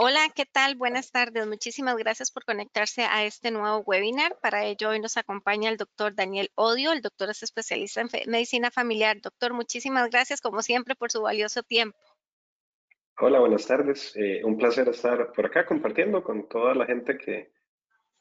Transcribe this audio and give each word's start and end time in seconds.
Hola, 0.00 0.28
¿qué 0.32 0.44
tal? 0.46 0.76
Buenas 0.76 1.10
tardes. 1.10 1.44
Muchísimas 1.48 1.96
gracias 1.96 2.30
por 2.30 2.44
conectarse 2.44 3.02
a 3.02 3.24
este 3.24 3.50
nuevo 3.50 3.78
webinar. 3.78 4.38
Para 4.40 4.64
ello, 4.64 4.90
hoy 4.90 5.00
nos 5.00 5.16
acompaña 5.16 5.70
el 5.70 5.76
doctor 5.76 6.14
Daniel 6.14 6.50
Odio. 6.54 6.92
El 6.92 7.00
doctor 7.00 7.30
es 7.30 7.42
especialista 7.42 8.02
en 8.02 8.08
medicina 8.30 8.70
familiar. 8.70 9.20
Doctor, 9.20 9.54
muchísimas 9.54 10.08
gracias, 10.08 10.40
como 10.40 10.62
siempre, 10.62 10.94
por 10.94 11.10
su 11.10 11.20
valioso 11.22 11.64
tiempo. 11.64 11.98
Hola, 13.18 13.40
buenas 13.40 13.66
tardes. 13.66 14.14
Eh, 14.14 14.44
un 14.44 14.56
placer 14.56 14.88
estar 14.88 15.32
por 15.32 15.46
acá 15.46 15.66
compartiendo 15.66 16.22
con 16.22 16.48
toda 16.48 16.76
la 16.76 16.86
gente 16.86 17.18
que, 17.18 17.50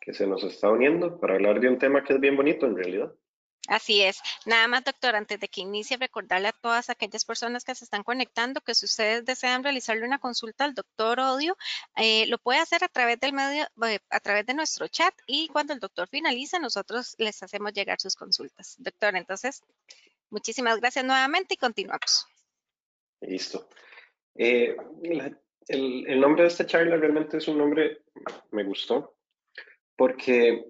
que 0.01 0.15
se 0.15 0.25
nos 0.25 0.43
está 0.43 0.71
uniendo 0.71 1.19
para 1.19 1.35
hablar 1.35 1.59
de 1.59 1.69
un 1.69 1.77
tema 1.77 2.03
que 2.03 2.13
es 2.13 2.19
bien 2.19 2.35
bonito 2.35 2.65
en 2.65 2.75
realidad. 2.75 3.13
Así 3.67 4.01
es. 4.01 4.21
Nada 4.45 4.67
más, 4.69 4.85
doctor, 4.85 5.15
antes 5.15 5.39
de 5.39 5.49
que 5.49 5.61
inicie, 5.61 5.97
recordarle 5.97 6.47
a 6.47 6.53
todas 6.53 6.89
aquellas 6.89 7.25
personas 7.25 7.65
que 7.65 7.75
se 7.75 7.83
están 7.83 8.03
conectando 8.03 8.61
que 8.61 8.73
si 8.73 8.85
ustedes 8.85 9.25
desean 9.25 9.63
realizarle 9.63 10.05
una 10.05 10.19
consulta 10.19 10.63
al 10.63 10.73
doctor 10.73 11.19
Odio, 11.19 11.57
eh, 11.97 12.25
lo 12.27 12.37
puede 12.37 12.59
hacer 12.59 12.83
a 12.85 12.87
través 12.87 13.19
del 13.19 13.33
medio, 13.33 13.67
eh, 13.85 13.99
a 14.09 14.19
través 14.21 14.45
de 14.45 14.53
nuestro 14.53 14.87
chat 14.87 15.13
y 15.27 15.49
cuando 15.49 15.73
el 15.73 15.79
doctor 15.79 16.07
finalice, 16.07 16.59
nosotros 16.59 17.15
les 17.17 17.43
hacemos 17.43 17.73
llegar 17.73 17.99
sus 17.99 18.15
consultas. 18.15 18.75
Doctor, 18.77 19.17
entonces, 19.17 19.61
muchísimas 20.29 20.79
gracias 20.79 21.03
nuevamente 21.03 21.55
y 21.55 21.57
continuamos. 21.57 22.25
Listo. 23.19 23.67
Eh, 24.35 24.77
el, 25.67 26.07
el 26.07 26.19
nombre 26.21 26.43
de 26.43 26.47
esta 26.47 26.65
charla 26.65 26.95
realmente 26.95 27.37
es 27.37 27.47
un 27.49 27.57
nombre, 27.57 28.03
me 28.51 28.63
gustó, 28.63 29.17
porque 29.97 30.63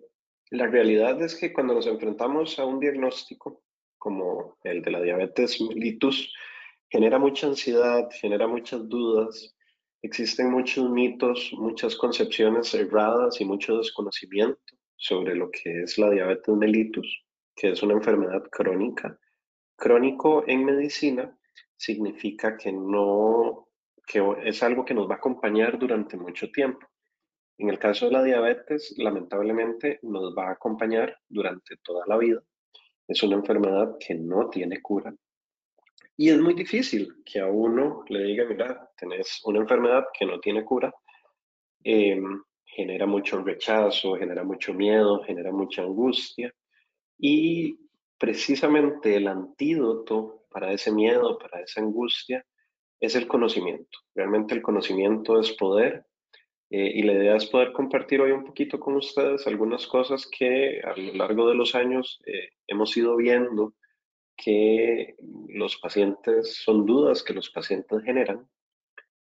la 0.52 0.68
realidad 0.68 1.22
es 1.22 1.36
que 1.36 1.52
cuando 1.54 1.74
nos 1.74 1.88
enfrentamos 1.88 2.58
a 2.60 2.66
un 2.66 2.80
diagnóstico 2.80 3.64
como 3.98 4.58
el 4.64 4.82
de 4.82 4.92
la 4.92 5.02
diabetes 5.02 5.60
mellitus, 5.62 6.34
genera 6.90 7.20
mucha 7.20 7.48
ansiedad, 7.48 8.08
genera 8.12 8.48
muchas 8.48 8.88
dudas, 8.88 9.56
existen 10.02 10.52
muchos 10.52 10.90
mitos, 10.90 11.52
muchas 11.54 11.96
concepciones 11.96 12.74
erradas 12.74 13.42
y 13.42 13.46
mucho 13.46 13.78
desconocimiento 13.78 14.76
sobre 14.96 15.36
lo 15.36 15.52
que 15.52 15.84
es 15.84 15.98
la 15.98 16.10
diabetes 16.10 16.56
mellitus, 16.56 17.24
que 17.56 17.72
es 17.72 17.84
una 17.84 17.94
enfermedad 17.94 18.44
crónica. 18.52 19.20
Crónico 19.76 20.44
en 20.48 20.66
medicina 20.66 21.38
significa 21.76 22.58
que 22.58 22.72
no 22.72 23.68
que 24.08 24.24
es 24.46 24.64
algo 24.64 24.86
que 24.86 24.94
nos 24.94 25.10
va 25.10 25.16
a 25.16 25.18
acompañar 25.18 25.78
durante 25.78 26.16
mucho 26.16 26.50
tiempo. 26.50 26.88
En 27.58 27.70
el 27.70 27.80
caso 27.80 28.06
de 28.06 28.12
la 28.12 28.24
diabetes, 28.24 28.94
lamentablemente 28.98 30.00
nos 30.04 30.36
va 30.38 30.50
a 30.50 30.52
acompañar 30.52 31.18
durante 31.28 31.78
toda 31.78 32.06
la 32.06 32.18
vida. 32.18 32.42
Es 33.08 33.24
una 33.24 33.36
enfermedad 33.36 33.98
que 34.00 34.14
no 34.14 34.50
tiene 34.50 34.82
cura. 34.82 35.16
Y 36.16 36.30
es 36.30 36.40
muy 36.40 36.54
difícil 36.54 37.24
que 37.26 37.40
a 37.40 37.48
uno 37.48 38.04
le 38.10 38.24
diga, 38.24 38.46
mira, 38.46 38.90
tenés 38.98 39.42
una 39.46 39.60
enfermedad 39.60 40.06
que 40.18 40.26
no 40.26 40.40
tiene 40.40 40.64
cura. 40.64 40.94
Em, 41.84 42.44
genera 42.64 43.06
mucho 43.06 43.42
rechazo, 43.42 44.16
genera 44.16 44.44
mucho 44.44 44.74
miedo, 44.74 45.24
genera 45.24 45.52
mucha 45.52 45.82
angustia. 45.82 46.54
Y 47.18 47.80
precisamente 48.18 49.16
el 49.16 49.28
antídoto 49.28 50.46
para 50.50 50.72
ese 50.74 50.92
miedo, 50.92 51.38
para 51.40 51.62
esa 51.62 51.82
angustia, 51.82 52.46
es 53.00 53.16
el 53.16 53.28
conocimiento. 53.28 54.00
Realmente 54.14 54.54
el 54.54 54.62
conocimiento 54.62 55.40
es 55.40 55.54
poder 55.54 56.06
eh, 56.70 56.92
y 56.96 57.04
la 57.04 57.14
idea 57.14 57.36
es 57.36 57.46
poder 57.46 57.72
compartir 57.72 58.20
hoy 58.20 58.32
un 58.32 58.44
poquito 58.44 58.80
con 58.80 58.96
ustedes 58.96 59.48
algunas 59.48 59.88
cosas 59.88 60.28
que 60.28 60.82
a 60.82 60.96
lo 60.98 61.14
largo 61.14 61.48
de 61.48 61.56
los 61.56 61.76
años 61.76 62.20
eh, 62.26 62.50
hemos 62.68 62.96
ido 62.98 63.16
viendo 63.16 63.74
que 64.36 65.16
los 65.48 65.78
pacientes 65.78 66.58
son 66.64 66.86
dudas 66.86 67.24
que 67.24 67.34
los 67.34 67.50
pacientes 67.50 68.04
generan 68.04 68.48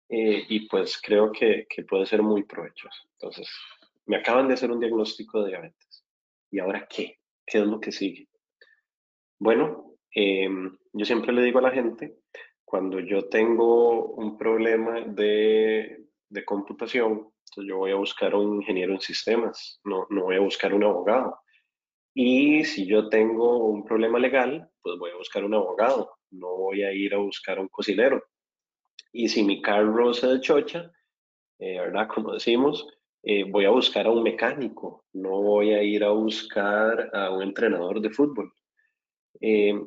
eh, 0.10 0.46
y 0.48 0.68
pues 0.68 1.02
creo 1.02 1.32
que, 1.32 1.66
que, 1.70 1.84
puede 1.84 2.06
ser 2.06 2.22
muy 2.22 2.44
provechoso. 2.44 3.08
Entonces, 3.14 3.50
me 4.06 4.18
acaban 4.18 4.48
de 4.48 4.54
hacer 4.54 4.72
un 4.72 4.80
diagnóstico 4.80 5.44
de 5.44 5.50
diabetes. 5.50 6.06
¿Y 6.50 6.60
ahora 6.60 6.88
qué? 6.90 7.20
¿Qué 7.46 7.60
es 7.60 7.66
lo 7.66 7.80
que 7.80 7.92
sigue? 7.92 8.30
Bueno, 9.40 9.96
em, 10.12 10.78
yo 10.94 11.06
siempre 11.06 11.34
le 11.34 11.42
digo 11.44 11.60
a 11.60 11.64
la 11.64 11.72
gente, 11.72 12.20
cuando 12.64 13.00
yo 13.00 13.28
tengo 13.28 14.14
un 14.14 14.38
problema 14.38 15.02
de, 15.02 16.06
de 16.30 16.46
computación, 16.46 17.32
yo 17.66 17.78
voy 17.78 17.92
a 17.92 17.96
buscar 17.96 18.36
un 18.36 18.58
ingeniero 18.58 18.94
en 18.94 19.02
sistemas, 19.02 19.80
no, 19.84 20.06
no 20.10 20.24
voy 20.24 20.36
a 20.36 20.42
buscar 20.42 20.74
un 20.74 20.84
abogado. 20.84 21.40
Y 22.14 22.64
si 22.66 22.88
yo 22.88 23.10
tengo 23.10 23.68
un 23.68 23.86
problema 23.86 24.20
legal, 24.20 24.70
pues 24.82 24.98
voy 24.98 25.12
a 25.12 25.18
buscar 25.18 25.46
un 25.46 25.54
abogado, 25.54 26.12
no 26.32 26.56
voy 26.56 26.84
a 26.84 26.92
ir 26.92 27.14
a 27.14 27.18
buscar 27.18 27.60
un 27.60 27.68
cocinero. 27.68 28.24
Y 29.12 29.30
si 29.30 29.44
mi 29.44 29.62
carro 29.62 30.14
se 30.14 30.28
dechocha, 30.28 30.92
eh, 31.60 31.80
¿verdad? 31.80 32.08
Como 32.14 32.34
decimos, 32.34 32.88
eh, 33.24 33.44
voy 33.44 33.66
a 33.66 33.72
buscar 33.72 34.08
a 34.08 34.12
un 34.12 34.24
mecánico, 34.24 35.06
no 35.14 35.42
voy 35.42 35.74
a 35.74 35.84
ir 35.84 36.04
a 36.04 36.10
buscar 36.10 37.10
a 37.14 37.32
un 37.32 37.44
entrenador 37.44 38.02
de 38.02 38.10
fútbol. 38.10 38.52
Eh, 39.42 39.80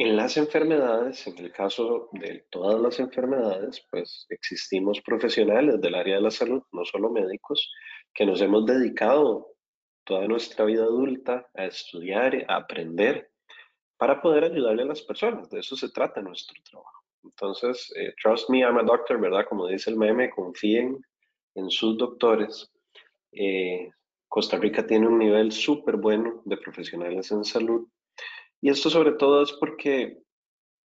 en 0.00 0.16
las 0.16 0.38
enfermedades, 0.38 1.26
en 1.26 1.36
el 1.36 1.52
caso 1.52 2.08
de 2.12 2.46
todas 2.48 2.80
las 2.80 2.98
enfermedades, 3.00 3.84
pues 3.90 4.24
existimos 4.30 5.02
profesionales 5.02 5.78
del 5.78 5.94
área 5.94 6.14
de 6.14 6.22
la 6.22 6.30
salud, 6.30 6.62
no 6.72 6.86
solo 6.86 7.10
médicos, 7.10 7.70
que 8.14 8.24
nos 8.24 8.40
hemos 8.40 8.64
dedicado 8.64 9.48
toda 10.04 10.26
nuestra 10.26 10.64
vida 10.64 10.84
adulta 10.84 11.50
a 11.52 11.66
estudiar, 11.66 12.46
a 12.48 12.56
aprender, 12.56 13.30
para 13.98 14.22
poder 14.22 14.44
ayudarle 14.44 14.84
a 14.84 14.86
las 14.86 15.02
personas. 15.02 15.50
De 15.50 15.60
eso 15.60 15.76
se 15.76 15.90
trata 15.90 16.22
nuestro 16.22 16.58
trabajo. 16.62 17.04
Entonces, 17.22 17.92
eh, 17.94 18.14
trust 18.22 18.48
me, 18.48 18.60
I'm 18.60 18.78
a 18.78 18.82
doctor, 18.82 19.20
¿verdad? 19.20 19.44
Como 19.46 19.66
dice 19.66 19.90
el 19.90 19.98
meme, 19.98 20.30
confíen 20.30 20.96
en 21.56 21.68
sus 21.68 21.98
doctores. 21.98 22.72
Eh, 23.32 23.90
Costa 24.28 24.56
Rica 24.56 24.86
tiene 24.86 25.08
un 25.08 25.18
nivel 25.18 25.52
súper 25.52 25.96
bueno 25.96 26.40
de 26.46 26.56
profesionales 26.56 27.30
en 27.32 27.44
salud 27.44 27.86
y 28.60 28.70
esto 28.70 28.90
sobre 28.90 29.12
todo 29.12 29.42
es 29.42 29.52
porque 29.52 30.18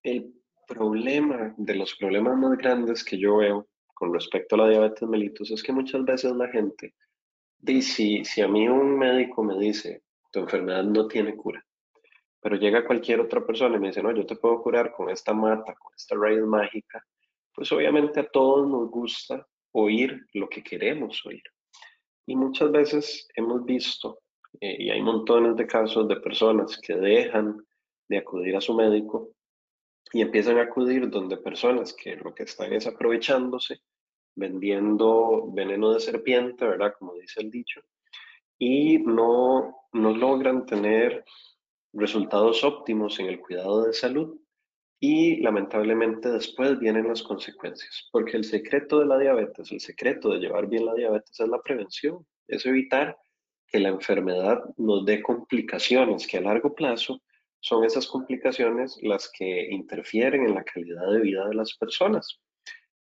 el 0.03 0.33
problema 0.67 1.55
de 1.57 1.75
los 1.75 1.95
problemas 1.97 2.37
más 2.37 2.57
grandes 2.59 3.05
que 3.05 3.19
yo 3.19 3.39
veo 3.39 3.69
con 3.95 4.13
respecto 4.13 4.55
a 4.55 4.59
la 4.59 4.69
diabetes 4.69 5.09
mellitus 5.09 5.51
es 5.51 5.63
que 5.63 5.73
muchas 5.73 6.05
veces 6.05 6.33
la 6.33 6.49
gente 6.49 6.95
dice, 7.59 8.23
si, 8.25 8.41
a 8.43 8.49
mí 8.49 8.69
un 8.69 8.99
médico 8.99 9.43
me 9.43 9.59
dice, 9.59 10.03
tu 10.31 10.41
enfermedad 10.41 10.85
no 10.85 11.07
tiene 11.09 11.37
cura, 11.37 11.65
pero 12.41 12.57
llega 12.57 12.87
cualquier 12.87 13.21
otra 13.21 13.45
persona 13.45 13.77
y 13.77 13.81
me 13.81 13.89
dice, 13.89 14.03
no, 14.03 14.13
yo 14.13 14.27
te 14.27 14.37
puedo 14.37 14.63
curar 14.63 14.93
con 14.93 15.09
esta 15.11 15.33
mata, 15.33 15.75
con 15.75 15.93
esta 15.97 16.17
raíz 16.17 16.43
mágica, 16.43 17.05
pues 17.55 17.71
obviamente 17.73 18.21
a 18.21 18.29
todos 18.29 18.69
nos 18.69 18.91
gusta 18.91 19.47
oír 19.73 20.27
lo 20.35 20.49
que 20.49 20.63
queremos 20.63 21.25
oír. 21.25 21.43
Y 22.27 22.37
muchas 22.37 22.71
veces 22.71 23.29
hemos 23.37 23.65
visto 23.65 24.19
eh, 24.61 24.77
y 24.79 24.91
hay 24.91 25.03
montones 25.03 25.57
de 25.57 25.67
casos 25.67 26.09
de 26.09 26.17
personas 26.17 26.79
que 26.79 26.95
dejan 26.95 27.65
de 28.09 28.19
acudir 28.19 28.57
a 28.57 28.61
su 28.61 28.75
médico 28.75 29.31
y 30.13 30.23
empiezan 30.23 30.59
a 30.59 30.63
acudir 30.63 31.09
donde 31.11 31.37
personas 31.37 31.93
que 31.93 32.17
lo 32.17 32.35
que 32.35 32.45
están 32.45 32.73
es 32.73 32.87
aprovechándose, 32.87 33.81
vendiendo 34.37 35.51
veneno 35.53 35.93
de 35.93 36.01
serpiente, 36.01 36.67
¿verdad? 36.67 36.95
Como 36.99 37.15
dice 37.15 37.41
el 37.41 37.51
dicho, 37.51 37.81
y 38.59 38.99
no, 38.99 39.77
no 39.93 40.17
logran 40.17 40.67
tener 40.67 41.25
resultados 41.93 42.65
óptimos 42.65 43.19
en 43.21 43.27
el 43.27 43.41
cuidado 43.41 43.85
de 43.85 43.93
salud 43.93 44.39
y 45.01 45.37
lamentablemente 45.43 46.31
después 46.31 46.79
vienen 46.79 47.09
las 47.09 47.23
consecuencias, 47.23 48.09
porque 48.13 48.37
el 48.37 48.45
secreto 48.45 49.01
de 49.01 49.07
la 49.07 49.19
diabetes, 49.19 49.71
el 49.73 49.81
secreto 49.81 50.31
de 50.31 50.39
llevar 50.39 50.67
bien 50.69 50.87
la 50.87 50.95
diabetes 50.95 51.39
es 51.39 51.49
la 51.49 51.61
prevención, 51.61 52.27
es 52.49 52.65
evitar 52.67 53.17
que 53.75 53.81
la 53.81 53.89
enfermedad 53.89 54.63
nos 54.77 55.05
dé 55.05 55.21
complicaciones 55.21 56.29
que 56.29 56.39
a 56.39 56.43
largo 56.43 56.77
plazo 56.77 57.21
son 57.59 57.83
esas 57.83 58.07
complicaciones 58.07 58.97
las 59.03 59.29
que 59.37 59.67
interfieren 59.69 60.47
en 60.47 60.55
la 60.55 60.63
calidad 60.63 61.11
de 61.11 61.19
vida 61.19 61.49
de 61.49 61.57
las 61.57 61.77
personas. 61.77 62.39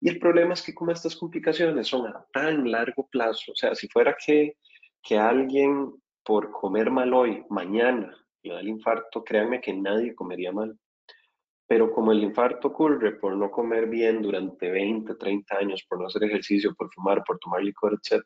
Y 0.01 0.09
el 0.09 0.17
problema 0.17 0.55
es 0.55 0.63
que 0.63 0.73
como 0.73 0.89
estas 0.89 1.15
complicaciones 1.15 1.85
son 1.85 2.07
a 2.07 2.25
tan 2.33 2.71
largo 2.71 3.07
plazo, 3.07 3.51
o 3.51 3.55
sea, 3.55 3.75
si 3.75 3.87
fuera 3.87 4.17
que, 4.25 4.57
que 5.03 5.15
alguien 5.15 5.93
por 6.23 6.49
comer 6.49 6.89
mal 6.89 7.13
hoy, 7.13 7.43
mañana 7.51 8.17
le 8.41 8.55
da 8.55 8.59
el 8.59 8.69
infarto, 8.69 9.23
créanme 9.23 9.61
que 9.61 9.73
nadie 9.73 10.15
comería 10.15 10.51
mal. 10.51 10.75
Pero 11.67 11.91
como 11.91 12.13
el 12.13 12.23
infarto 12.23 12.69
ocurre 12.69 13.11
por 13.19 13.37
no 13.37 13.51
comer 13.51 13.85
bien 13.85 14.23
durante 14.23 14.71
20, 14.71 15.13
30 15.13 15.55
años, 15.55 15.85
por 15.87 15.99
no 15.99 16.07
hacer 16.07 16.23
ejercicio, 16.23 16.73
por 16.73 16.91
fumar, 16.91 17.23
por 17.23 17.37
tomar 17.37 17.61
licor, 17.61 17.93
etc., 17.93 18.23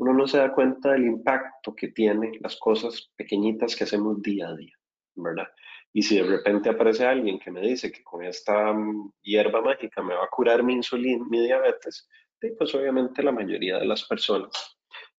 uno 0.00 0.14
no 0.14 0.26
se 0.26 0.38
da 0.38 0.52
cuenta 0.52 0.92
del 0.92 1.04
impacto 1.04 1.74
que 1.74 1.88
tienen 1.88 2.32
las 2.40 2.56
cosas 2.56 3.12
pequeñitas 3.16 3.76
que 3.76 3.84
hacemos 3.84 4.22
día 4.22 4.48
a 4.48 4.56
día, 4.56 4.74
¿verdad? 5.14 5.48
Y 5.92 6.02
si 6.02 6.16
de 6.16 6.22
repente 6.22 6.70
aparece 6.70 7.04
alguien 7.04 7.38
que 7.38 7.50
me 7.50 7.60
dice 7.60 7.92
que 7.92 8.02
con 8.02 8.24
esta 8.24 8.72
mm, 8.72 9.12
hierba 9.20 9.60
mágica 9.60 10.02
me 10.02 10.14
va 10.14 10.24
a 10.24 10.30
curar 10.30 10.62
mi 10.62 10.72
insulina, 10.72 11.22
mi 11.28 11.44
diabetes, 11.44 12.08
pues 12.56 12.74
obviamente 12.74 13.22
la 13.22 13.32
mayoría 13.32 13.78
de 13.78 13.84
las 13.84 14.04
personas 14.04 14.78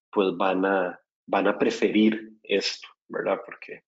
pues 0.09 0.35
van 0.35 0.65
a, 0.65 0.99
van 1.27 1.47
a 1.47 1.59
preferir 1.59 2.31
esto, 2.41 2.87
¿verdad? 3.07 3.39
Porque 3.45 3.83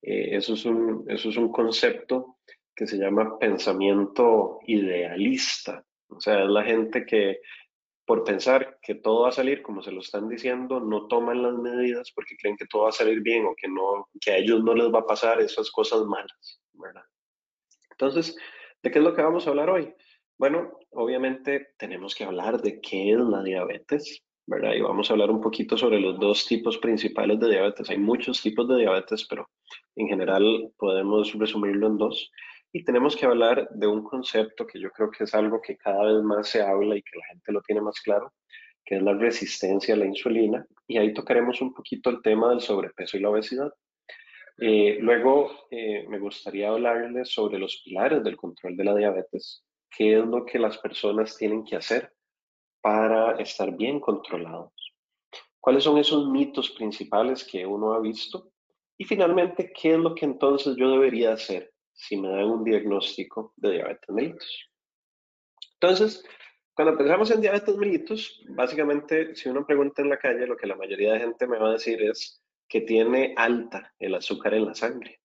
eh, 0.00 0.36
eso, 0.36 0.54
es 0.54 0.64
un, 0.64 1.04
eso 1.06 1.28
es 1.28 1.36
un 1.36 1.52
concepto 1.52 2.38
que 2.74 2.86
se 2.86 2.96
llama 2.96 3.38
pensamiento 3.38 4.58
idealista. 4.66 5.84
O 6.08 6.18
sea, 6.18 6.44
es 6.44 6.48
la 6.48 6.64
gente 6.64 7.04
que 7.04 7.40
por 8.10 8.24
pensar 8.24 8.80
que 8.82 8.96
todo 8.96 9.22
va 9.22 9.28
a 9.28 9.32
salir 9.32 9.62
como 9.62 9.84
se 9.84 9.92
lo 9.92 10.00
están 10.00 10.28
diciendo, 10.28 10.80
no 10.80 11.06
toman 11.06 11.44
las 11.44 11.54
medidas 11.54 12.10
porque 12.12 12.36
creen 12.36 12.56
que 12.56 12.66
todo 12.66 12.82
va 12.82 12.88
a 12.88 12.92
salir 12.92 13.20
bien 13.20 13.46
o 13.46 13.54
que, 13.54 13.68
no, 13.68 14.08
que 14.20 14.32
a 14.32 14.36
ellos 14.36 14.64
no 14.64 14.74
les 14.74 14.92
va 14.92 14.98
a 14.98 15.06
pasar 15.06 15.40
esas 15.40 15.70
cosas 15.70 16.02
malas, 16.06 16.60
¿verdad? 16.72 17.04
Entonces, 17.92 18.36
¿de 18.82 18.90
qué 18.90 18.98
es 18.98 19.04
lo 19.04 19.14
que 19.14 19.22
vamos 19.22 19.46
a 19.46 19.50
hablar 19.50 19.70
hoy? 19.70 19.94
Bueno, 20.36 20.76
obviamente 20.90 21.68
tenemos 21.78 22.16
que 22.16 22.24
hablar 22.24 22.60
de 22.60 22.80
qué 22.80 23.12
es 23.12 23.18
la 23.20 23.44
diabetes, 23.44 24.24
¿verdad? 24.44 24.72
Y 24.72 24.80
vamos 24.80 25.08
a 25.08 25.12
hablar 25.12 25.30
un 25.30 25.40
poquito 25.40 25.78
sobre 25.78 26.00
los 26.00 26.18
dos 26.18 26.46
tipos 26.46 26.78
principales 26.78 27.38
de 27.38 27.48
diabetes. 27.48 27.90
Hay 27.90 27.98
muchos 27.98 28.42
tipos 28.42 28.66
de 28.66 28.78
diabetes, 28.78 29.24
pero 29.30 29.48
en 29.94 30.08
general 30.08 30.72
podemos 30.76 31.32
resumirlo 31.34 31.86
en 31.86 31.96
dos. 31.96 32.32
Y 32.72 32.84
tenemos 32.84 33.16
que 33.16 33.26
hablar 33.26 33.68
de 33.70 33.86
un 33.86 34.04
concepto 34.04 34.66
que 34.66 34.80
yo 34.80 34.90
creo 34.90 35.10
que 35.10 35.24
es 35.24 35.34
algo 35.34 35.60
que 35.60 35.76
cada 35.76 36.04
vez 36.04 36.22
más 36.22 36.48
se 36.48 36.62
habla 36.62 36.96
y 36.96 37.02
que 37.02 37.18
la 37.18 37.26
gente 37.26 37.52
lo 37.52 37.62
tiene 37.62 37.80
más 37.80 38.00
claro, 38.00 38.32
que 38.84 38.96
es 38.96 39.02
la 39.02 39.14
resistencia 39.14 39.94
a 39.94 39.98
la 39.98 40.06
insulina. 40.06 40.64
Y 40.86 40.98
ahí 40.98 41.12
tocaremos 41.12 41.60
un 41.60 41.74
poquito 41.74 42.10
el 42.10 42.22
tema 42.22 42.50
del 42.50 42.60
sobrepeso 42.60 43.16
y 43.16 43.20
la 43.20 43.30
obesidad. 43.30 43.72
Eh, 44.58 44.98
luego 45.00 45.50
eh, 45.70 46.06
me 46.08 46.18
gustaría 46.18 46.68
hablarles 46.68 47.32
sobre 47.32 47.58
los 47.58 47.82
pilares 47.84 48.22
del 48.22 48.36
control 48.36 48.76
de 48.76 48.84
la 48.84 48.94
diabetes, 48.94 49.64
qué 49.90 50.18
es 50.18 50.26
lo 50.26 50.44
que 50.44 50.58
las 50.58 50.78
personas 50.78 51.36
tienen 51.36 51.64
que 51.64 51.76
hacer 51.76 52.12
para 52.80 53.32
estar 53.40 53.74
bien 53.76 53.98
controlados. 54.00 54.72
¿Cuáles 55.58 55.84
son 55.84 55.98
esos 55.98 56.28
mitos 56.28 56.70
principales 56.70 57.44
que 57.44 57.66
uno 57.66 57.94
ha 57.94 58.00
visto? 58.00 58.52
Y 58.96 59.04
finalmente, 59.04 59.72
¿qué 59.72 59.94
es 59.94 59.98
lo 59.98 60.14
que 60.14 60.26
entonces 60.26 60.76
yo 60.76 60.90
debería 60.90 61.32
hacer 61.32 61.72
si 62.00 62.16
me 62.16 62.28
dan 62.28 62.46
un 62.46 62.64
diagnóstico 62.64 63.52
de 63.56 63.72
diabetes 63.72 64.08
mellitus. 64.08 64.70
Entonces, 65.74 66.24
cuando 66.74 66.96
pensamos 66.96 67.30
en 67.30 67.42
diabetes 67.42 67.76
mellitus, 67.76 68.42
básicamente, 68.48 69.34
si 69.34 69.48
uno 69.48 69.66
pregunta 69.66 70.00
en 70.00 70.08
la 70.08 70.18
calle, 70.18 70.46
lo 70.46 70.56
que 70.56 70.66
la 70.66 70.76
mayoría 70.76 71.12
de 71.12 71.20
gente 71.20 71.46
me 71.46 71.58
va 71.58 71.68
a 71.68 71.72
decir 71.72 72.00
es 72.02 72.42
que 72.68 72.80
tiene 72.80 73.34
alta 73.36 73.92
el 73.98 74.14
azúcar 74.14 74.54
en 74.54 74.64
la 74.64 74.74
sangre. 74.74 75.20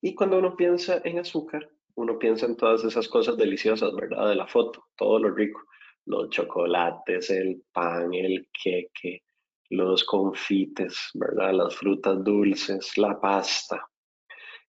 Y 0.00 0.14
cuando 0.14 0.38
uno 0.38 0.56
piensa 0.56 1.00
en 1.04 1.18
azúcar, 1.18 1.68
uno 1.96 2.18
piensa 2.18 2.46
en 2.46 2.56
todas 2.56 2.84
esas 2.84 3.08
cosas 3.08 3.36
deliciosas, 3.36 3.94
¿verdad? 3.94 4.28
De 4.28 4.36
la 4.36 4.46
foto, 4.46 4.86
todo 4.96 5.18
lo 5.18 5.30
rico, 5.30 5.64
los 6.04 6.30
chocolates, 6.30 7.30
el 7.30 7.64
pan, 7.72 8.14
el 8.14 8.48
queque, 8.52 9.24
los 9.70 10.04
confites, 10.04 11.10
¿verdad? 11.14 11.52
Las 11.52 11.74
frutas 11.74 12.22
dulces, 12.22 12.96
la 12.96 13.18
pasta. 13.20 13.88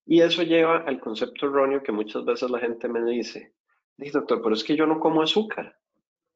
Y 0.10 0.22
eso 0.22 0.42
lleva 0.42 0.78
al 0.78 1.02
concepto 1.02 1.48
erróneo 1.48 1.84
que 1.84 1.92
muchas 1.92 2.24
veces 2.24 2.50
la 2.50 2.60
gente 2.60 2.88
me 2.88 3.04
dice, 3.04 3.54
dice 3.98 4.20
doctor, 4.20 4.42
pero 4.42 4.56
es 4.56 4.64
que 4.64 4.78
yo 4.78 4.88
no 4.88 5.02
como 5.02 5.22
azúcar, 5.22 5.78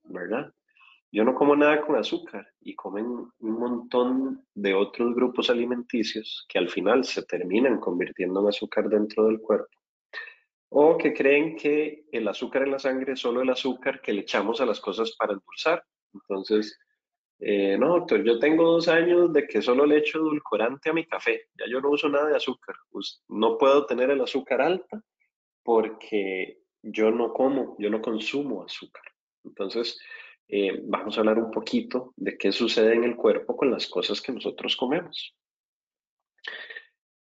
¿verdad? 0.04 0.54
Yo 1.10 1.24
no 1.24 1.34
como 1.34 1.56
nada 1.56 1.80
con 1.80 1.96
azúcar 1.96 2.46
y 2.60 2.76
comen 2.76 3.06
un 3.06 3.32
montón 3.40 4.46
de 4.54 4.74
otros 4.74 5.16
grupos 5.16 5.50
alimenticios 5.50 6.46
que 6.50 6.60
al 6.60 6.70
final 6.70 7.06
se 7.06 7.24
terminan 7.24 7.80
convirtiendo 7.80 8.42
en 8.42 8.50
azúcar 8.50 8.90
dentro 8.90 9.26
del 9.26 9.40
cuerpo. 9.40 9.78
O 10.68 10.98
que 10.98 11.14
creen 11.14 11.56
que 11.56 12.06
el 12.12 12.28
azúcar 12.28 12.64
en 12.64 12.72
la 12.72 12.80
sangre 12.80 13.14
es 13.14 13.22
solo 13.22 13.42
el 13.42 13.50
azúcar 13.50 14.02
que 14.02 14.12
le 14.12 14.22
echamos 14.22 14.60
a 14.60 14.66
las 14.66 14.82
cosas 14.82 15.16
para 15.18 15.34
endulzar. 15.34 15.82
Entonces, 16.14 16.78
eh, 17.44 17.76
no, 17.76 17.88
doctor, 17.88 18.24
yo 18.24 18.38
tengo 18.38 18.64
dos 18.72 18.88
años 18.88 19.34
de 19.34 19.48
que 19.48 19.64
solo 19.64 19.88
le 19.88 19.98
echo 19.98 20.20
edulcorante 20.20 20.92
a 20.92 20.94
mi 20.94 21.08
café. 21.08 21.48
Ya 21.58 21.66
yo 21.68 21.82
no 21.82 21.90
uso 21.90 22.08
nada 22.08 22.28
de 22.28 22.36
azúcar. 22.36 22.76
Pues, 22.92 23.24
no 23.28 23.58
puedo 23.58 23.88
tener 23.88 24.12
el 24.12 24.22
azúcar 24.22 24.62
alta 24.62 25.02
porque 25.64 26.60
yo 26.84 27.10
no 27.10 27.34
como, 27.34 27.76
yo 27.80 27.90
no 27.90 28.00
consumo 28.00 28.64
azúcar. 28.64 29.04
Entonces, 29.44 30.00
eh, 30.48 30.82
vamos 30.84 31.18
a 31.18 31.22
hablar 31.22 31.40
un 31.40 31.50
poquito 31.50 32.14
de 32.16 32.38
qué 32.38 32.52
sucede 32.52 32.94
en 32.94 33.06
el 33.06 33.16
cuerpo 33.16 33.58
con 33.58 33.72
las 33.72 33.88
cosas 33.88 34.22
que 34.22 34.32
nosotros 34.32 34.76
comemos. 34.76 35.36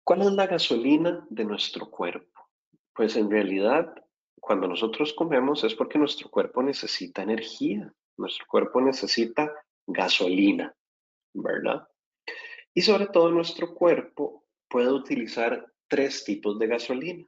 ¿Cuál 0.02 0.22
es 0.22 0.32
la 0.32 0.48
gasolina 0.48 1.24
de 1.30 1.44
nuestro 1.44 1.90
cuerpo? 1.90 2.48
Pues 2.92 3.14
en 3.14 3.30
realidad, 3.30 3.94
cuando 4.40 4.66
nosotros 4.66 5.12
comemos 5.12 5.62
es 5.62 5.76
porque 5.76 5.98
nuestro 5.98 6.28
cuerpo 6.28 6.60
necesita 6.60 7.22
energía. 7.22 7.92
Nuestro 8.16 8.46
cuerpo 8.48 8.80
necesita 8.80 9.52
gasolina, 9.88 10.74
¿verdad? 11.34 11.88
Y 12.74 12.82
sobre 12.82 13.06
todo 13.06 13.30
nuestro 13.30 13.74
cuerpo 13.74 14.44
puede 14.68 14.92
utilizar 14.92 15.66
tres 15.88 16.24
tipos 16.24 16.58
de 16.58 16.66
gasolina. 16.66 17.26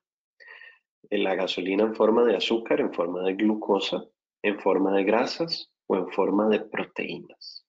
La 1.10 1.34
gasolina 1.34 1.84
en 1.84 1.94
forma 1.94 2.24
de 2.24 2.36
azúcar, 2.36 2.80
en 2.80 2.92
forma 2.92 3.22
de 3.22 3.34
glucosa, 3.34 4.04
en 4.42 4.60
forma 4.60 4.94
de 4.94 5.04
grasas 5.04 5.72
o 5.86 5.96
en 5.96 6.08
forma 6.10 6.48
de 6.48 6.60
proteínas. 6.60 7.66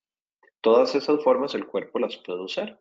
Todas 0.60 0.94
esas 0.94 1.24
formas 1.24 1.56
el 1.56 1.66
cuerpo 1.66 1.98
las 1.98 2.18
puede 2.18 2.42
usar. 2.42 2.80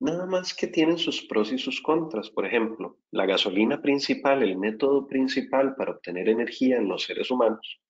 Nada 0.00 0.26
más 0.26 0.54
que 0.54 0.68
tienen 0.68 0.98
sus 0.98 1.22
pros 1.22 1.50
y 1.50 1.58
sus 1.58 1.80
contras. 1.80 2.30
Por 2.30 2.46
ejemplo, 2.46 2.98
la 3.10 3.26
gasolina 3.26 3.80
principal, 3.80 4.42
el 4.42 4.56
método 4.56 5.08
principal 5.08 5.74
para 5.74 5.92
obtener 5.92 6.28
energía 6.28 6.76
en 6.76 6.88
los 6.88 7.04
seres 7.04 7.30
humanos, 7.30 7.80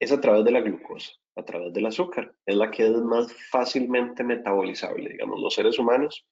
es 0.00 0.10
a 0.10 0.20
través 0.20 0.44
de 0.44 0.50
la 0.50 0.62
glucosa 0.62 1.12
a 1.36 1.44
través 1.44 1.72
del 1.72 1.86
azúcar. 1.86 2.34
Es 2.44 2.56
la 2.56 2.70
que 2.70 2.86
es 2.86 2.96
más 3.02 3.32
fácilmente 3.50 4.24
metabolizable. 4.24 5.10
Digamos, 5.10 5.40
los 5.40 5.54
seres 5.54 5.78
humanos 5.78 6.26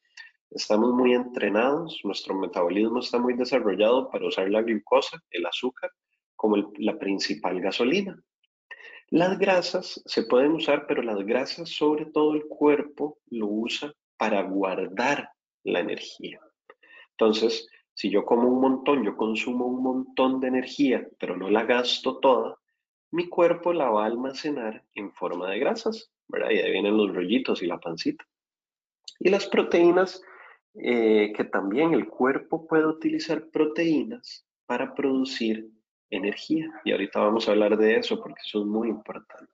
estamos 0.51 0.93
muy 0.93 1.13
entrenados, 1.13 2.01
nuestro 2.05 2.35
metabolismo 2.35 3.01
está 3.01 3.19
muy 3.19 3.35
desarrollado 3.35 4.11
para 4.11 4.27
usar 4.27 4.49
la 4.51 4.63
glucosa, 4.63 5.23
el 5.31 5.47
azúcar, 5.47 5.91
como 6.37 6.57
la 6.79 6.99
principal 6.99 7.61
gasolina. 7.61 8.19
Las 9.11 9.39
grasas 9.39 10.03
se 10.07 10.25
pueden 10.25 10.53
usar, 10.53 10.87
pero 10.87 11.03
las 11.03 11.25
grasas, 11.25 11.69
sobre 11.69 12.07
todo 12.07 12.35
el 12.35 12.47
cuerpo, 12.47 13.19
lo 13.31 13.47
usa 13.47 13.93
para 14.17 14.43
guardar 14.43 15.29
la 15.65 15.81
energía. 15.81 16.41
Entonces, 17.11 17.69
si 17.93 18.11
yo 18.11 18.25
como 18.25 18.49
un 18.49 18.61
montón, 18.61 19.05
yo 19.05 19.17
consumo 19.17 19.67
un 19.67 19.83
montón 19.83 20.41
de 20.41 20.49
energía, 20.49 21.07
pero 21.19 21.37
no 21.37 21.49
la 21.49 21.65
gasto 21.65 22.19
toda, 22.19 22.59
mi 23.15 23.29
cuerpo 23.29 23.73
la 23.73 23.91
va 23.91 24.03
a 24.03 24.07
almacenar 24.07 24.83
en 24.97 25.13
forma 25.13 25.49
de 25.49 25.61
grasas, 25.61 26.11
¿verdad? 26.27 26.51
Y 26.51 26.59
ahí 26.59 26.73
vienen 26.73 26.97
los 26.97 27.15
rollitos 27.15 27.63
y 27.63 27.67
la 27.67 27.79
pancita. 27.79 28.27
Y 29.21 29.31
las 29.31 29.47
proteínas, 29.47 30.21
eh, 30.75 31.33
que 31.37 31.45
también 31.45 31.95
el 31.95 32.09
cuerpo 32.09 32.67
puede 32.67 32.87
utilizar 32.87 33.51
proteínas 33.51 34.45
para 34.67 34.97
producir 34.97 35.71
energía. 36.11 36.69
Y 36.85 36.91
ahorita 36.91 37.21
vamos 37.21 37.49
a 37.49 37.53
hablar 37.53 37.77
de 37.79 37.99
eso 37.99 38.21
porque 38.21 38.41
eso 38.45 38.63
es 38.63 38.67
muy 38.67 38.89
importante. 38.89 39.53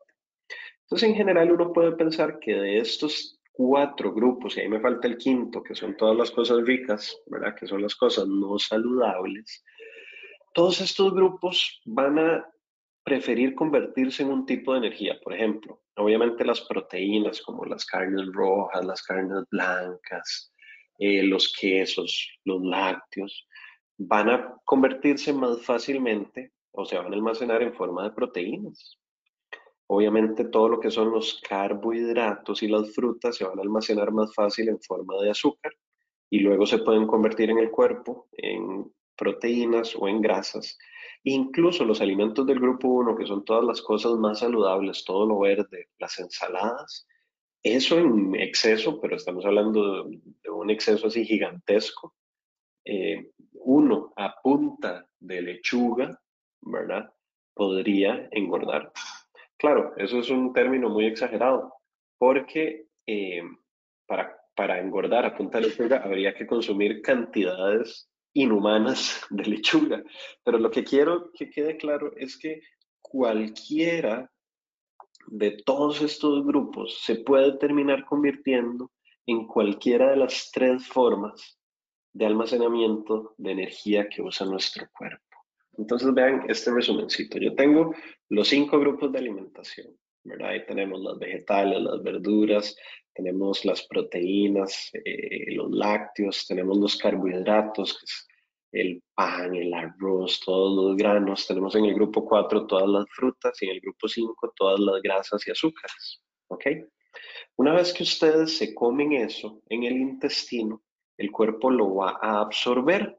Entonces, 0.85 1.11
en 1.11 1.15
general, 1.15 1.53
uno 1.53 1.71
puede 1.75 1.93
pensar 1.93 2.39
que 2.39 2.55
de 2.55 2.79
estos 2.79 3.39
cuatro 3.53 4.15
grupos, 4.15 4.57
y 4.57 4.61
ahí 4.61 4.69
me 4.71 4.81
falta 4.81 5.07
el 5.07 5.19
quinto, 5.19 5.63
que 5.63 5.75
son 5.75 5.99
todas 5.99 6.17
las 6.17 6.31
cosas 6.31 6.65
ricas, 6.65 7.15
¿verdad? 7.27 7.55
Que 7.55 7.67
son 7.67 7.83
las 7.83 7.95
cosas 7.95 8.27
no 8.27 8.59
saludables. 8.59 9.63
Todos 10.55 10.81
estos 10.81 11.13
grupos 11.13 11.83
van 11.85 12.19
a 12.19 12.47
preferir 13.11 13.57
convertirse 13.57 14.23
en 14.23 14.31
un 14.31 14.47
tipo 14.47 14.73
de 14.73 14.79
energía. 14.79 15.19
Por 15.21 15.35
ejemplo, 15.35 15.81
obviamente 15.97 16.45
las 16.45 16.61
proteínas 16.61 17.43
como 17.43 17.65
las 17.65 17.85
carnes 17.85 18.25
rojas, 18.33 18.85
las 18.87 19.03
carnes 19.03 19.43
blancas, 19.51 20.55
eh, 20.97 21.25
los 21.25 21.53
quesos, 21.53 22.39
los 22.45 22.63
lácteos, 22.63 23.49
van 23.99 24.31
a 24.31 24.55
convertirse 24.65 25.33
más 25.33 25.61
fácilmente 25.63 26.53
o 26.71 26.85
se 26.85 26.97
van 26.97 27.13
a 27.13 27.17
almacenar 27.17 27.63
en 27.63 27.75
forma 27.75 28.05
de 28.05 28.13
proteínas. 28.13 28.97
Obviamente 29.89 30.45
todo 30.45 30.69
lo 30.69 30.79
que 30.79 30.93
son 30.93 31.11
los 31.11 31.41
carbohidratos 31.49 32.63
y 32.63 32.69
las 32.69 32.95
frutas 32.95 33.35
se 33.35 33.45
van 33.45 33.59
a 33.59 33.63
almacenar 33.63 34.13
más 34.13 34.33
fácil 34.33 34.69
en 34.69 34.81
forma 34.81 35.21
de 35.21 35.31
azúcar 35.31 35.73
y 36.31 36.39
luego 36.39 36.65
se 36.65 36.79
pueden 36.79 37.09
convertir 37.09 37.51
en 37.51 37.59
el 37.59 37.73
cuerpo 37.73 38.29
en 38.35 38.89
proteínas 39.17 39.97
o 39.97 40.07
en 40.07 40.21
grasas 40.21 40.79
Incluso 41.25 41.85
los 41.85 42.01
alimentos 42.01 42.47
del 42.47 42.61
grupo 42.61 42.89
1, 42.89 43.17
que 43.17 43.27
son 43.27 43.45
todas 43.45 43.65
las 43.65 43.83
cosas 43.83 44.13
más 44.13 44.39
saludables, 44.39 45.05
todo 45.05 45.27
lo 45.27 45.39
verde, 45.41 45.89
las 45.99 46.19
ensaladas, 46.19 47.07
eso 47.63 47.99
en 47.99 48.35
exceso, 48.37 49.01
pero 49.01 49.17
estamos 49.17 49.45
hablando 49.45 50.05
de, 50.05 50.51
un 50.51 50.71
exceso 50.71 51.09
así 51.09 51.27
gigantesco, 51.27 52.15
eh, 52.87 53.31
uno 53.53 54.13
a 54.17 54.35
punta 54.41 55.07
de 55.19 55.43
lechuga, 55.43 56.19
¿verdad? 56.63 57.13
Podría 57.55 58.29
engordar. 58.31 58.91
Claro, 59.59 59.93
eso 59.99 60.21
es 60.21 60.31
un 60.31 60.55
término 60.55 60.89
muy 60.89 61.05
exagerado, 61.05 61.75
porque 62.17 62.87
eh, 63.07 63.43
para, 64.07 64.35
para 64.57 64.81
engordar 64.81 65.27
a 65.27 65.37
punta 65.37 65.61
de 65.61 65.69
lechuga 65.69 65.99
habría 65.99 66.35
que 66.35 66.47
consumir 66.47 67.03
cantidades 67.03 68.10
inhumanas 68.33 69.21
de 69.31 69.45
lechuga. 69.45 70.03
Pero 70.45 70.59
lo 70.59 70.71
que 70.71 70.85
quiero 70.85 71.31
que 71.33 71.51
quede 71.51 71.77
claro 71.77 72.13
es 72.17 72.37
que 72.39 72.63
cualquiera 73.01 74.31
de 75.27 75.63
todos 75.65 76.01
estos 76.03 76.45
grupos 76.45 77.01
se 77.03 77.17
puede 77.17 77.57
terminar 77.59 78.05
convirtiendo 78.05 78.91
en 79.27 79.47
cualquiera 79.47 80.11
de 80.11 80.17
las 80.17 80.51
tres 80.53 80.87
formas 80.87 81.59
de 82.13 82.27
almacenamiento 82.27 83.35
de 83.39 83.53
energía 83.53 84.09
que 84.09 84.23
usa 84.23 84.47
nuestro 84.47 84.89
cuerpo. 84.93 85.25
Entonces 85.79 86.13
vean 86.13 86.45
este 86.49 86.73
resumencito. 86.73 87.39
Yo 87.39 87.55
tengo 87.55 87.95
los 88.29 88.49
cinco 88.49 88.79
grupos 88.79 89.13
de 89.13 89.19
alimentación. 89.19 89.97
¿verdad? 90.25 90.51
Ahí 90.51 90.67
tenemos 90.67 91.01
las 91.01 91.19
vegetales, 91.19 91.81
las 91.81 92.03
verduras, 92.03 92.77
tenemos 93.21 93.67
las 93.67 93.87
proteínas, 93.87 94.91
eh, 94.95 95.53
los 95.55 95.71
lácteos, 95.71 96.47
tenemos 96.47 96.79
los 96.79 96.97
carbohidratos, 96.97 98.27
el 98.73 99.03
pan, 99.15 99.55
el 99.55 99.75
arroz, 99.75 100.41
todos 100.41 100.75
los 100.75 100.97
granos. 100.97 101.47
Tenemos 101.47 101.75
en 101.75 101.85
el 101.85 101.95
grupo 101.95 102.25
4 102.25 102.67
todas 102.67 102.89
las 102.89 103.05
frutas 103.11 103.61
y 103.61 103.67
en 103.67 103.73
el 103.73 103.81
grupo 103.81 104.09
5 104.09 104.55
todas 104.57 104.81
las 104.81 105.03
grasas 105.03 105.47
y 105.47 105.51
azúcares. 105.51 106.23
¿Ok? 106.49 106.65
Una 107.57 107.75
vez 107.75 107.93
que 107.93 108.05
ustedes 108.05 108.57
se 108.57 108.75
comen 108.75 109.13
eso 109.13 109.61
en 109.69 109.85
el 109.85 109.99
intestino, 109.99 110.83
el 111.19 111.31
cuerpo 111.31 111.71
lo 111.71 111.97
va 111.97 112.19
a 112.23 112.41
absorber 112.41 113.19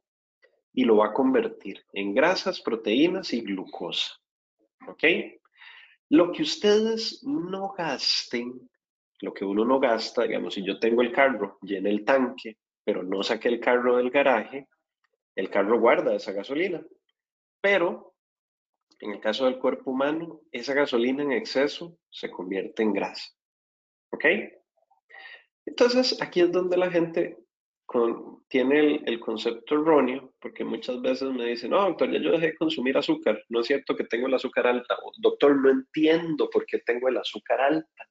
y 0.74 0.84
lo 0.84 0.98
va 0.98 1.08
a 1.08 1.14
convertir 1.14 1.84
en 1.94 2.16
grasas, 2.16 2.60
proteínas 2.60 3.34
y 3.34 3.42
glucosa. 3.42 4.18
¿Ok? 4.88 5.04
Lo 6.10 6.32
que 6.32 6.42
ustedes 6.42 7.24
no 7.24 7.74
gasten, 7.78 8.68
lo 9.22 9.34
que 9.34 9.46
uno 9.46 9.64
no 9.66 9.80
gasta, 9.80 10.24
digamos, 10.24 10.54
si 10.54 10.66
yo 10.66 10.80
tengo 10.80 11.02
el 11.02 11.12
carro, 11.12 11.58
llené 11.62 11.90
el 11.90 12.04
tanque, 12.04 12.58
pero 12.84 13.04
no 13.04 13.24
saqué 13.24 13.50
el 13.50 13.60
carro 13.60 13.98
del 13.98 14.10
garaje, 14.10 14.68
el 15.36 15.50
carro 15.50 15.80
guarda 15.80 16.16
esa 16.16 16.32
gasolina. 16.32 16.84
Pero 17.62 18.16
en 19.00 19.12
el 19.12 19.20
caso 19.20 19.46
del 19.46 19.60
cuerpo 19.60 19.92
humano, 19.92 20.42
esa 20.52 20.74
gasolina 20.74 21.24
en 21.24 21.32
exceso 21.32 21.98
se 22.10 22.30
convierte 22.30 22.84
en 22.84 22.94
grasa. 22.94 23.32
¿Ok? 24.12 24.26
Entonces, 25.66 26.22
aquí 26.22 26.42
es 26.42 26.52
donde 26.52 26.78
la 26.78 26.90
gente 26.90 27.38
tiene 28.48 29.02
el, 29.06 29.20
concepto 29.20 29.76
erróneo, 29.76 30.34
porque 30.40 30.64
muchas 30.64 31.02
veces 31.02 31.30
me 31.32 31.46
dicen, 31.46 31.72
no, 31.72 31.84
doctor, 31.84 32.12
ya 32.12 32.20
yo 32.20 32.32
dejé 32.32 32.48
de 32.48 32.58
consumir 32.58 32.98
azúcar, 32.98 33.44
no 33.50 33.60
es 33.60 33.68
cierto 33.68 33.96
que 33.96 34.06
tengo 34.06 34.28
el 34.28 34.34
azúcar 34.34 34.68
alta, 34.68 34.98
doctor, 35.18 35.58
no 35.58 35.70
entiendo 35.70 36.50
por 36.50 36.66
qué 36.66 36.80
tengo 36.80 37.10
el 37.10 37.18
azúcar 37.18 37.60
alta. 37.60 38.10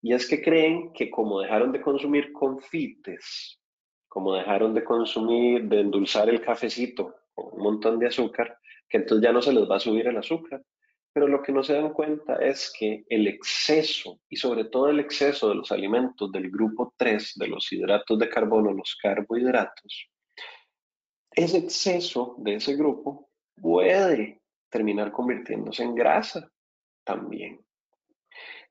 Y 0.00 0.12
es 0.12 0.28
que 0.28 0.42
creen 0.42 0.92
que 0.92 1.10
como 1.10 1.40
dejaron 1.40 1.72
de 1.72 1.80
consumir 1.80 2.32
confites, 2.32 3.60
como 4.08 4.34
dejaron 4.34 4.74
de 4.74 4.84
consumir, 4.84 5.64
de 5.64 5.80
endulzar 5.80 6.28
el 6.28 6.40
cafecito 6.40 7.14
con 7.34 7.52
un 7.52 7.62
montón 7.62 7.98
de 7.98 8.06
azúcar, 8.06 8.58
que 8.88 8.98
entonces 8.98 9.24
ya 9.24 9.32
no 9.32 9.42
se 9.42 9.52
les 9.52 9.68
va 9.68 9.76
a 9.76 9.80
subir 9.80 10.06
el 10.06 10.16
azúcar. 10.16 10.62
Pero 11.12 11.26
lo 11.26 11.42
que 11.42 11.52
no 11.52 11.62
se 11.62 11.72
dan 11.74 11.92
cuenta 11.92 12.36
es 12.36 12.72
que 12.78 13.04
el 13.08 13.26
exceso, 13.26 14.20
y 14.28 14.36
sobre 14.36 14.66
todo 14.66 14.88
el 14.88 15.00
exceso 15.00 15.48
de 15.48 15.56
los 15.56 15.72
alimentos 15.72 16.30
del 16.30 16.50
grupo 16.50 16.94
3, 16.96 17.32
de 17.36 17.48
los 17.48 17.72
hidratos 17.72 18.18
de 18.18 18.28
carbono, 18.28 18.72
los 18.72 18.96
carbohidratos, 19.02 20.10
ese 21.30 21.58
exceso 21.58 22.36
de 22.38 22.54
ese 22.54 22.76
grupo 22.76 23.30
puede 23.60 24.42
terminar 24.68 25.12
convirtiéndose 25.12 25.82
en 25.82 25.94
grasa 25.94 26.50
también. 27.04 27.64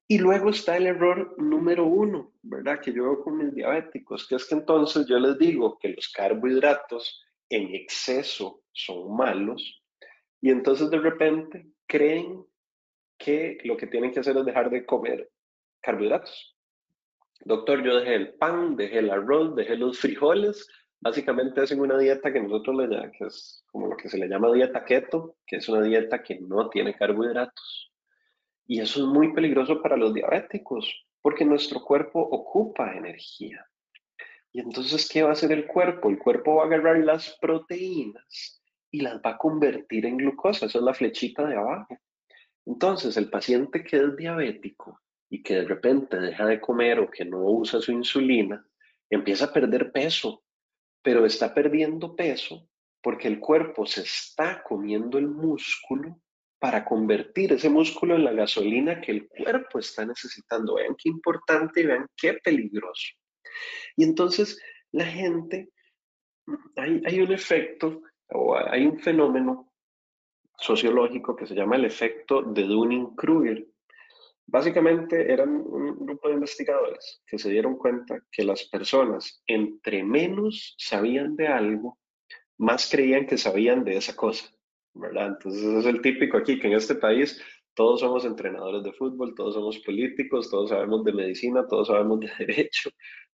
Y 0.08 0.20
luego 0.20 0.50
está 0.50 0.78
el 0.78 0.88
error 0.88 1.36
número 1.38 1.86
uno, 1.86 2.32
¿verdad? 2.42 2.80
Que 2.80 2.94
yo 2.94 3.04
veo 3.04 3.24
con 3.24 3.38
mis 3.38 3.54
diabéticos, 3.54 4.26
que 4.28 4.36
es 4.36 4.46
que 4.46 4.56
entonces 4.56 5.06
yo 5.06 5.20
les 5.20 5.38
digo 5.38 5.78
que 5.80 5.90
los 5.90 6.08
carbohidratos 6.10 7.26
en 7.50 7.76
exceso 7.76 8.64
son 8.72 9.16
malos 9.16 9.84
y 10.42 10.52
entonces 10.52 10.90
de 10.90 11.00
repente 11.00 11.68
creen 11.88 12.46
que 13.18 13.58
lo 13.64 13.76
que 13.76 13.88
tienen 13.88 14.12
que 14.12 14.20
hacer 14.20 14.38
es 14.38 14.46
dejar 14.46 14.70
de 14.70 14.86
comer 14.86 15.30
carbohidratos. 15.82 16.56
Doctor, 17.42 17.84
yo 17.84 17.98
dejé 17.98 18.16
el 18.16 18.34
pan, 18.36 18.76
dejé 18.76 19.00
el 19.00 19.10
arroz, 19.10 19.56
dejé 19.56 19.76
los 19.76 20.00
frijoles. 20.00 20.68
Básicamente 21.00 21.62
hacen 21.62 21.80
una 21.80 21.98
dieta 21.98 22.32
que 22.34 22.42
nosotros 22.42 22.76
le 22.76 22.88
llamamos, 22.88 23.16
que 23.18 23.26
es 23.26 23.64
como 23.72 23.88
lo 23.88 23.98
que 23.98 24.10
se 24.10 24.18
le 24.18 24.28
llama 24.28 24.52
dieta 24.52 24.84
keto, 24.84 25.36
que 25.46 25.58
es 25.58 25.70
una 25.70 25.82
dieta 25.84 26.24
que 26.24 26.40
no 26.40 26.70
tiene 26.70 26.96
carbohidratos. 26.96 27.87
Y 28.67 28.81
eso 28.81 29.00
es 29.00 29.07
muy 29.07 29.33
peligroso 29.33 29.81
para 29.81 29.95
los 29.95 30.13
diabéticos, 30.13 31.05
porque 31.21 31.45
nuestro 31.45 31.81
cuerpo 31.83 32.19
ocupa 32.19 32.93
energía. 32.93 33.65
Y 34.51 34.59
entonces, 34.59 35.07
¿qué 35.09 35.24
va 35.24 35.29
a 35.29 35.33
hacer 35.33 35.51
el 35.51 35.65
cuerpo? 35.65 36.09
El 36.09 36.19
cuerpo 36.19 36.55
va 36.55 36.63
a 36.63 36.65
agarrar 36.65 36.97
las 37.00 37.38
proteínas 37.39 38.62
y 38.91 39.01
las 39.01 39.21
va 39.21 39.31
a 39.31 39.38
convertir 39.38 40.05
en 40.05 40.17
glucosa. 40.17 40.65
Esa 40.65 40.79
es 40.79 40.83
la 40.83 40.93
flechita 40.93 41.45
de 41.45 41.55
abajo. 41.55 41.97
Entonces, 42.65 43.15
el 43.17 43.29
paciente 43.29 43.83
que 43.83 43.97
es 43.97 44.15
diabético 44.15 45.01
y 45.29 45.41
que 45.41 45.55
de 45.55 45.63
repente 45.63 46.19
deja 46.19 46.45
de 46.45 46.59
comer 46.59 47.00
o 47.00 47.09
que 47.09 47.24
no 47.24 47.43
usa 47.45 47.79
su 47.79 47.91
insulina, 47.91 48.65
empieza 49.09 49.45
a 49.45 49.53
perder 49.53 49.91
peso, 49.91 50.43
pero 51.01 51.25
está 51.25 51.53
perdiendo 51.53 52.15
peso 52.15 52.69
porque 53.01 53.29
el 53.29 53.39
cuerpo 53.39 53.86
se 53.86 54.01
está 54.01 54.62
comiendo 54.63 55.17
el 55.17 55.27
músculo 55.27 56.19
para 56.60 56.84
convertir 56.84 57.54
ese 57.54 57.70
músculo 57.70 58.16
en 58.16 58.24
la 58.24 58.34
gasolina 58.34 59.00
que 59.00 59.12
el 59.12 59.28
cuerpo 59.28 59.80
está 59.80 60.06
necesitando. 60.06 60.76
Vean 60.76 60.96
qué 60.98 61.10
importante 61.10 61.86
vean 61.86 62.08
qué 62.16 62.34
peligroso. 62.34 63.14
Y 63.96 64.04
entonces 64.04 64.60
la 64.92 65.06
gente, 65.06 65.70
hay, 66.76 67.02
hay 67.06 67.22
un 67.22 67.32
efecto 67.32 68.02
o 68.30 68.58
hay 68.58 68.86
un 68.86 69.00
fenómeno 69.00 69.72
sociológico 70.58 71.36
que 71.36 71.46
se 71.46 71.54
llama 71.54 71.76
el 71.76 71.86
efecto 71.86 72.42
de 72.42 72.64
Dunning-Kruger. 72.64 73.68
Básicamente 74.48 75.32
eran 75.32 75.50
un 75.50 76.06
grupo 76.06 76.30
de 76.30 76.36
investigadores 76.36 77.22
que 77.28 77.38
se 77.38 77.50
dieron 77.50 77.78
cuenta 77.78 78.20
que 78.32 78.44
las 78.44 78.64
personas, 78.64 79.44
entre 79.46 80.04
menos 80.04 80.74
sabían 80.78 81.36
de 81.36 81.48
algo, 81.48 82.00
más 82.58 82.90
creían 82.90 83.28
que 83.28 83.38
sabían 83.38 83.84
de 83.84 83.98
esa 83.98 84.16
cosa, 84.16 84.50
¿verdad? 85.00 85.27
Entonces 85.27 85.63
es 85.63 85.86
el 85.86 86.01
típico 86.01 86.38
aquí, 86.38 86.60
que 86.60 86.68
en 86.68 86.74
este 86.74 86.96
país 86.96 87.42
todos 87.74 88.00
somos 88.00 88.25
entrenadores 88.25 88.84
de 88.84 88.92
fútbol, 88.94 89.36
todos 89.36 89.54
somos 89.54 89.80
políticos, 89.80 90.50
todos 90.50 90.70
sabemos 90.70 91.04
de 91.04 91.13
medicina, 91.13 91.66
todos 91.68 91.88
sabemos 91.88 92.20
de 92.20 92.30
derecho, 92.39 92.89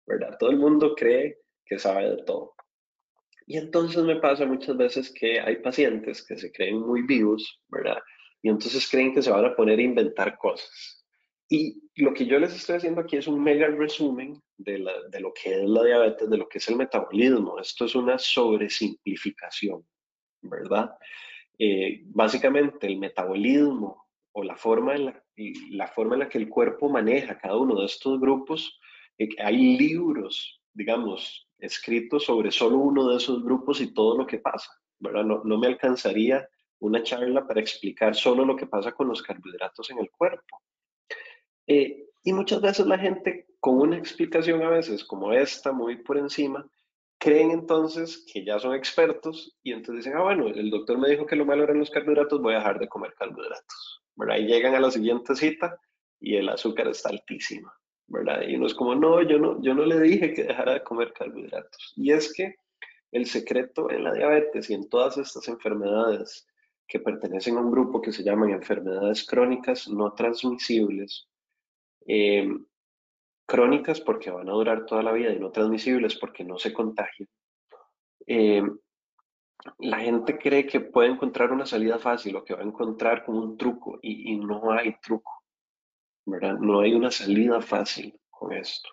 ¿verdad? 0.06 0.36
Todo 0.38 0.50
el 0.50 0.58
mundo 0.58 0.94
cree 0.94 1.38
que 1.64 1.78
sabe 1.78 2.10
de 2.10 2.22
todo. 2.24 2.54
Y 3.46 3.56
entonces 3.56 4.02
me 4.02 4.16
pasa 4.16 4.46
muchas 4.46 4.76
veces 4.76 5.12
que 5.12 5.40
hay 5.40 5.56
pacientes 5.56 6.24
que 6.26 6.36
se 6.36 6.50
creen 6.52 6.80
muy 6.80 7.02
vivos, 7.02 7.60
¿verdad? 7.68 7.98
Y 8.42 8.48
entonces 8.48 8.88
creen 8.90 9.14
que 9.14 9.22
se 9.22 9.30
van 9.30 9.44
a 9.44 9.54
poner 9.54 9.78
a 9.78 9.82
inventar 9.82 10.36
cosas. 10.38 11.04
Y 11.48 11.82
lo 11.96 12.14
que 12.14 12.24
yo 12.26 12.38
les 12.38 12.54
estoy 12.54 12.76
haciendo 12.76 13.02
aquí 13.02 13.18
es 13.18 13.26
un 13.26 13.42
mega 13.42 13.66
resumen 13.68 14.40
de, 14.56 14.78
lo 14.78 15.32
que 15.34 15.60
es 15.60 15.68
la 15.68 15.84
diabetes, 15.84 16.30
de 16.30 16.38
lo 16.38 16.48
que 16.48 16.58
es 16.58 16.68
el 16.68 16.76
metabolismo. 16.76 17.58
Esto 17.60 17.84
es 17.84 17.94
una 17.94 18.18
sobresimplificación, 18.18 19.86
¿verdad? 20.40 20.90
Eh, 21.58 22.02
básicamente 22.06 22.86
el 22.86 22.98
metabolismo 22.98 24.06
o 24.32 24.42
la 24.42 24.56
forma, 24.56 24.94
en 24.94 25.06
la, 25.06 26.28
que 26.28 26.38
el 26.38 26.48
cuerpo 26.48 26.88
maneja 26.88 27.38
cada 27.38 27.56
uno 27.56 27.80
de 27.80 27.86
estos 27.86 28.18
grupos, 28.20 28.80
eh, 29.18 29.28
hay 29.38 29.76
libros, 29.76 30.60
digamos, 30.72 31.48
escrito 31.58 32.18
sobre 32.18 32.50
solo 32.50 32.78
uno 32.78 33.08
de 33.08 33.16
esos 33.16 33.44
grupos 33.44 33.80
y 33.80 33.92
todo 33.92 34.16
lo 34.16 34.26
que 34.26 34.38
pasa. 34.38 34.70
No, 34.98 35.42
no 35.44 35.58
me 35.58 35.66
alcanzaría 35.66 36.48
una 36.82 37.02
charla 37.02 37.46
para 37.46 37.60
explicar 37.60 38.14
solo 38.14 38.44
lo 38.44 38.56
que 38.56 38.66
pasa 38.66 38.92
con 38.92 39.08
los 39.08 39.22
carbohidratos 39.22 39.90
en 39.90 39.98
el 39.98 40.10
cuerpo. 40.10 40.62
Eh, 41.66 42.06
y 42.24 42.32
muchas 42.32 42.60
veces 42.60 42.86
la 42.86 42.98
gente 42.98 43.46
con 43.60 43.78
una 43.78 43.96
explicación 43.96 44.62
a 44.62 44.70
veces 44.70 45.04
como 45.04 45.32
esta, 45.32 45.72
muy 45.72 46.02
por 46.02 46.18
encima, 46.18 46.68
creen 47.22 47.52
entonces 47.52 48.26
que 48.32 48.44
ya 48.44 48.58
son 48.58 48.74
expertos 48.74 49.56
y 49.62 49.70
entonces 49.72 50.04
dicen, 50.04 50.18
ah, 50.18 50.24
bueno, 50.24 50.48
el 50.48 50.70
doctor 50.70 50.98
me 50.98 51.08
dijo 51.08 51.24
que 51.24 51.36
lo 51.36 51.46
malo 51.46 51.62
eran 51.62 51.78
los 51.78 51.90
carbohidratos, 51.90 52.42
voy 52.42 52.54
a 52.54 52.58
dejar 52.58 52.80
de 52.80 52.88
comer 52.88 53.14
carbohidratos. 53.16 54.02
¿verdad? 54.16 54.38
Y 54.38 54.46
llegan 54.46 54.74
a 54.74 54.80
la 54.80 54.90
siguiente 54.90 55.36
cita 55.36 55.78
y 56.18 56.34
el 56.34 56.48
azúcar 56.48 56.88
está 56.88 57.10
altísimo. 57.10 57.70
¿verdad? 58.08 58.42
Y 58.48 58.56
uno 58.56 58.66
es 58.66 58.74
como, 58.74 58.96
no, 58.96 59.22
yo 59.22 59.38
no, 59.38 59.62
yo 59.62 59.72
no 59.72 59.86
le 59.86 60.00
dije 60.00 60.34
que 60.34 60.42
dejara 60.42 60.74
de 60.74 60.82
comer 60.82 61.12
carbohidratos. 61.12 61.92
Y 61.94 62.10
es 62.10 62.32
que 62.32 62.56
el 63.12 63.26
secreto 63.26 63.88
en 63.88 64.02
la 64.02 64.14
diabetes 64.14 64.68
y 64.68 64.74
en 64.74 64.88
todas 64.88 65.16
estas 65.16 65.46
enfermedades 65.46 66.48
que 66.88 66.98
pertenecen 66.98 67.56
a 67.56 67.60
un 67.60 67.70
grupo 67.70 68.02
que 68.02 68.10
se 68.10 68.24
llaman 68.24 68.50
enfermedades 68.50 69.24
crónicas 69.24 69.88
no 69.88 70.12
transmisibles, 70.14 71.28
eh, 72.04 72.48
crónicas 73.52 74.00
porque 74.00 74.30
van 74.30 74.48
a 74.48 74.52
durar 74.52 74.86
toda 74.86 75.02
la 75.02 75.12
vida 75.12 75.30
y 75.32 75.38
no 75.38 75.50
transmisibles 75.50 76.16
porque 76.18 76.42
no 76.42 76.56
se 76.58 76.72
contagian, 76.72 77.28
eh, 78.26 78.62
la 79.78 79.98
gente 80.00 80.38
cree 80.38 80.66
que 80.66 80.80
puede 80.80 81.10
encontrar 81.10 81.52
una 81.52 81.66
salida 81.66 81.98
fácil 81.98 82.34
o 82.36 82.44
que 82.44 82.54
va 82.54 82.62
a 82.62 82.66
encontrar 82.66 83.24
como 83.24 83.40
un 83.40 83.58
truco 83.58 83.98
y 84.02 84.36
no 84.36 84.72
hay 84.72 84.96
truco. 85.00 85.42
No 86.26 86.80
hay 86.80 86.94
una 86.94 87.10
salida 87.10 87.60
fácil 87.60 88.18
con 88.30 88.52
esto. 88.52 88.88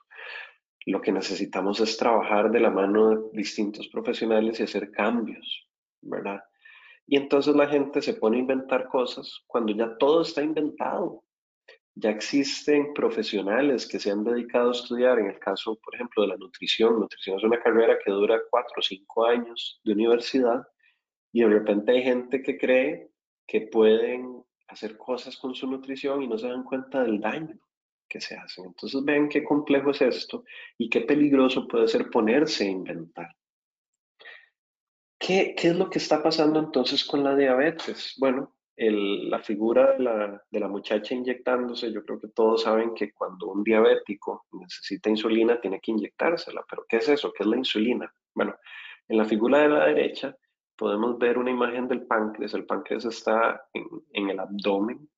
Lo 0.86 1.02
que 1.02 1.12
necesitamos 1.12 1.80
es 1.80 1.98
trabajar 1.98 2.50
de 2.52 2.60
la 2.60 2.72
mano 2.72 3.10
de 3.10 3.30
distintos 3.34 3.88
profesionales 3.90 4.60
y 4.60 4.64
hacer 4.64 4.92
cambios, 4.92 5.68
¿verdad? 6.02 6.42
Y 7.06 7.18
entonces 7.18 7.56
la 7.56 7.68
gente 7.68 8.02
se 8.02 8.16
pone 8.16 8.38
a 8.38 8.42
inventar 8.42 8.88
cosas 8.88 9.44
cuando 9.46 9.74
ya 9.74 9.96
todo 9.98 10.22
está 10.22 10.42
inventado. 10.42 11.24
Ya 11.96 12.12
existen 12.12 12.94
profesionales 12.94 13.88
que 13.88 14.00
se 14.00 14.12
han 14.12 14.24
dedicado 14.24 14.70
a 14.70 14.74
estudiar, 14.74 15.20
en 15.20 15.28
el 15.28 15.40
caso, 15.40 15.78
por 15.84 15.96
ejemplo, 15.96 16.24
de 16.24 16.30
la 16.30 16.38
nutrición. 16.38 17.00
Nutrición 17.00 17.38
es 17.38 17.44
una 17.44 17.62
carrera 17.62 17.98
que 18.04 18.12
dura 18.12 18.40
cuatro 18.50 18.76
o 18.78 18.82
cinco 18.82 19.26
años 19.26 19.82
de 19.84 19.94
universidad 19.94 20.66
y 21.32 21.42
de 21.42 21.50
repente 21.50 21.92
hay 21.92 22.04
gente 22.04 22.42
que 22.42 22.58
cree 22.58 23.12
que 23.46 23.62
pueden 23.62 24.44
hacer 24.68 24.98
cosas 24.98 25.36
con 25.38 25.56
su 25.56 25.68
nutrición 25.68 26.22
y 26.22 26.28
no 26.28 26.38
se 26.38 26.48
dan 26.48 26.64
cuenta 26.64 27.04
del 27.04 27.20
daño 27.20 27.60
que 28.08 28.22
se 28.22 28.36
hacen. 28.36 28.66
Entonces 28.66 29.04
ven 29.04 29.30
qué 29.30 29.44
complejo 29.44 29.92
es 29.92 30.02
esto 30.02 30.44
y 30.78 30.90
qué 30.90 31.02
peligroso 31.02 31.68
puede 31.68 31.88
ser 31.88 32.10
ponerse 32.10 32.66
a 32.66 32.72
inventar. 32.72 33.36
¿Qué, 35.20 35.54
qué 35.58 35.70
es 35.70 35.76
lo 35.76 35.90
que 35.90 36.00
está 36.00 36.24
pasando 36.24 36.60
entonces 36.60 37.04
con 37.04 37.24
la 37.24 37.36
diabetes? 37.36 38.16
Bueno, 38.18 38.56
la 38.80 39.40
figura 39.40 39.94
de 39.94 40.00
la, 40.00 40.44
de 40.50 40.60
la, 40.60 40.68
muchacha 40.68 41.14
inyectándose, 41.14 41.92
yo 41.92 42.04
creo 42.06 42.20
que 42.20 42.30
todos 42.30 42.64
saben 42.64 42.94
que 42.94 43.12
cuando 43.12 43.48
un 43.48 43.64
diabético 43.64 44.46
necesita 44.54 45.10
insulina 45.10 45.60
tiene 45.60 45.82
que 45.82 45.92
inyectársela, 45.92 46.64
pero 46.70 46.86
¿qué 46.88 46.98
es 46.98 47.10
eso? 47.10 47.34
¿Qué 47.34 47.44
es 47.44 47.50
la 47.50 47.58
insulina? 47.58 48.14
Bueno, 48.34 48.56
en 49.08 49.18
la 49.18 49.26
figura 49.26 49.60
de 49.60 49.70
la 49.70 49.86
derecha 49.88 50.36
podemos 50.78 51.18
ver 51.18 51.38
una 51.38 51.52
imagen 51.52 51.88
del 51.90 52.06
páncreas. 52.06 52.54
El 52.54 52.66
páncreas 52.66 53.04
está 53.04 53.68
en, 53.74 53.86
en 54.14 54.30
el 54.30 54.40
abdomen, 54.40 55.10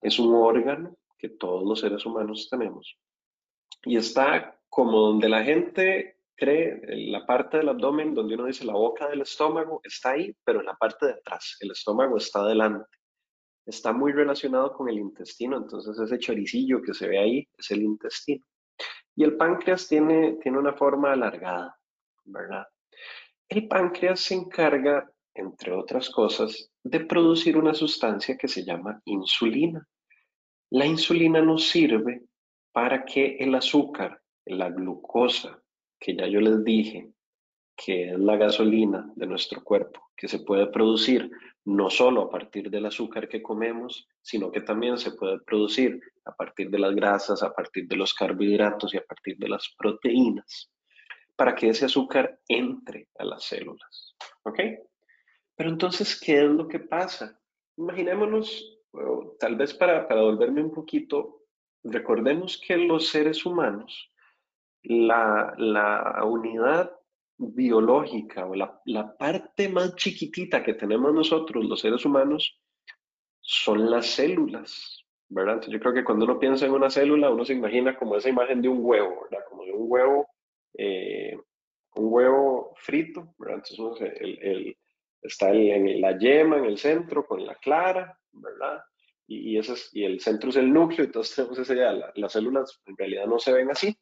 es 0.00 0.18
un 0.18 0.34
órgano 0.34 0.96
que 1.16 1.28
todos 1.28 1.62
los 1.62 1.80
seres 1.80 2.04
humanos 2.04 2.48
tenemos 2.50 2.98
y 3.84 3.96
está 3.96 4.58
como 4.68 4.98
donde 5.00 5.28
la 5.28 5.42
gente 5.42 6.19
cree, 6.40 6.80
la 7.10 7.26
parte 7.26 7.58
del 7.58 7.68
abdomen 7.68 8.14
donde 8.14 8.34
uno 8.34 8.46
dice 8.46 8.64
la 8.64 8.72
boca 8.72 9.08
del 9.08 9.20
estómago 9.20 9.80
está 9.84 10.12
ahí, 10.12 10.34
pero 10.42 10.60
en 10.60 10.66
la 10.66 10.74
parte 10.74 11.06
de 11.06 11.12
atrás, 11.12 11.56
el 11.60 11.70
estómago 11.70 12.16
está 12.16 12.40
adelante. 12.40 12.88
Está 13.66 13.92
muy 13.92 14.12
relacionado 14.12 14.72
con 14.72 14.88
el 14.88 14.98
intestino, 14.98 15.58
entonces 15.58 15.98
ese 15.98 16.18
choricillo 16.18 16.80
que 16.82 16.94
se 16.94 17.06
ve 17.06 17.18
ahí 17.18 17.48
es 17.56 17.70
el 17.70 17.82
intestino. 17.82 18.44
Y 19.14 19.22
el 19.22 19.36
páncreas 19.36 19.86
tiene, 19.86 20.38
tiene 20.42 20.58
una 20.58 20.72
forma 20.72 21.12
alargada, 21.12 21.78
¿verdad? 22.24 22.66
El 23.48 23.68
páncreas 23.68 24.20
se 24.20 24.34
encarga, 24.34 25.10
entre 25.34 25.72
otras 25.72 26.08
cosas, 26.08 26.70
de 26.82 27.00
producir 27.00 27.58
una 27.58 27.74
sustancia 27.74 28.36
que 28.38 28.48
se 28.48 28.64
llama 28.64 29.00
insulina. 29.04 29.86
La 30.70 30.86
insulina 30.86 31.42
nos 31.42 31.68
sirve 31.68 32.22
para 32.72 33.04
que 33.04 33.36
el 33.36 33.54
azúcar, 33.54 34.22
la 34.46 34.70
glucosa, 34.70 35.60
que 36.00 36.16
ya 36.16 36.26
yo 36.26 36.40
les 36.40 36.64
dije 36.64 37.12
que 37.76 38.10
es 38.10 38.18
la 38.18 38.36
gasolina 38.36 39.10
de 39.14 39.26
nuestro 39.26 39.62
cuerpo, 39.62 40.10
que 40.16 40.28
se 40.28 40.40
puede 40.40 40.66
producir 40.66 41.30
no 41.64 41.88
solo 41.88 42.22
a 42.22 42.30
partir 42.30 42.70
del 42.70 42.86
azúcar 42.86 43.28
que 43.28 43.42
comemos, 43.42 44.08
sino 44.20 44.50
que 44.50 44.60
también 44.60 44.98
se 44.98 45.12
puede 45.12 45.40
producir 45.40 46.00
a 46.24 46.34
partir 46.34 46.70
de 46.70 46.78
las 46.78 46.94
grasas, 46.94 47.42
a 47.42 47.52
partir 47.52 47.86
de 47.86 47.96
los 47.96 48.12
carbohidratos 48.12 48.92
y 48.92 48.98
a 48.98 49.04
partir 49.04 49.36
de 49.38 49.48
las 49.48 49.74
proteínas, 49.78 50.70
para 51.36 51.54
que 51.54 51.68
ese 51.68 51.86
azúcar 51.86 52.38
entre 52.48 53.08
a 53.18 53.24
las 53.24 53.44
células. 53.44 54.14
¿Ok? 54.42 54.58
Pero 55.56 55.70
entonces, 55.70 56.18
¿qué 56.20 56.38
es 56.38 56.50
lo 56.50 56.68
que 56.68 56.80
pasa? 56.80 57.40
Imaginémonos, 57.76 58.78
tal 59.38 59.56
vez 59.56 59.72
para, 59.74 60.06
para 60.06 60.22
volverme 60.22 60.62
un 60.62 60.72
poquito, 60.72 61.44
recordemos 61.82 62.60
que 62.66 62.76
los 62.76 63.08
seres 63.08 63.46
humanos 63.46 64.10
la, 64.82 66.22
unidad 66.24 66.90
biológica 67.36 68.46
o 68.46 68.54
la, 68.54 69.16
parte 69.18 69.68
más 69.68 69.94
chiquitita 69.96 70.62
que 70.62 70.74
tenemos 70.74 71.12
nosotros, 71.14 71.64
los 71.64 71.80
seres 71.80 72.04
humanos, 72.04 72.58
son 73.40 73.90
las 73.90 74.06
células, 74.06 75.04
¿verdad? 75.28 75.62
yo 75.68 75.80
creo 75.80 75.94
que 75.94 76.04
cuando 76.04 76.24
uno 76.24 76.38
piensa 76.38 76.66
en 76.66 76.72
una 76.72 76.90
célula, 76.90 77.30
uno 77.30 77.44
se 77.44 77.54
imagina 77.54 77.96
como 77.96 78.16
esa 78.16 78.28
imagen 78.28 78.60
de 78.62 78.68
un 78.68 78.78
huevo, 78.82 79.22
¿verdad? 79.30 79.44
Como 79.48 79.64
de 79.64 79.72
un 79.72 79.86
huevo, 79.90 80.28
eh, 80.74 81.36
un 81.94 82.12
huevo 82.12 82.74
frito, 82.76 83.34
¿verdad? 83.38 83.62
Entonces 83.68 84.12
el, 84.20 84.76
está 85.22 85.50
en 85.50 86.00
la 86.00 86.18
yema 86.18 86.58
en 86.58 86.66
el 86.66 86.78
centro 86.78 87.26
con 87.26 87.44
la 87.44 87.54
clara, 87.56 88.18
¿verdad? 88.32 88.82
Y, 89.26 89.58
ese 89.58 89.74
y 89.92 90.04
el 90.04 90.20
centro 90.20 90.50
es 90.50 90.56
el 90.56 90.72
núcleo, 90.72 91.04
entonces 91.04 91.36
tenemos 91.36 91.58
esa 91.58 91.74
las 92.14 92.32
células 92.32 92.80
en 92.86 92.96
realidad 92.96 93.26
no 93.26 93.38
se 93.38 93.52
ven 93.52 93.70
así, 93.70 93.96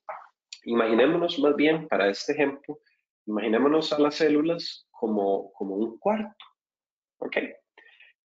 Imaginémonos 0.64 1.38
más 1.38 1.56
bien, 1.56 1.88
para 1.88 2.08
este 2.08 2.32
ejemplo, 2.32 2.80
imaginémonos 3.26 3.92
a 3.92 3.98
las 3.98 4.16
células 4.16 4.86
como, 4.90 5.52
como 5.52 5.76
un 5.76 5.98
cuarto, 5.98 6.44
¿ok? 7.18 7.36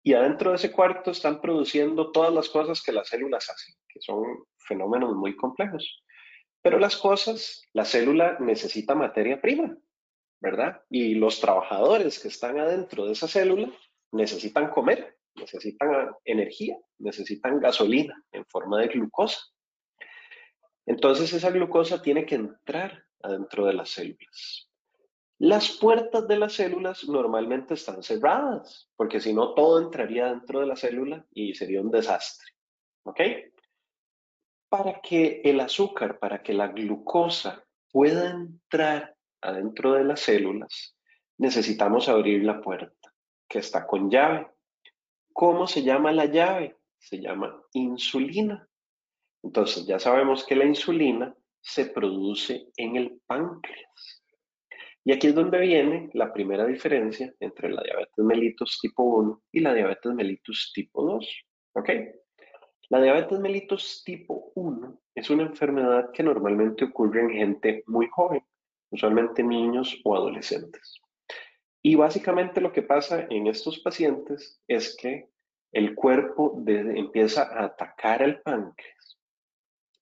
Y 0.03 0.13
adentro 0.13 0.49
de 0.49 0.57
ese 0.57 0.71
cuarto 0.71 1.11
están 1.11 1.39
produciendo 1.39 2.11
todas 2.11 2.33
las 2.33 2.49
cosas 2.49 2.81
que 2.83 2.91
las 2.91 3.07
células 3.07 3.49
hacen, 3.49 3.75
que 3.87 4.01
son 4.01 4.23
fenómenos 4.57 5.15
muy 5.15 5.35
complejos. 5.35 6.03
Pero 6.61 6.79
las 6.79 6.97
cosas, 6.97 7.61
la 7.73 7.85
célula 7.85 8.37
necesita 8.39 8.95
materia 8.95 9.41
prima, 9.41 9.77
¿verdad? 10.41 10.81
Y 10.89 11.15
los 11.15 11.39
trabajadores 11.39 12.19
que 12.19 12.27
están 12.27 12.59
adentro 12.59 13.05
de 13.05 13.13
esa 13.13 13.27
célula 13.27 13.71
necesitan 14.11 14.69
comer, 14.69 15.17
necesitan 15.35 16.13
energía, 16.25 16.77
necesitan 16.99 17.59
gasolina 17.59 18.21
en 18.31 18.45
forma 18.45 18.81
de 18.81 18.87
glucosa. 18.87 19.39
Entonces 20.85 21.31
esa 21.33 21.49
glucosa 21.51 22.01
tiene 22.01 22.25
que 22.25 22.35
entrar 22.35 23.05
adentro 23.21 23.65
de 23.65 23.73
las 23.73 23.89
células. 23.89 24.69
Las 25.39 25.71
puertas 25.71 26.27
de 26.27 26.37
las 26.37 26.53
células 26.53 27.07
normalmente 27.07 27.73
están 27.73 28.03
cerradas, 28.03 28.89
porque 28.95 29.19
si 29.19 29.33
no 29.33 29.53
todo 29.53 29.81
entraría 29.81 30.27
dentro 30.27 30.59
de 30.59 30.67
la 30.67 30.75
célula 30.75 31.25
y 31.31 31.53
sería 31.53 31.81
un 31.81 31.91
desastre. 31.91 32.47
¿Ok? 33.03 33.19
Para 34.69 35.01
que 35.01 35.41
el 35.43 35.59
azúcar, 35.59 36.19
para 36.19 36.41
que 36.41 36.53
la 36.53 36.67
glucosa 36.67 37.65
pueda 37.91 38.29
entrar 38.29 39.15
adentro 39.41 39.93
de 39.93 40.05
las 40.05 40.21
células, 40.21 40.95
necesitamos 41.37 42.07
abrir 42.09 42.43
la 42.43 42.61
puerta, 42.61 43.13
que 43.47 43.59
está 43.59 43.85
con 43.85 44.09
llave. 44.09 44.47
¿Cómo 45.33 45.67
se 45.67 45.83
llama 45.83 46.11
la 46.11 46.25
llave? 46.25 46.77
Se 46.99 47.19
llama 47.19 47.61
insulina. 47.73 48.67
Entonces, 49.43 49.85
ya 49.85 49.99
sabemos 49.99 50.45
que 50.45 50.55
la 50.55 50.65
insulina 50.65 51.35
se 51.61 51.85
produce 51.87 52.69
en 52.77 52.95
el 52.95 53.21
páncreas. 53.27 54.23
Y 55.05 55.11
aquí 55.11 55.27
es 55.27 55.35
donde 55.35 55.59
viene 55.59 56.09
la 56.13 56.31
primera 56.31 56.65
diferencia 56.65 57.33
entre 57.41 57.69
la 57.69 57.83
diabetes 57.83 58.23
mellitus 58.23 58.79
tipo 58.81 59.03
1 59.03 59.43
y 59.51 59.59
la 59.59 59.73
diabetes 59.73 60.13
mellitus 60.13 60.71
tipo 60.73 61.03
2. 61.03 61.45
¿Ok? 61.73 61.89
La 62.89 63.01
diabetes 63.01 63.39
mellitus 63.39 64.03
tipo 64.05 64.51
1 64.55 65.01
es 65.15 65.29
una 65.29 65.43
enfermedad 65.43 66.11
que 66.11 66.23
normalmente 66.23 66.85
ocurre 66.85 67.21
en 67.21 67.29
gente 67.31 67.83
muy 67.87 68.07
joven, 68.07 68.43
usualmente 68.91 69.43
niños 69.43 69.99
o 70.05 70.15
adolescentes. 70.15 71.01
Y 71.81 71.95
básicamente 71.95 72.61
lo 72.61 72.71
que 72.71 72.81
pasa 72.81 73.27
en 73.29 73.47
estos 73.47 73.79
pacientes 73.79 74.61
es 74.67 74.95
que 74.95 75.29
el 75.73 75.95
cuerpo 75.95 76.63
empieza 76.65 77.43
a 77.43 77.65
atacar 77.65 78.21
el 78.21 78.41
páncreas 78.41 79.19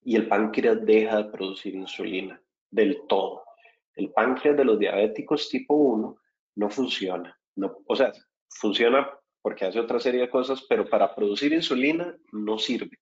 y 0.04 0.16
el 0.16 0.28
páncreas 0.28 0.86
deja 0.86 1.18
de 1.18 1.32
producir 1.32 1.76
insulina 1.76 2.42
del 2.70 3.06
todo. 3.08 3.44
El 3.96 4.12
páncreas 4.12 4.58
de 4.58 4.66
los 4.66 4.80
diabéticos 4.80 5.50
tipo 5.50 5.76
1 5.76 6.18
no 6.56 6.70
funciona. 6.70 7.38
No, 7.56 7.78
o 7.86 7.96
sea, 7.96 8.12
funciona 8.50 9.10
porque 9.42 9.66
hace 9.66 9.80
otra 9.80 10.00
serie 10.00 10.22
de 10.22 10.30
cosas, 10.30 10.64
pero 10.68 10.88
para 10.90 11.14
producir 11.14 11.52
insulina 11.54 12.16
no 12.32 12.58
sirve. 12.58 12.98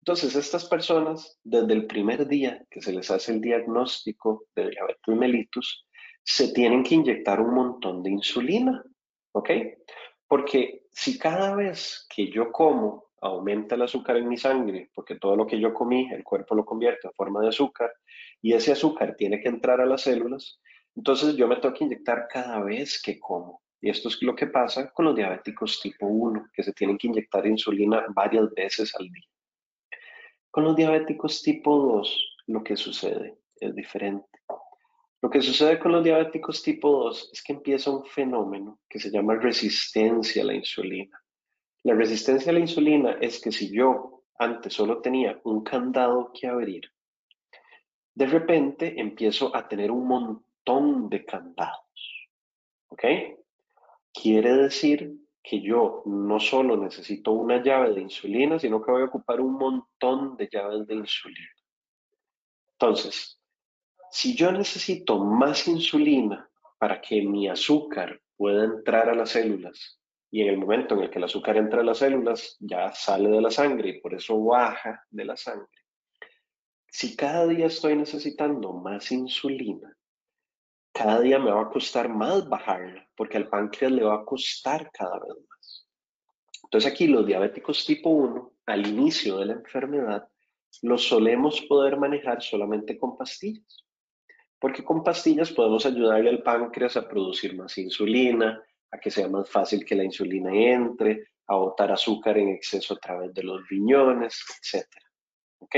Entonces, 0.00 0.36
estas 0.36 0.66
personas, 0.66 1.38
desde 1.42 1.72
el 1.72 1.86
primer 1.86 2.26
día 2.26 2.62
que 2.70 2.82
se 2.82 2.92
les 2.92 3.10
hace 3.10 3.32
el 3.32 3.40
diagnóstico 3.40 4.44
de 4.54 4.68
diabetes 4.68 5.16
mellitus, 5.16 5.86
se 6.22 6.52
tienen 6.52 6.82
que 6.82 6.96
inyectar 6.96 7.40
un 7.40 7.54
montón 7.54 8.02
de 8.02 8.10
insulina, 8.10 8.84
¿ok? 9.32 9.50
Porque 10.28 10.82
si 10.90 11.18
cada 11.18 11.54
vez 11.54 12.06
que 12.14 12.30
yo 12.30 12.52
como 12.52 13.04
aumenta 13.24 13.74
el 13.74 13.82
azúcar 13.82 14.18
en 14.18 14.28
mi 14.28 14.36
sangre, 14.36 14.90
porque 14.94 15.16
todo 15.16 15.34
lo 15.34 15.46
que 15.46 15.58
yo 15.58 15.72
comí, 15.72 16.10
el 16.12 16.22
cuerpo 16.22 16.54
lo 16.54 16.64
convierte 16.64 17.08
en 17.08 17.14
forma 17.14 17.40
de 17.40 17.48
azúcar, 17.48 17.90
y 18.42 18.52
ese 18.52 18.72
azúcar 18.72 19.16
tiene 19.16 19.40
que 19.40 19.48
entrar 19.48 19.80
a 19.80 19.86
las 19.86 20.02
células, 20.02 20.60
entonces 20.94 21.34
yo 21.34 21.48
me 21.48 21.56
tengo 21.56 21.74
que 21.74 21.84
inyectar 21.84 22.28
cada 22.28 22.62
vez 22.62 23.00
que 23.02 23.18
como. 23.18 23.62
Y 23.80 23.90
esto 23.90 24.08
es 24.08 24.22
lo 24.22 24.36
que 24.36 24.46
pasa 24.46 24.90
con 24.90 25.06
los 25.06 25.16
diabéticos 25.16 25.80
tipo 25.80 26.06
1, 26.06 26.50
que 26.52 26.62
se 26.62 26.72
tienen 26.72 26.98
que 26.98 27.06
inyectar 27.06 27.46
insulina 27.46 28.04
varias 28.14 28.52
veces 28.54 28.94
al 28.94 29.08
día. 29.10 29.28
Con 30.50 30.64
los 30.64 30.76
diabéticos 30.76 31.42
tipo 31.42 31.76
2, 31.76 32.36
lo 32.48 32.62
que 32.62 32.76
sucede 32.76 33.38
es 33.56 33.74
diferente. 33.74 34.28
Lo 35.22 35.30
que 35.30 35.40
sucede 35.40 35.78
con 35.78 35.92
los 35.92 36.04
diabéticos 36.04 36.62
tipo 36.62 37.04
2 37.04 37.30
es 37.32 37.42
que 37.42 37.54
empieza 37.54 37.90
un 37.90 38.04
fenómeno 38.04 38.80
que 38.88 39.00
se 39.00 39.10
llama 39.10 39.36
resistencia 39.36 40.42
a 40.42 40.46
la 40.46 40.54
insulina. 40.54 41.23
La 41.84 41.94
resistencia 41.94 42.50
a 42.50 42.54
la 42.54 42.60
insulina 42.60 43.18
es 43.20 43.40
que 43.42 43.52
si 43.52 43.70
yo 43.70 44.22
antes 44.38 44.72
solo 44.72 45.02
tenía 45.02 45.38
un 45.44 45.62
candado 45.62 46.32
que 46.32 46.46
abrir, 46.46 46.90
de 48.14 48.26
repente 48.26 48.98
empiezo 48.98 49.54
a 49.54 49.68
tener 49.68 49.90
un 49.90 50.08
montón 50.08 51.10
de 51.10 51.26
candados. 51.26 52.28
¿Ok? 52.88 53.04
Quiere 54.14 54.54
decir 54.54 55.14
que 55.42 55.60
yo 55.60 56.02
no 56.06 56.40
solo 56.40 56.78
necesito 56.78 57.32
una 57.32 57.62
llave 57.62 57.92
de 57.92 58.00
insulina, 58.00 58.58
sino 58.58 58.82
que 58.82 58.90
voy 58.90 59.02
a 59.02 59.06
ocupar 59.06 59.42
un 59.42 59.52
montón 59.52 60.38
de 60.38 60.48
llaves 60.50 60.86
de 60.86 60.94
insulina. 60.94 61.50
Entonces, 62.78 63.38
si 64.10 64.34
yo 64.34 64.50
necesito 64.52 65.18
más 65.22 65.68
insulina 65.68 66.48
para 66.78 66.98
que 67.02 67.20
mi 67.20 67.46
azúcar 67.46 68.22
pueda 68.36 68.64
entrar 68.64 69.10
a 69.10 69.14
las 69.14 69.30
células 69.30 70.00
y 70.34 70.42
en 70.42 70.48
el 70.48 70.58
momento 70.58 70.96
en 70.96 71.02
el 71.02 71.10
que 71.10 71.18
el 71.18 71.26
azúcar 71.26 71.56
entra 71.58 71.80
a 71.80 71.84
las 71.84 71.98
células, 71.98 72.56
ya 72.58 72.92
sale 72.92 73.28
de 73.28 73.40
la 73.40 73.52
sangre 73.52 73.90
y 73.90 74.00
por 74.00 74.14
eso 74.14 74.42
baja 74.42 75.00
de 75.08 75.24
la 75.24 75.36
sangre. 75.36 75.68
Si 76.88 77.14
cada 77.14 77.46
día 77.46 77.66
estoy 77.66 77.94
necesitando 77.94 78.72
más 78.72 79.12
insulina, 79.12 79.96
cada 80.92 81.20
día 81.20 81.38
me 81.38 81.52
va 81.52 81.62
a 81.62 81.70
costar 81.70 82.08
más 82.08 82.48
bajarla, 82.48 83.08
porque 83.14 83.36
al 83.36 83.48
páncreas 83.48 83.92
le 83.92 84.02
va 84.02 84.16
a 84.16 84.24
costar 84.24 84.90
cada 84.90 85.20
vez 85.20 85.36
más. 85.48 85.88
Entonces 86.64 86.90
aquí 86.90 87.06
los 87.06 87.24
diabéticos 87.24 87.86
tipo 87.86 88.10
1, 88.10 88.54
al 88.66 88.88
inicio 88.88 89.38
de 89.38 89.46
la 89.46 89.52
enfermedad, 89.52 90.28
los 90.82 91.06
solemos 91.06 91.60
poder 91.60 91.96
manejar 91.96 92.42
solamente 92.42 92.98
con 92.98 93.16
pastillas, 93.16 93.86
porque 94.58 94.82
con 94.82 95.04
pastillas 95.04 95.52
podemos 95.52 95.86
ayudarle 95.86 96.30
al 96.30 96.42
páncreas 96.42 96.96
a 96.96 97.06
producir 97.08 97.54
más 97.54 97.78
insulina, 97.78 98.60
a 98.94 98.98
que 98.98 99.10
sea 99.10 99.28
más 99.28 99.50
fácil 99.50 99.84
que 99.84 99.96
la 99.96 100.04
insulina 100.04 100.54
entre, 100.54 101.26
a 101.48 101.56
botar 101.56 101.90
azúcar 101.90 102.38
en 102.38 102.50
exceso 102.50 102.94
a 102.94 102.98
través 102.98 103.34
de 103.34 103.42
los 103.42 103.68
riñones, 103.68 104.40
etc. 104.62 104.86
¿Ok? 105.58 105.76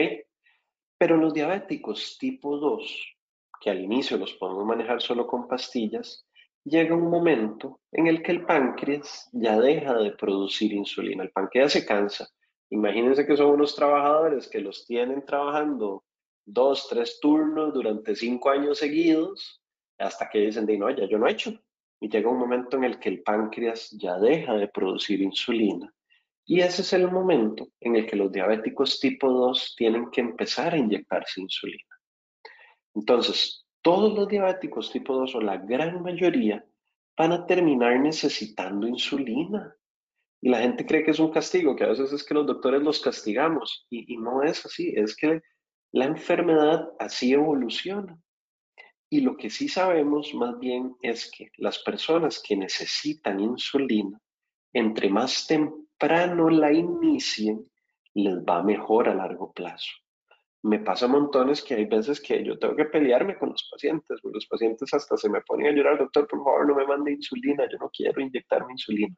Pero 0.98 1.16
los 1.16 1.32
diabéticos 1.32 2.18
tipo 2.18 2.58
2, 2.58 3.16
que 3.60 3.70
al 3.70 3.80
inicio 3.80 4.18
los 4.18 4.34
podemos 4.34 4.66
manejar 4.66 5.00
solo 5.00 5.26
con 5.26 5.48
pastillas, 5.48 6.26
llega 6.62 6.94
un 6.94 7.08
momento 7.08 7.80
en 7.90 8.06
el 8.06 8.22
que 8.22 8.32
el 8.32 8.44
páncreas 8.44 9.30
ya 9.32 9.58
deja 9.58 9.94
de 9.94 10.10
producir 10.10 10.74
insulina. 10.74 11.24
El 11.24 11.30
páncreas 11.30 11.72
se 11.72 11.86
cansa. 11.86 12.28
Imagínense 12.68 13.26
que 13.26 13.36
son 13.36 13.52
unos 13.52 13.74
trabajadores 13.74 14.46
que 14.46 14.60
los 14.60 14.84
tienen 14.84 15.24
trabajando 15.24 16.04
dos, 16.44 16.86
tres 16.90 17.18
turnos 17.20 17.72
durante 17.72 18.14
cinco 18.14 18.50
años 18.50 18.78
seguidos, 18.78 19.62
hasta 19.98 20.28
que 20.28 20.40
dicen, 20.40 20.66
de 20.66 20.76
no, 20.76 20.90
ya 20.90 21.06
yo 21.06 21.18
no 21.18 21.26
he 21.26 21.32
hecho. 21.32 21.58
Y 22.00 22.08
llega 22.08 22.30
un 22.30 22.38
momento 22.38 22.76
en 22.76 22.84
el 22.84 22.98
que 22.98 23.08
el 23.08 23.22
páncreas 23.22 23.90
ya 23.92 24.18
deja 24.18 24.54
de 24.54 24.68
producir 24.68 25.20
insulina. 25.20 25.92
Y 26.44 26.60
ese 26.60 26.82
es 26.82 26.92
el 26.92 27.10
momento 27.10 27.68
en 27.80 27.96
el 27.96 28.06
que 28.06 28.16
los 28.16 28.30
diabéticos 28.30 29.00
tipo 29.00 29.28
2 29.30 29.74
tienen 29.76 30.10
que 30.10 30.20
empezar 30.20 30.74
a 30.74 30.78
inyectarse 30.78 31.40
insulina. 31.40 31.96
Entonces, 32.94 33.66
todos 33.82 34.16
los 34.16 34.28
diabéticos 34.28 34.92
tipo 34.92 35.14
2 35.14 35.34
o 35.34 35.40
la 35.40 35.56
gran 35.56 36.02
mayoría 36.02 36.64
van 37.16 37.32
a 37.32 37.46
terminar 37.46 37.98
necesitando 37.98 38.86
insulina. 38.86 39.74
Y 40.40 40.50
la 40.50 40.60
gente 40.60 40.86
cree 40.86 41.02
que 41.02 41.10
es 41.10 41.18
un 41.18 41.32
castigo, 41.32 41.74
que 41.74 41.84
a 41.84 41.88
veces 41.88 42.12
es 42.12 42.22
que 42.22 42.34
los 42.34 42.46
doctores 42.46 42.82
los 42.82 43.00
castigamos. 43.00 43.86
Y, 43.90 44.14
y 44.14 44.18
no 44.18 44.42
es 44.42 44.64
así, 44.64 44.92
es 44.94 45.16
que 45.16 45.40
la 45.92 46.04
enfermedad 46.04 46.88
así 47.00 47.32
evoluciona. 47.32 48.18
Y 49.08 49.20
lo 49.20 49.36
que 49.36 49.50
sí 49.50 49.68
sabemos 49.68 50.34
más 50.34 50.58
bien 50.58 50.96
es 51.00 51.30
que 51.30 51.50
las 51.58 51.78
personas 51.78 52.42
que 52.42 52.56
necesitan 52.56 53.40
insulina, 53.40 54.20
entre 54.72 55.08
más 55.08 55.46
temprano 55.46 56.50
la 56.50 56.72
inicien, 56.72 57.70
les 58.14 58.36
va 58.38 58.62
mejor 58.62 59.08
a 59.08 59.14
largo 59.14 59.52
plazo 59.52 59.92
me 60.66 60.80
pasa 60.80 61.06
montones 61.06 61.62
que 61.62 61.74
hay 61.74 61.84
veces 61.84 62.20
que 62.20 62.42
yo 62.44 62.58
tengo 62.58 62.74
que 62.74 62.86
pelearme 62.86 63.38
con 63.38 63.50
los 63.50 63.68
pacientes, 63.70 64.18
los 64.24 64.46
pacientes 64.46 64.92
hasta 64.92 65.16
se 65.16 65.28
me 65.28 65.40
ponen 65.42 65.68
a 65.68 65.70
llorar, 65.70 65.98
doctor, 65.98 66.26
por 66.26 66.42
favor, 66.42 66.66
no 66.66 66.74
me 66.74 66.86
mande 66.86 67.12
insulina, 67.12 67.68
yo 67.70 67.78
no 67.78 67.88
quiero 67.90 68.20
inyectarme 68.20 68.72
insulina. 68.72 69.14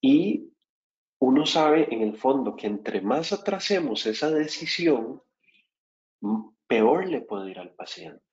Y 0.00 0.50
uno 1.18 1.44
sabe 1.44 1.92
en 1.94 2.00
el 2.00 2.16
fondo 2.16 2.56
que 2.56 2.66
entre 2.66 3.02
más 3.02 3.34
atrasemos 3.34 4.06
esa 4.06 4.30
decisión, 4.30 5.22
peor 6.66 7.06
le 7.06 7.20
puede 7.20 7.50
ir 7.50 7.58
al 7.58 7.74
paciente. 7.74 8.29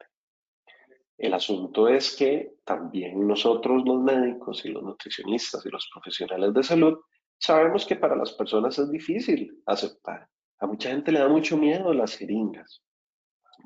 El 1.17 1.33
asunto 1.33 1.87
es 1.87 2.15
que 2.15 2.57
también 2.63 3.27
nosotros 3.27 3.83
los 3.85 4.01
médicos 4.01 4.63
y 4.65 4.69
los 4.69 4.83
nutricionistas 4.83 5.65
y 5.65 5.69
los 5.69 5.89
profesionales 5.91 6.53
de 6.53 6.63
salud 6.63 6.99
sabemos 7.39 7.85
que 7.85 7.95
para 7.95 8.15
las 8.15 8.33
personas 8.33 8.77
es 8.77 8.91
difícil 8.91 9.61
aceptar. 9.65 10.27
A 10.59 10.67
mucha 10.67 10.89
gente 10.89 11.11
le 11.11 11.19
da 11.19 11.27
mucho 11.27 11.57
miedo 11.57 11.93
las 11.93 12.15
jeringas. 12.15 12.83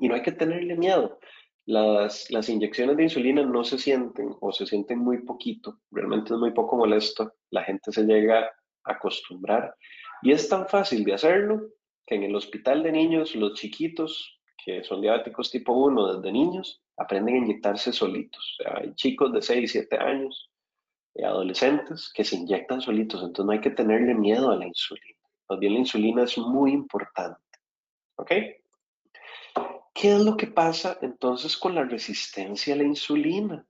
Y 0.00 0.08
no 0.08 0.14
hay 0.14 0.22
que 0.22 0.32
tenerle 0.32 0.76
miedo. 0.76 1.18
Las, 1.66 2.30
las 2.30 2.48
inyecciones 2.48 2.96
de 2.96 3.04
insulina 3.04 3.44
no 3.44 3.64
se 3.64 3.78
sienten 3.78 4.34
o 4.40 4.50
se 4.50 4.66
sienten 4.66 4.98
muy 4.98 5.22
poquito, 5.22 5.78
realmente 5.90 6.34
es 6.34 6.40
muy 6.40 6.50
poco 6.52 6.76
molesto, 6.76 7.34
la 7.50 7.62
gente 7.62 7.92
se 7.92 8.02
llega 8.02 8.50
a 8.84 8.92
acostumbrar. 8.92 9.76
Y 10.22 10.32
es 10.32 10.48
tan 10.48 10.66
fácil 10.66 11.04
de 11.04 11.14
hacerlo 11.14 11.68
que 12.06 12.16
en 12.16 12.24
el 12.24 12.34
hospital 12.34 12.82
de 12.82 12.92
niños 12.92 13.36
los 13.36 13.54
chiquitos 13.54 14.40
que 14.64 14.82
son 14.82 15.00
diabéticos 15.00 15.50
tipo 15.50 15.72
1 15.72 16.16
desde 16.16 16.32
niños 16.32 16.81
aprenden 17.02 17.34
a 17.34 17.38
inyectarse 17.38 17.92
solitos. 17.92 18.58
Hay 18.74 18.94
chicos 18.94 19.32
de 19.32 19.42
6, 19.42 19.70
7 19.70 19.98
años, 19.98 20.50
y 21.14 21.24
adolescentes 21.24 22.10
que 22.14 22.24
se 22.24 22.36
inyectan 22.36 22.80
solitos, 22.80 23.20
entonces 23.22 23.44
no 23.44 23.52
hay 23.52 23.60
que 23.60 23.70
tenerle 23.70 24.14
miedo 24.14 24.50
a 24.50 24.56
la 24.56 24.66
insulina 24.66 25.12
bien 25.56 25.74
la 25.74 25.80
insulina 25.80 26.24
es 26.24 26.38
muy 26.38 26.72
importante. 26.72 27.40
¿Ok? 28.16 28.30
¿Qué 29.94 30.14
es 30.14 30.20
lo 30.20 30.36
que 30.36 30.46
pasa 30.46 30.98
entonces 31.02 31.56
con 31.56 31.74
la 31.74 31.84
resistencia 31.84 32.74
a 32.74 32.78
la 32.78 32.84
insulina? 32.84 33.66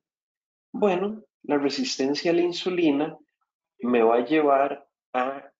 Bueno, 0.72 1.22
la 1.42 1.58
resistencia 1.58 2.30
a 2.30 2.34
la 2.34 2.42
insulina 2.42 3.18
me 3.80 4.02
va 4.02 4.16
a 4.16 4.24
llevar 4.24 4.88
a, 5.12 5.50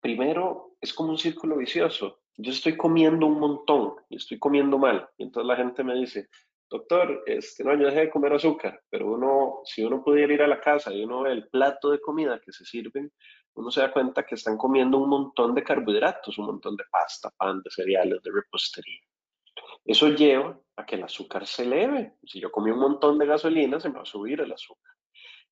primero, 0.00 0.76
es 0.80 0.94
como 0.94 1.10
un 1.10 1.18
círculo 1.18 1.56
vicioso. 1.56 2.20
Yo 2.36 2.52
estoy 2.52 2.76
comiendo 2.76 3.26
un 3.26 3.38
montón 3.38 3.94
y 4.08 4.16
estoy 4.16 4.38
comiendo 4.38 4.78
mal. 4.78 5.08
Y 5.18 5.24
entonces 5.24 5.48
la 5.48 5.56
gente 5.56 5.82
me 5.84 5.94
dice, 5.94 6.28
doctor, 6.74 7.22
este, 7.26 7.62
no, 7.62 7.74
yo 7.74 7.86
dejé 7.86 8.00
de 8.00 8.10
comer 8.10 8.32
azúcar, 8.32 8.82
pero 8.90 9.12
uno, 9.12 9.60
si 9.64 9.84
uno 9.84 10.02
pudiera 10.02 10.32
ir 10.32 10.42
a 10.42 10.48
la 10.48 10.60
casa 10.60 10.92
y 10.92 11.04
uno 11.04 11.22
ve 11.22 11.30
el 11.30 11.48
plato 11.48 11.90
de 11.90 12.00
comida 12.00 12.40
que 12.44 12.52
se 12.52 12.64
sirven, 12.64 13.12
uno 13.54 13.70
se 13.70 13.80
da 13.80 13.92
cuenta 13.92 14.24
que 14.24 14.34
están 14.34 14.56
comiendo 14.56 14.98
un 14.98 15.08
montón 15.08 15.54
de 15.54 15.62
carbohidratos, 15.62 16.36
un 16.38 16.46
montón 16.46 16.76
de 16.76 16.82
pasta, 16.90 17.30
pan, 17.36 17.62
de 17.62 17.70
cereales, 17.70 18.20
de 18.22 18.30
repostería. 18.32 19.00
Eso 19.84 20.08
lleva 20.08 20.58
a 20.74 20.84
que 20.84 20.96
el 20.96 21.04
azúcar 21.04 21.46
se 21.46 21.62
eleve. 21.62 22.14
Si 22.24 22.40
yo 22.40 22.50
comí 22.50 22.72
un 22.72 22.80
montón 22.80 23.18
de 23.18 23.26
gasolina, 23.26 23.78
se 23.78 23.90
me 23.90 23.96
va 23.96 24.02
a 24.02 24.06
subir 24.06 24.40
el 24.40 24.52
azúcar. 24.52 24.92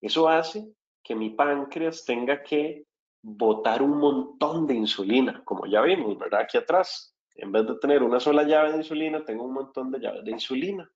Eso 0.01 0.29
hace 0.29 0.73
que 1.05 1.15
mi 1.15 1.31
páncreas 1.31 2.05
tenga 2.05 2.43
que 2.43 2.87
botar 3.23 3.81
un 3.81 3.99
montón 3.99 4.67
de 4.67 4.75
insulina, 4.75 5.45
como 5.45 5.67
ya 5.67 5.83
vimos, 5.83 6.19
¿verdad? 6.19 6.41
Aquí 6.41 6.59
atrás. 6.59 7.17
En 7.37 7.53
vez 7.53 7.65
de 7.65 7.79
tener 7.79 8.03
una 8.03 8.19
sola 8.19 8.43
llave 8.43 8.73
de 8.73 8.79
insulina, 8.79 9.25
tengo 9.25 9.45
un 9.45 9.55
montón 9.55 9.93
de 9.93 10.01
llaves 10.01 10.25
de 10.25 10.33
insulina. 10.33 10.91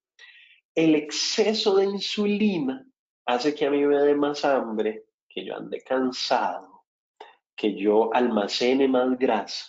El 0.77 0.95
exceso 0.95 1.75
de 1.77 1.87
insulina 1.87 2.87
hace 3.25 3.55
que 3.55 3.65
a 3.65 3.71
mí 3.71 3.83
me 3.87 3.97
dé 3.97 4.15
más 4.15 4.45
hambre, 4.45 5.07
que 5.27 5.43
yo 5.43 5.57
ande 5.57 5.81
cansado, 5.81 6.85
que 7.57 7.75
yo 7.75 8.13
almacene 8.13 8.87
más 8.87 9.19
grasa. 9.19 9.65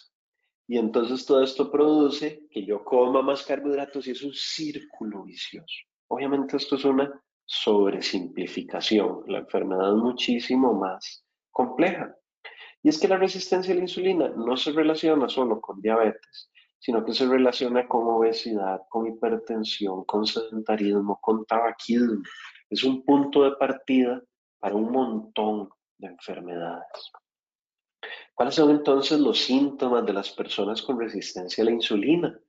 Y 0.67 0.78
entonces 0.78 1.26
todo 1.26 1.41
esto 1.41 1.72
produce 1.72 2.46
que 2.52 2.65
yo 2.65 2.84
coma 2.84 3.22
más 3.22 3.43
carbohidratos 3.43 4.06
y 4.06 4.12
es 4.12 4.22
un 4.22 4.34
círculo 4.34 5.24
vicioso. 5.24 5.78
Obviamente 6.10 6.58
esto 6.58 6.76
es 6.76 6.84
una 6.84 7.24
sobresimplificación. 7.46 9.24
La 9.28 9.39
enfermedad 9.39 9.96
es 9.96 10.04
muchísimo 10.04 10.74
más 10.74 11.26
compleja. 11.52 12.13
Y 12.84 12.89
es 12.89 13.00
que 13.00 13.08
la 13.08 13.15
resistencia 13.15 13.74
a 13.74 13.78
la 13.78 13.84
insulina 13.84 14.28
no 14.28 14.58
se 14.58 14.74
relaciona 14.74 15.30
solo 15.30 15.62
con 15.62 15.82
diabetes, 15.82 16.52
sino 16.80 17.04
que 17.04 17.13
se 17.13 17.26
relaciona 17.26 17.88
con 17.88 18.08
obesidad, 18.08 18.82
con 18.90 19.08
hipertensión, 19.08 20.04
con 20.06 20.26
sedentarismo, 20.26 21.20
con 21.22 21.46
tabaquismo. 21.46 22.22
Es 22.70 22.84
un 22.84 23.04
punto 23.04 23.44
de 23.44 23.56
partida 23.56 24.22
para 24.60 24.76
un 24.76 24.92
montón 24.92 25.70
de 25.98 26.08
enfermedades. 26.08 27.12
¿Cuáles 28.34 28.56
son 28.56 28.70
entonces 28.70 29.20
los 29.20 29.40
síntomas 29.40 30.06
de 30.06 30.13
las 30.13 30.32
personas 30.32 30.82
con 30.82 31.00
resistencia 31.00 31.63
a 31.63 31.66
la 31.66 31.72
insulina? 31.72 32.40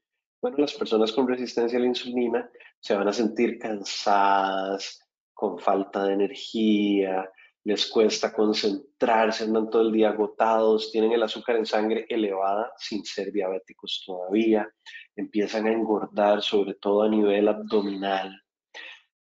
Bueno, 0.41 0.59
las 0.59 0.75
personas 0.75 1.13
con 1.13 1.27
resistencia 1.27 1.79
a 1.79 1.81
la 1.81 1.89
insulina 1.89 2.51
se 2.79 2.95
van 2.95 3.09
a 3.09 3.13
sentir 3.13 3.59
cansadas, 3.59 5.03
con 5.33 5.59
falta 5.59 6.05
de 6.05 6.15
energía, 6.15 7.31
les 7.69 7.87
cuesta 7.87 8.33
concentrarse, 8.33 9.45
andan 9.45 9.69
todo 9.69 9.83
el 9.83 9.93
día 9.93 10.09
agotados, 10.09 10.91
tienen 10.91 11.13
el 11.13 11.23
azúcar 11.23 11.57
en 11.57 11.67
sangre 11.67 12.07
elevada 12.09 12.73
sin 12.79 13.05
ser 13.05 13.31
diabéticos 13.31 14.03
todavía, 14.07 14.67
empiezan 15.15 15.67
a 15.67 15.73
engordar, 15.73 16.41
sobre 16.41 16.73
todo 16.77 17.03
a 17.03 17.11
nivel 17.11 17.47
abdominal, 17.47 18.43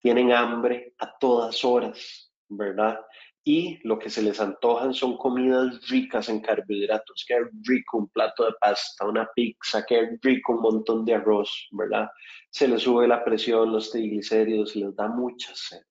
tienen 0.00 0.30
hambre 0.30 0.94
a 0.98 1.18
todas 1.18 1.64
horas, 1.64 2.32
¿verdad? 2.48 3.00
y 3.42 3.80
lo 3.82 3.98
que 3.98 4.10
se 4.10 4.22
les 4.22 4.40
antojan 4.40 4.94
son 4.94 5.16
comidas 5.16 5.88
ricas 5.88 6.28
en 6.28 6.40
carbohidratos, 6.40 7.24
que 7.26 7.36
rico 7.62 7.98
un 7.98 8.08
plato 8.08 8.44
de 8.44 8.52
pasta, 8.60 9.06
una 9.06 9.28
pizza, 9.34 9.84
que 9.84 10.18
rico 10.22 10.52
un 10.52 10.62
montón 10.62 11.04
de 11.04 11.14
arroz, 11.14 11.68
¿verdad? 11.72 12.08
Se 12.50 12.66
les 12.66 12.82
sube 12.82 13.08
la 13.08 13.24
presión, 13.24 13.72
los 13.72 13.90
triglicéridos, 13.90 14.74
les 14.74 14.94
da 14.96 15.08
mucha 15.08 15.52
sed. 15.54 15.82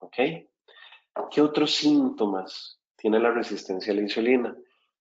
¿Ok? 0.00 0.16
¿Qué 1.30 1.40
otros 1.40 1.74
síntomas 1.74 2.80
tiene 2.96 3.18
la 3.18 3.30
resistencia 3.30 3.92
a 3.92 3.96
la 3.96 4.02
insulina? 4.02 4.56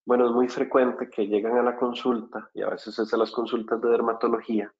Bueno, 0.05 0.27
es 0.27 0.31
muy 0.31 0.47
frecuente 0.47 1.09
que 1.09 1.27
llegan 1.27 1.57
a 1.57 1.63
la 1.63 1.75
consulta, 1.75 2.49
y 2.53 2.61
a 2.61 2.69
veces 2.69 2.97
es 2.99 3.13
a 3.13 3.17
las 3.17 3.31
consultas 3.31 3.81
de 3.81 3.89
dermatología, 3.89 4.73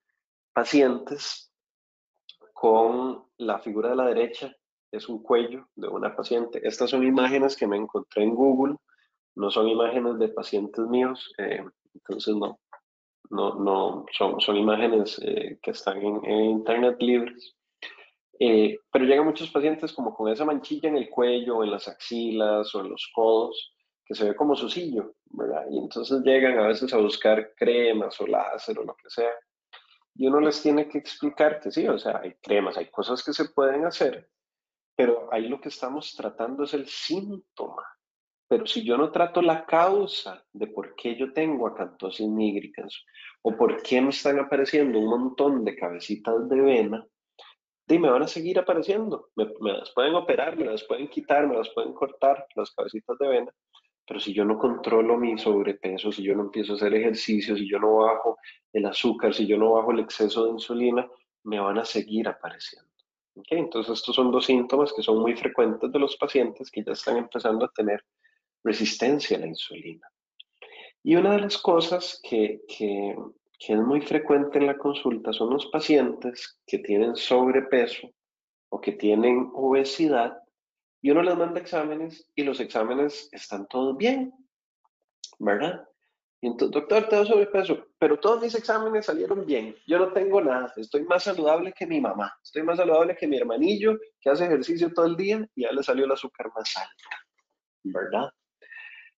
pacientes 0.54 1.52
con 2.54 3.26
la 3.38 3.60
figura 3.60 3.90
de 3.90 3.96
la 3.96 4.08
derecha 4.08 4.56
es 4.96 5.10
un 5.10 5.22
cuello 5.22 5.68
de 5.76 5.88
una 5.88 6.16
paciente. 6.16 6.62
Estas 6.64 6.90
son 6.90 7.06
imágenes 7.06 7.56
que 7.56 7.68
me 7.68 7.78
encontré 7.78 8.24
en 8.24 8.34
Google, 8.34 8.76
no 9.36 9.52
son 9.52 9.68
imágenes 9.68 10.18
de 10.20 10.30
pacientes 10.30 10.86
míos, 10.88 11.34
eh, 11.38 11.64
entonces 11.94 12.36
no, 12.36 12.60
no, 13.30 13.56
no, 13.56 14.06
son, 14.12 14.56
imágenes 14.56 15.20
eh, 15.24 15.60
que 15.62 15.72
están 15.72 16.02
en, 16.02 16.46
internet 16.46 16.98
libres. 17.00 17.55
Eh, 18.40 18.78
pero 18.92 19.06
llegan 19.06 19.26
muchos 19.26 19.50
pacientes 19.50 19.94
como 19.94 20.14
con 20.14 20.32
esa 20.32 20.46
manchilla 20.46 20.90
en 20.90 20.98
el 20.98 21.10
cuello, 21.10 21.64
en 21.64 21.72
las 21.72 21.88
axilas 21.88 22.74
o 22.76 22.82
en 22.82 22.90
los 22.90 23.12
codos, 23.14 23.74
que 24.06 24.14
se 24.14 24.26
ve 24.26 24.36
como 24.36 24.56
sucillo, 24.56 25.16
¿verdad? 25.26 25.66
Y 25.72 25.80
entonces 25.80 26.22
llegan 26.24 26.60
a 26.60 26.68
veces 26.68 26.94
a 26.94 26.98
buscar 26.98 27.54
cremas 27.56 28.20
o 28.22 28.28
láser 28.28 28.78
o 28.80 28.84
lo 28.84 28.96
que 28.96 29.10
sea. 29.10 29.32
Y 30.16 30.28
uno 30.28 30.40
les 30.40 30.62
tiene 30.62 30.88
que 30.88 30.98
explicar 30.98 31.60
que 31.60 31.72
sí, 31.72 31.88
o 31.88 31.98
sea, 31.98 32.20
hay 32.24 32.36
cremas, 32.42 32.78
hay 32.78 32.90
cosas 32.90 33.24
que 33.24 33.34
se 33.34 33.50
pueden 33.50 33.86
hacer, 33.86 34.30
pero 34.96 35.28
ahí 35.32 35.48
lo 35.48 35.60
que 35.60 35.70
estamos 35.70 36.16
tratando 36.16 36.64
es 36.64 36.74
el 36.74 36.88
síntoma. 36.88 37.84
Pero 38.48 38.68
si 38.68 38.86
yo 38.86 38.96
no 38.96 39.12
trato 39.12 39.42
la 39.42 39.66
causa 39.66 40.46
de 40.54 40.68
por 40.68 40.96
qué 40.96 41.16
yo 41.16 41.34
tengo 41.34 41.68
acantosis 41.68 42.28
nigricans 42.28 43.04
o 43.42 43.58
por 43.58 43.82
qué 43.82 44.02
me 44.02 44.10
están 44.10 44.40
apareciendo 44.40 45.00
un 45.00 45.10
montón 45.10 45.66
de 45.66 45.76
cabecitas 45.76 46.48
de 46.48 46.62
vena, 46.62 47.06
me 47.88 48.10
van 48.10 48.24
a 48.24 48.28
seguir 48.28 48.60
apareciendo. 48.60 49.30
Me, 49.36 49.48
las 49.74 49.92
pueden 49.92 50.16
operar, 50.16 50.58
me 50.58 50.66
las 50.66 50.84
pueden 50.84 51.08
quitar, 51.08 51.48
me 51.48 51.58
las 51.58 51.70
pueden 51.70 51.94
cortar, 51.94 52.48
las 52.56 52.72
cabecitas 52.72 53.18
de 53.20 53.28
vena. 53.28 53.52
Pero 54.08 54.20
si 54.20 54.34
yo 54.34 54.46
no 54.46 54.58
controlo 54.58 55.18
mi 55.18 55.38
sobrepeso, 55.38 56.12
si 56.12 56.24
yo 56.24 56.36
no 56.36 56.44
empiezo 56.44 56.74
a 56.74 56.76
hacer 56.76 56.94
ejercicio, 56.94 57.56
si 57.56 57.70
yo 57.70 57.80
no 57.80 57.98
bajo 57.98 58.38
el 58.74 58.86
azúcar, 58.86 59.34
si 59.34 59.48
yo 59.48 59.58
no 59.58 59.72
bajo 59.74 59.92
el 59.92 60.00
exceso 60.00 60.46
de 60.46 60.52
insulina, 60.52 61.10
me 61.44 61.60
van 61.60 61.78
a 61.78 61.86
seguir 61.86 62.28
apareciendo. 62.28 62.90
Entonces 63.50 63.94
estos 63.94 64.16
son 64.16 64.32
dos 64.32 64.46
síntomas 64.46 64.94
que 64.94 65.04
son 65.04 65.20
muy 65.20 65.36
frecuentes 65.36 65.92
de 65.92 66.00
los 66.00 66.16
pacientes 66.18 66.72
que 66.72 66.84
ya 66.84 66.94
están 66.94 67.18
empezando 67.18 67.66
a 67.66 67.72
tener 67.72 68.04
resistencia 68.64 69.38
a 69.38 69.42
la 69.42 69.48
insulina. 69.48 70.08
Y 71.04 71.16
una 71.16 71.34
de 71.34 71.42
las 71.42 71.58
cosas 71.58 72.20
que, 72.28 72.62
que, 72.68 73.16
que 73.60 73.74
es 73.74 73.80
muy 73.80 74.02
frecuente 74.02 74.58
en 74.58 74.68
la 74.68 74.78
consulta 74.78 75.32
son 75.34 75.52
los 75.52 75.68
pacientes 75.68 76.60
que 76.66 76.80
tienen 76.80 77.16
sobrepeso 77.16 78.10
o 78.70 78.82
que 78.82 78.94
tienen 78.94 79.50
obesidad 79.54 80.38
y 81.02 81.12
uno 81.12 81.22
les 81.22 81.38
manda 81.38 81.60
exámenes 81.60 82.30
y 82.36 82.44
los 82.44 82.60
exámenes 82.60 83.30
están 83.32 83.68
todos 83.68 83.96
bien, 83.96 84.34
¿verdad? 85.40 85.88
Y 86.42 86.48
entonces, 86.48 86.74
doctor, 86.74 87.08
tengo 87.08 87.26
sobrepeso, 87.26 87.86
pero 87.98 88.20
todos 88.20 88.42
mis 88.42 88.56
exámenes 88.56 89.06
salieron 89.06 89.46
bien. 89.46 89.76
Yo 89.88 89.98
no 90.00 90.12
tengo 90.12 90.42
nada. 90.42 90.74
Estoy 90.76 91.04
más 91.04 91.24
saludable 91.24 91.74
que 91.74 91.88
mi 91.88 92.02
mamá. 92.02 92.36
Estoy 92.44 92.64
más 92.64 92.78
saludable 92.78 93.16
que 93.16 93.28
mi 93.28 93.38
hermanillo 93.38 93.98
que 94.20 94.30
hace 94.30 94.46
ejercicio 94.46 94.94
todo 94.94 95.06
el 95.06 95.16
día 95.16 95.48
y 95.56 95.64
ya 95.64 95.72
le 95.72 95.82
salió 95.82 96.06
el 96.06 96.12
azúcar 96.12 96.52
más 96.56 96.76
alta, 96.76 97.24
¿verdad? 97.84 98.30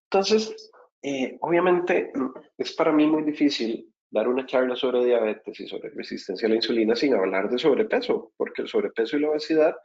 Entonces, 0.04 0.72
eh, 1.02 1.38
obviamente 1.42 2.12
es 2.58 2.74
para 2.74 2.92
mí 2.92 3.06
muy 3.08 3.24
difícil 3.24 3.94
dar 4.10 4.28
una 4.28 4.46
charla 4.46 4.76
sobre 4.76 5.04
diabetes 5.04 5.60
y 5.60 5.68
sobre 5.68 5.90
resistencia 5.90 6.48
a 6.48 6.50
la 6.50 6.56
insulina 6.56 6.96
sin 6.96 7.14
hablar 7.14 7.50
de 7.50 7.58
sobrepeso, 7.58 8.32
porque 8.38 8.62
el 8.62 8.68
sobrepeso 8.68 9.18
y 9.18 9.22
la 9.22 9.30
obesidad 9.30 9.76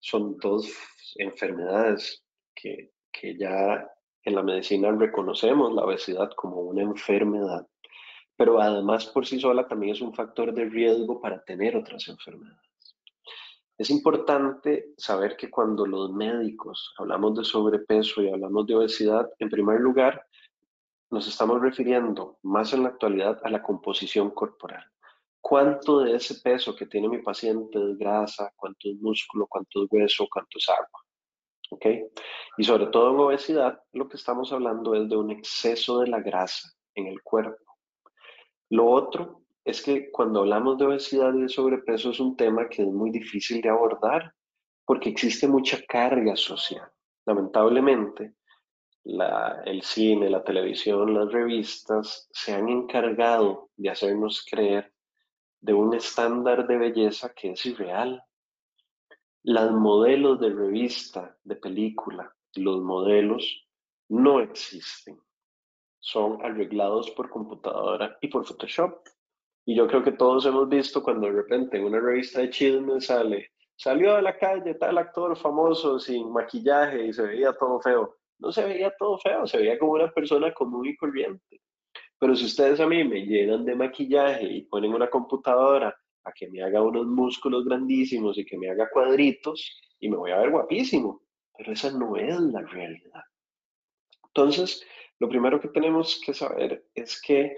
son 0.00 0.36
dos 0.38 0.72
enfermedades 1.16 2.24
que, 2.54 2.92
que 3.12 3.36
ya 3.36 3.88
en 4.24 4.34
la 4.34 4.42
medicina 4.42 4.90
reconocemos 4.92 5.74
la 5.74 5.84
obesidad 5.84 6.30
como 6.34 6.60
una 6.62 6.82
enfermedad, 6.82 7.66
pero 8.36 8.60
además 8.60 9.06
por 9.06 9.26
sí 9.26 9.38
sola 9.38 9.66
también 9.68 9.94
es 9.94 10.00
un 10.00 10.14
factor 10.14 10.52
de 10.52 10.64
riesgo 10.64 11.20
para 11.20 11.42
tener 11.44 11.76
otras 11.76 12.08
enfermedades. 12.08 12.60
Es 13.78 13.90
importante 13.90 14.94
saber 14.96 15.36
que 15.36 15.50
cuando 15.50 15.86
los 15.86 16.10
médicos 16.10 16.94
hablamos 16.98 17.36
de 17.36 17.44
sobrepeso 17.44 18.22
y 18.22 18.30
hablamos 18.30 18.66
de 18.66 18.74
obesidad, 18.74 19.28
en 19.38 19.50
primer 19.50 19.80
lugar, 19.80 20.26
nos 21.10 21.28
estamos 21.28 21.60
refiriendo 21.60 22.38
más 22.42 22.72
en 22.72 22.82
la 22.82 22.90
actualidad 22.90 23.40
a 23.44 23.50
la 23.50 23.62
composición 23.62 24.30
corporal. 24.30 24.84
¿Cuánto 25.40 26.00
de 26.00 26.16
ese 26.16 26.40
peso 26.40 26.74
que 26.74 26.86
tiene 26.86 27.08
mi 27.08 27.22
paciente 27.22 27.78
es 27.78 27.96
grasa? 27.96 28.52
¿Cuánto 28.56 28.88
es 28.90 28.96
músculo? 28.96 29.46
¿Cuánto 29.48 29.84
es 29.84 29.88
hueso? 29.92 30.26
¿Cuánto 30.30 30.58
es 30.58 30.68
agua? 30.68 31.04
¿Ok? 31.70 31.86
Y 32.58 32.64
sobre 32.64 32.86
todo 32.86 33.10
en 33.10 33.20
obesidad, 33.20 33.80
lo 33.92 34.08
que 34.08 34.16
estamos 34.16 34.52
hablando 34.52 34.94
es 34.94 35.08
de 35.08 35.16
un 35.16 35.30
exceso 35.30 36.00
de 36.00 36.08
la 36.08 36.20
grasa 36.20 36.68
en 36.94 37.06
el 37.06 37.22
cuerpo. 37.22 37.64
Lo 38.70 38.86
otro 38.86 39.42
es 39.64 39.82
que 39.82 40.10
cuando 40.10 40.40
hablamos 40.40 40.78
de 40.78 40.86
obesidad 40.86 41.32
y 41.34 41.42
de 41.42 41.48
sobrepeso 41.48 42.10
es 42.10 42.20
un 42.20 42.36
tema 42.36 42.68
que 42.68 42.82
es 42.82 42.88
muy 42.88 43.10
difícil 43.10 43.60
de 43.60 43.68
abordar 43.68 44.32
porque 44.84 45.10
existe 45.10 45.46
mucha 45.46 45.78
carga 45.86 46.36
social. 46.36 46.88
Lamentablemente, 47.24 48.34
el 49.64 49.82
cine, 49.82 50.28
la 50.28 50.42
televisión, 50.42 51.14
las 51.14 51.32
revistas 51.32 52.28
se 52.32 52.54
han 52.54 52.68
encargado 52.68 53.70
de 53.76 53.90
hacernos 53.90 54.44
creer 54.48 54.92
de 55.60 55.74
un 55.74 55.94
estándar 55.94 56.66
de 56.66 56.76
belleza 56.76 57.32
que 57.32 57.52
es 57.52 57.66
irreal. 57.66 58.22
Las 59.44 59.70
modelos 59.70 60.40
de 60.40 60.50
revista, 60.50 61.36
de 61.44 61.54
película, 61.54 62.34
los 62.56 62.82
modelos 62.82 63.68
no 64.08 64.40
existen. 64.40 65.20
Son 66.00 66.44
arreglados 66.44 67.10
por 67.12 67.30
computadora 67.30 68.18
y 68.20 68.28
por 68.28 68.44
Photoshop. 68.44 69.06
Y 69.64 69.76
yo 69.76 69.86
creo 69.86 70.02
que 70.02 70.12
todos 70.12 70.46
hemos 70.46 70.68
visto 70.68 71.02
cuando 71.02 71.26
de 71.26 71.32
repente 71.32 71.76
en 71.76 71.84
una 71.84 72.00
revista 72.00 72.40
de 72.40 72.50
chisme 72.50 73.00
sale, 73.00 73.52
salió 73.76 74.16
a 74.16 74.22
la 74.22 74.36
calle 74.36 74.74
tal 74.74 74.98
actor 74.98 75.36
famoso 75.36 75.98
sin 75.98 76.32
maquillaje 76.32 77.06
y 77.06 77.12
se 77.12 77.22
veía 77.22 77.52
todo 77.52 77.80
feo. 77.80 78.16
No 78.38 78.52
se 78.52 78.64
veía 78.64 78.92
todo 78.98 79.18
feo, 79.18 79.46
se 79.46 79.58
veía 79.58 79.78
como 79.78 79.92
una 79.92 80.10
persona 80.10 80.52
común 80.52 80.86
y 80.86 80.96
corriente. 80.96 81.60
Pero 82.18 82.34
si 82.34 82.46
ustedes 82.46 82.80
a 82.80 82.86
mí 82.86 83.04
me 83.04 83.26
llenan 83.26 83.64
de 83.64 83.74
maquillaje 83.74 84.44
y 84.44 84.62
ponen 84.62 84.94
una 84.94 85.08
computadora 85.08 85.94
a 86.24 86.32
que 86.32 86.48
me 86.48 86.62
haga 86.62 86.82
unos 86.82 87.06
músculos 87.06 87.64
grandísimos 87.64 88.36
y 88.38 88.44
que 88.44 88.58
me 88.58 88.70
haga 88.70 88.88
cuadritos, 88.90 89.80
y 90.00 90.08
me 90.08 90.16
voy 90.16 90.30
a 90.30 90.38
ver 90.38 90.50
guapísimo. 90.50 91.22
Pero 91.56 91.72
esa 91.72 91.90
no 91.92 92.16
es 92.16 92.38
la 92.38 92.60
realidad. 92.62 93.22
Entonces, 94.26 94.84
lo 95.18 95.28
primero 95.28 95.60
que 95.60 95.68
tenemos 95.68 96.20
que 96.24 96.34
saber 96.34 96.86
es 96.94 97.20
que 97.20 97.56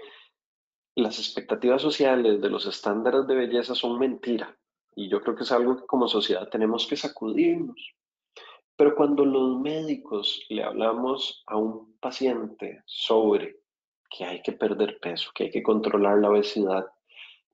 las 0.95 1.19
expectativas 1.19 1.81
sociales 1.81 2.41
de 2.41 2.49
los 2.49 2.65
estándares 2.65 3.27
de 3.27 3.35
belleza 3.35 3.75
son 3.75 3.99
mentira. 3.99 4.57
Y 4.95 5.09
yo 5.09 5.21
creo 5.21 5.35
que 5.35 5.43
es 5.43 5.51
algo 5.51 5.77
que 5.77 5.85
como 5.85 6.07
sociedad 6.07 6.47
tenemos 6.49 6.87
que 6.87 6.95
sacudirnos. 6.95 7.95
Pero 8.79 8.95
cuando 8.95 9.25
los 9.25 9.59
médicos 9.59 10.45
le 10.47 10.63
hablamos 10.63 11.43
a 11.47 11.57
un 11.57 11.97
paciente 11.99 12.81
sobre 12.85 13.59
que 14.09 14.23
hay 14.23 14.41
que 14.41 14.53
perder 14.53 15.01
peso, 15.01 15.31
que 15.35 15.43
hay 15.43 15.51
que 15.51 15.61
controlar 15.61 16.19
la 16.19 16.29
obesidad, 16.29 16.87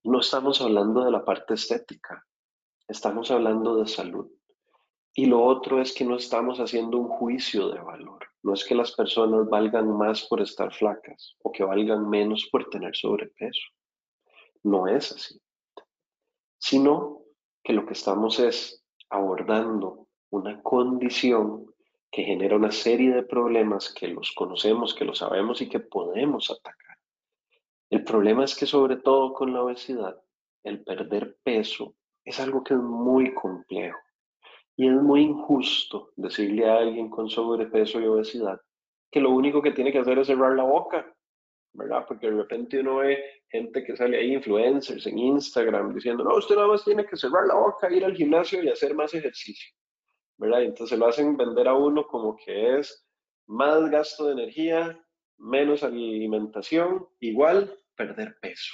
no 0.03 0.19
estamos 0.19 0.61
hablando 0.61 1.03
de 1.03 1.09
la 1.09 1.25
parte 1.25 1.55
estética, 1.55 2.23
estamos 2.87 3.31
hablando 3.31 3.75
de 3.77 3.87
salud. 3.87 4.29
Y 5.15 5.25
lo 5.25 5.43
otro 5.43 5.81
es 5.81 5.95
que 5.95 6.05
no 6.05 6.15
estamos 6.15 6.59
haciendo 6.59 6.99
un 6.99 7.07
juicio 7.07 7.69
de 7.69 7.79
valor. 7.79 8.27
No 8.43 8.53
es 8.53 8.63
que 8.63 8.75
las 8.75 8.91
personas 8.91 9.49
valgan 9.49 9.97
más 9.97 10.27
por 10.27 10.41
estar 10.41 10.71
flacas 10.71 11.35
o 11.41 11.51
que 11.51 11.63
valgan 11.63 12.07
menos 12.07 12.47
por 12.51 12.69
tener 12.69 12.95
sobrepeso. 12.95 13.65
No 14.61 14.85
es 14.85 15.11
así. 15.11 15.41
Sino 16.59 17.23
que 17.63 17.73
lo 17.73 17.87
que 17.87 17.93
estamos 17.93 18.39
es 18.39 18.85
abordando 19.09 20.04
una 20.29 20.61
condición 20.61 21.73
que 22.11 22.23
genera 22.23 22.55
una 22.55 22.71
serie 22.71 23.13
de 23.13 23.23
problemas 23.23 23.93
que 23.93 24.07
los 24.07 24.31
conocemos, 24.31 24.93
que 24.93 25.05
los 25.05 25.19
sabemos 25.19 25.61
y 25.61 25.69
que 25.69 25.79
podemos 25.79 26.49
atacar. 26.49 26.97
El 27.89 28.03
problema 28.03 28.43
es 28.43 28.55
que 28.55 28.65
sobre 28.65 28.97
todo 28.97 29.33
con 29.33 29.53
la 29.53 29.63
obesidad, 29.63 30.21
el 30.63 30.83
perder 30.83 31.37
peso 31.43 31.95
es 32.23 32.39
algo 32.39 32.63
que 32.63 32.73
es 32.73 32.79
muy 32.79 33.33
complejo 33.33 33.99
y 34.75 34.87
es 34.87 34.93
muy 34.93 35.21
injusto 35.21 36.11
decirle 36.15 36.69
a 36.69 36.77
alguien 36.77 37.09
con 37.09 37.29
sobrepeso 37.29 37.99
y 37.99 38.07
obesidad 38.07 38.59
que 39.11 39.21
lo 39.21 39.29
único 39.29 39.61
que 39.61 39.71
tiene 39.71 39.91
que 39.91 39.99
hacer 39.99 40.19
es 40.19 40.27
cerrar 40.27 40.53
la 40.55 40.63
boca, 40.63 41.15
¿verdad? 41.73 42.05
Porque 42.07 42.29
de 42.29 42.35
repente 42.35 42.79
uno 42.79 42.97
ve 42.97 43.23
gente 43.49 43.83
que 43.83 43.95
sale 43.95 44.17
ahí, 44.17 44.33
influencers 44.33 45.07
en 45.07 45.17
Instagram, 45.17 45.93
diciendo, 45.93 46.23
no, 46.23 46.35
usted 46.35 46.55
nada 46.55 46.67
más 46.67 46.83
tiene 46.83 47.05
que 47.05 47.15
cerrar 47.15 47.45
la 47.45 47.55
boca, 47.55 47.89
ir 47.89 48.03
al 48.03 48.15
gimnasio 48.15 48.61
y 48.61 48.69
hacer 48.69 48.93
más 48.93 49.13
ejercicio, 49.13 49.73
¿verdad? 50.37 50.61
Y 50.61 50.65
entonces 50.65 50.97
lo 50.97 51.07
hacen 51.07 51.37
vender 51.37 51.67
a 51.67 51.73
uno 51.73 52.05
como 52.07 52.35
que 52.35 52.79
es 52.79 53.05
más 53.47 53.89
gasto 53.89 54.25
de 54.25 54.33
energía, 54.33 54.99
menos 55.37 55.83
alimentación, 55.83 57.07
igual 57.19 57.77
perder 57.95 58.37
peso. 58.41 58.73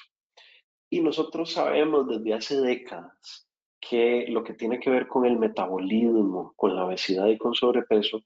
Y 0.90 1.02
nosotros 1.02 1.52
sabemos 1.54 2.08
desde 2.08 2.34
hace 2.34 2.60
décadas 2.60 3.48
que 3.80 4.26
lo 4.28 4.44
que 4.44 4.54
tiene 4.54 4.80
que 4.80 4.90
ver 4.90 5.08
con 5.08 5.26
el 5.26 5.38
metabolismo, 5.38 6.54
con 6.56 6.76
la 6.76 6.86
obesidad 6.86 7.28
y 7.28 7.38
con 7.38 7.54
sobrepeso, 7.54 8.24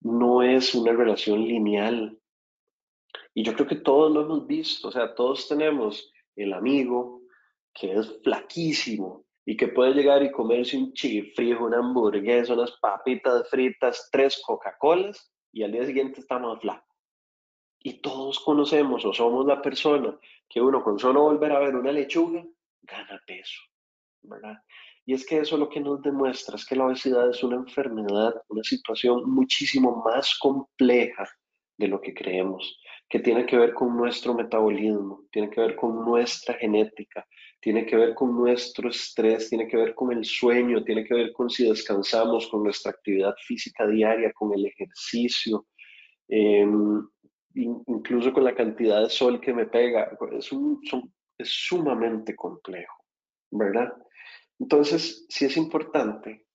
no 0.00 0.42
es 0.42 0.74
una 0.74 0.92
relación 0.92 1.40
lineal. 1.44 2.18
Y 3.34 3.44
yo 3.44 3.54
creo 3.54 3.66
que 3.66 3.76
todos 3.76 4.12
lo 4.12 4.22
hemos 4.22 4.46
visto, 4.46 4.88
o 4.88 4.92
sea, 4.92 5.14
todos 5.14 5.48
tenemos 5.48 6.12
el 6.36 6.52
amigo 6.52 7.22
que 7.72 7.94
es 7.94 8.20
flaquísimo 8.22 9.24
y 9.44 9.56
que 9.56 9.68
puede 9.68 9.94
llegar 9.94 10.22
y 10.22 10.30
comerse 10.30 10.76
un 10.76 10.92
chifrijo, 10.92 11.64
una 11.64 11.78
hamburguesa, 11.78 12.54
unas 12.54 12.72
papitas 12.80 13.48
fritas, 13.48 14.08
tres 14.10 14.40
Coca-Colas 14.44 15.32
y 15.52 15.62
al 15.62 15.72
día 15.72 15.84
siguiente 15.84 16.20
está 16.20 16.38
más 16.38 16.60
flaco. 16.60 16.86
Y 17.80 18.00
todos 18.00 18.38
conocemos 18.40 19.04
o 19.04 19.12
somos 19.12 19.44
la 19.46 19.60
persona 19.60 20.16
que 20.48 20.60
uno 20.60 20.82
con 20.82 20.98
solo 20.98 21.22
volver 21.22 21.52
a 21.52 21.58
ver 21.58 21.74
una 21.74 21.90
lechuga 21.90 22.44
gana 22.82 23.20
peso, 23.26 23.60
¿verdad? 24.22 24.58
Y 25.04 25.14
es 25.14 25.26
que 25.26 25.38
eso 25.38 25.56
lo 25.56 25.68
que 25.68 25.80
nos 25.80 26.00
demuestra 26.00 26.54
es 26.54 26.64
que 26.64 26.76
la 26.76 26.86
obesidad 26.86 27.28
es 27.28 27.42
una 27.42 27.56
enfermedad, 27.56 28.34
una 28.48 28.62
situación 28.62 29.28
muchísimo 29.28 30.02
más 30.04 30.38
compleja 30.38 31.28
de 31.76 31.88
lo 31.88 32.00
que 32.00 32.14
creemos, 32.14 32.78
que 33.12 33.20
tiene 33.20 33.44
que 33.44 33.58
ver 33.58 33.74
con 33.74 33.94
nuestro 33.94 34.32
metabolismo, 34.32 35.26
tiene 35.30 35.50
que 35.50 35.60
ver 35.60 35.76
con 35.76 36.02
nuestra 36.02 36.54
genética, 36.54 37.26
tiene 37.60 37.84
que 37.84 37.94
ver 37.94 38.14
con 38.14 38.34
nuestro 38.34 38.88
estrés, 38.88 39.50
tiene 39.50 39.68
que 39.68 39.76
ver 39.76 39.94
con 39.94 40.12
el 40.12 40.24
sueño, 40.24 40.82
tiene 40.82 41.04
que 41.04 41.12
ver 41.12 41.32
con 41.34 41.50
si 41.50 41.68
descansamos, 41.68 42.48
con 42.48 42.62
nuestra 42.62 42.90
actividad 42.90 43.34
física 43.46 43.86
diaria, 43.86 44.32
con 44.32 44.54
el 44.54 44.64
ejercicio, 44.64 45.66
em, 46.26 47.06
incluso 47.54 48.32
con 48.32 48.44
la 48.44 48.54
cantidad 48.54 49.02
de 49.02 49.10
sol 49.10 49.42
que 49.42 49.52
me 49.52 49.66
pega. 49.66 50.16
Es, 50.32 50.50
es 51.36 51.50
sumamente 51.50 52.34
complejo, 52.34 52.96
¿verdad? 53.50 53.92
Entonces, 54.58 55.26
sí 55.28 55.44
es 55.44 55.58
importante 55.58 56.46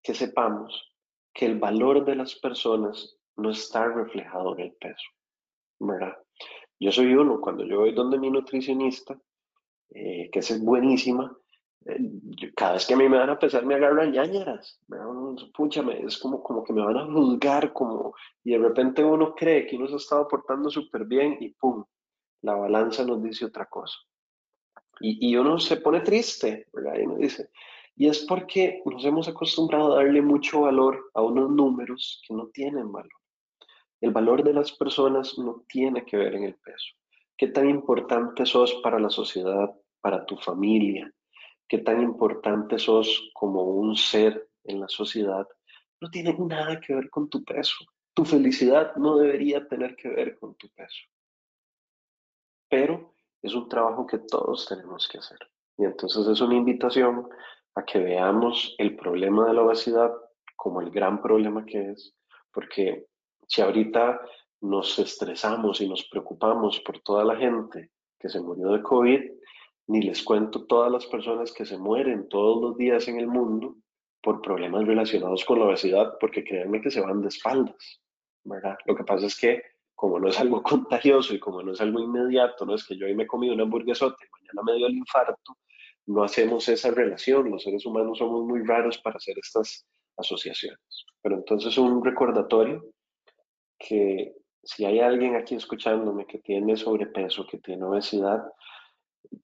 que 0.00 0.14
sepamos 0.14 0.94
que 1.34 1.46
el 1.46 1.58
valor 1.58 2.04
de 2.04 2.14
las 2.14 2.36
personas 2.36 3.18
no 3.34 3.50
está 3.50 3.88
reflejado 3.88 4.56
en 4.56 4.66
el 4.66 4.74
peso, 4.74 5.10
Yo 6.80 6.92
soy 6.92 7.14
uno, 7.14 7.40
cuando 7.40 7.64
yo 7.64 7.80
voy 7.80 7.92
donde 7.92 8.18
mi 8.18 8.30
nutricionista, 8.30 9.18
eh, 9.90 10.28
que 10.30 10.38
es 10.40 10.62
buenísima, 10.62 11.36
eh, 11.86 11.98
cada 12.56 12.74
vez 12.74 12.86
que 12.86 12.94
a 12.94 12.96
mí 12.96 13.08
me 13.08 13.18
van 13.18 13.30
a 13.30 13.38
pesar 13.38 13.64
me 13.64 13.74
agarran 13.74 14.12
ñañaras, 14.12 14.80
Púchame, 15.54 16.00
es 16.04 16.18
como, 16.18 16.42
como 16.42 16.64
que 16.64 16.72
me 16.72 16.84
van 16.84 16.96
a 16.96 17.06
juzgar, 17.06 17.72
como, 17.72 18.14
y 18.42 18.52
de 18.52 18.58
repente 18.58 19.04
uno 19.04 19.34
cree 19.34 19.66
que 19.66 19.76
uno 19.76 19.86
se 19.88 19.94
ha 19.94 19.98
estado 19.98 20.28
portando 20.28 20.70
súper 20.70 21.04
bien 21.04 21.36
y 21.40 21.50
¡pum! 21.50 21.84
La 22.42 22.54
balanza 22.54 23.04
nos 23.04 23.22
dice 23.22 23.44
otra 23.44 23.66
cosa. 23.66 23.96
Y, 25.00 25.36
uno 25.36 25.58
se 25.58 25.78
pone 25.78 26.00
triste, 26.00 26.68
¿verdad? 26.72 26.94
Y 26.98 27.02
uno 27.06 27.16
dice, 27.16 27.50
y 27.96 28.08
es 28.08 28.24
porque 28.26 28.82
nos 28.84 29.04
hemos 29.04 29.26
acostumbrado 29.28 29.92
a 29.92 29.96
darle 29.96 30.22
mucho 30.22 30.62
valor 30.62 31.10
a 31.14 31.22
unos 31.22 31.50
números 31.50 32.22
que 32.26 32.34
no 32.34 32.46
tienen 32.48 32.92
valor. 32.92 33.10
El 34.00 34.10
valor 34.10 34.42
de 34.42 34.52
las 34.52 34.72
personas 34.72 35.38
no 35.38 35.64
tiene 35.68 36.04
que 36.04 36.16
ver 36.16 36.34
en 36.34 36.44
el 36.44 36.54
peso. 36.56 36.94
¿Qué 37.36 37.48
tan 37.48 37.68
importante 37.68 38.46
sos 38.46 38.74
para 38.82 38.98
la 38.98 39.10
sociedad, 39.10 39.70
para 40.00 40.24
tu 40.24 40.36
familia? 40.36 41.12
¿Qué 41.68 41.78
tan 41.78 42.02
importante 42.02 42.78
sos 42.78 43.30
como 43.32 43.62
un 43.64 43.96
ser 43.96 44.48
en 44.64 44.80
la 44.80 44.88
sociedad? 44.88 45.46
No 46.00 46.10
tiene 46.10 46.36
nada 46.38 46.80
que 46.80 46.94
ver 46.94 47.10
con 47.10 47.28
tu 47.28 47.42
peso. 47.42 47.76
Tu 48.14 48.24
felicidad 48.24 48.94
no 48.96 49.16
debería 49.16 49.66
tener 49.66 49.96
que 49.96 50.08
ver 50.08 50.38
con 50.38 50.54
tu 50.54 50.68
peso. 50.68 51.02
Pero 52.68 53.14
es 53.42 53.54
un 53.54 53.68
trabajo 53.68 54.06
que 54.06 54.18
todos 54.18 54.66
tenemos 54.68 55.08
que 55.08 55.18
hacer. 55.18 55.38
Y 55.76 55.84
entonces 55.84 56.26
es 56.26 56.40
una 56.40 56.54
invitación 56.54 57.28
a 57.74 57.84
que 57.84 57.98
veamos 57.98 58.74
el 58.78 58.96
problema 58.96 59.46
de 59.46 59.54
la 59.54 59.62
obesidad 59.62 60.12
como 60.56 60.80
el 60.80 60.90
gran 60.90 61.20
problema 61.20 61.64
que 61.64 61.90
es, 61.90 62.14
porque 62.52 63.06
si 63.48 63.62
ahorita 63.62 64.20
nos 64.60 64.98
estresamos 64.98 65.80
y 65.80 65.88
nos 65.88 66.04
preocupamos 66.08 66.80
por 66.80 67.00
toda 67.00 67.24
la 67.24 67.36
gente 67.36 67.90
que 68.18 68.28
se 68.28 68.40
murió 68.40 68.68
de 68.68 68.82
COVID, 68.82 69.20
ni 69.88 70.02
les 70.02 70.22
cuento 70.22 70.66
todas 70.66 70.90
las 70.90 71.06
personas 71.06 71.52
que 71.52 71.66
se 71.66 71.76
mueren 71.76 72.28
todos 72.28 72.62
los 72.62 72.76
días 72.76 73.06
en 73.08 73.20
el 73.20 73.26
mundo 73.26 73.76
por 74.22 74.40
problemas 74.40 74.86
relacionados 74.86 75.44
con 75.44 75.58
la 75.58 75.66
obesidad, 75.66 76.14
porque 76.18 76.42
créanme 76.42 76.80
que 76.80 76.90
se 76.90 77.02
van 77.02 77.20
de 77.20 77.28
espaldas, 77.28 78.00
¿verdad? 78.44 78.76
Lo 78.86 78.94
que 78.96 79.04
pasa 79.04 79.26
es 79.26 79.38
que 79.38 79.62
como 79.94 80.18
no 80.18 80.28
es 80.28 80.40
algo 80.40 80.62
contagioso 80.62 81.34
y 81.34 81.38
como 81.38 81.62
no 81.62 81.72
es 81.72 81.80
algo 81.80 82.00
inmediato, 82.00 82.64
no 82.64 82.74
es 82.74 82.86
que 82.86 82.96
yo 82.96 83.06
hoy 83.06 83.14
me 83.14 83.26
comido 83.26 83.54
una 83.54 83.64
hamburguesota 83.64 84.16
y 84.24 84.30
mañana 84.32 84.62
me 84.64 84.78
dio 84.78 84.86
el 84.86 84.94
infarto, 84.94 85.56
no 86.06 86.22
hacemos 86.24 86.68
esa 86.68 86.90
relación. 86.90 87.50
Los 87.50 87.62
seres 87.62 87.84
humanos 87.86 88.18
somos 88.18 88.44
muy 88.44 88.62
raros 88.64 88.98
para 88.98 89.16
hacer 89.16 89.36
estas 89.38 89.86
asociaciones. 90.16 90.78
Pero 91.22 91.36
entonces 91.36 91.76
un 91.78 92.04
recordatorio 92.04 92.84
que 93.86 94.34
si 94.62 94.84
hay 94.84 95.00
alguien 95.00 95.36
aquí 95.36 95.54
escuchándome 95.54 96.26
que 96.26 96.38
tiene 96.38 96.76
sobrepeso, 96.76 97.46
que 97.46 97.58
tiene 97.58 97.84
obesidad, 97.84 98.42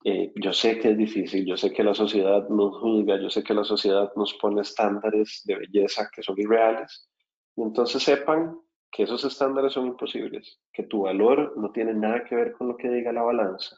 eh, 0.04 0.32
yo 0.36 0.52
sé 0.52 0.78
que 0.78 0.92
es 0.92 0.96
difícil, 0.96 1.44
yo 1.44 1.56
sé 1.56 1.72
que 1.72 1.84
la 1.84 1.94
sociedad 1.94 2.48
nos 2.48 2.78
juzga, 2.78 3.20
yo 3.20 3.28
sé 3.28 3.42
que 3.42 3.54
la 3.54 3.64
sociedad 3.64 4.10
nos 4.16 4.34
pone 4.34 4.62
estándares 4.62 5.42
de 5.44 5.56
belleza 5.56 6.08
que 6.14 6.22
son 6.22 6.38
irreales. 6.38 7.08
Y 7.56 7.62
entonces 7.62 8.02
sepan 8.02 8.56
que 8.90 9.02
esos 9.04 9.24
estándares 9.24 9.72
son 9.72 9.86
imposibles, 9.86 10.60
que 10.72 10.84
tu 10.84 11.02
valor 11.02 11.54
no 11.56 11.70
tiene 11.70 11.94
nada 11.94 12.24
que 12.24 12.34
ver 12.34 12.52
con 12.52 12.68
lo 12.68 12.76
que 12.76 12.88
diga 12.88 13.12
la 13.12 13.22
balanza 13.22 13.76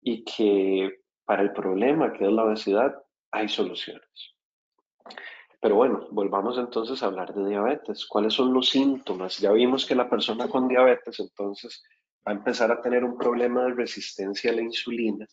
y 0.00 0.24
que 0.24 1.00
para 1.24 1.42
el 1.42 1.52
problema 1.52 2.12
que 2.12 2.24
es 2.24 2.32
la 2.32 2.44
obesidad 2.44 2.94
hay 3.30 3.48
soluciones. 3.48 4.33
Pero 5.64 5.76
bueno, 5.76 6.06
volvamos 6.10 6.58
entonces 6.58 7.02
a 7.02 7.06
hablar 7.06 7.32
de 7.32 7.48
diabetes. 7.48 8.04
¿Cuáles 8.04 8.34
son 8.34 8.52
los 8.52 8.68
síntomas? 8.68 9.38
Ya 9.38 9.50
vimos 9.50 9.86
que 9.86 9.94
la 9.94 10.10
persona 10.10 10.46
con 10.46 10.68
diabetes 10.68 11.18
entonces 11.20 11.82
va 12.16 12.32
a 12.32 12.34
empezar 12.34 12.70
a 12.70 12.82
tener 12.82 13.02
un 13.02 13.16
problema 13.16 13.64
de 13.64 13.72
resistencia 13.72 14.50
a 14.50 14.56
la 14.56 14.60
insulina, 14.60 15.26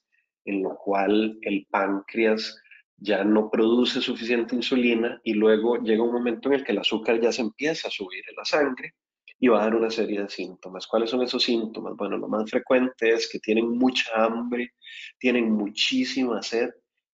en 0.46 0.64
lo 0.64 0.78
cual 0.78 1.38
el 1.42 1.68
páncreas 1.70 2.58
ya 2.96 3.26
no 3.26 3.52
produce 3.52 4.00
suficiente 4.00 4.56
insulina 4.56 5.20
y 5.26 5.34
luego 5.34 5.76
llega 5.80 6.02
un 6.02 6.14
momento 6.14 6.48
en 6.48 6.56
el 6.56 6.64
que 6.64 6.72
el 6.72 6.80
azúcar 6.80 7.20
ya 7.20 7.34
se 7.34 7.42
empieza 7.42 7.90
a 7.90 7.92
subir 7.92 8.24
en 8.30 8.36
la 8.38 8.46
sangre 8.46 8.94
y 9.38 9.50
va 9.50 9.60
a 9.60 9.64
dar 9.66 9.76
una 9.76 9.90
serie 9.90 10.22
de 10.22 10.30
síntomas. 10.30 10.88
¿Cuáles 10.88 11.10
son 11.10 11.24
esos 11.24 11.44
síntomas? 11.44 11.94
Bueno, 11.98 12.18
lo 12.18 12.30
más 12.30 12.50
frecuente 12.50 13.10
es 13.10 13.30
que 13.30 13.40
tienen 13.40 13.68
mucha 13.78 14.24
hambre, 14.24 14.76
tienen 15.20 15.52
muchísima 15.52 16.42
sed 16.42 16.70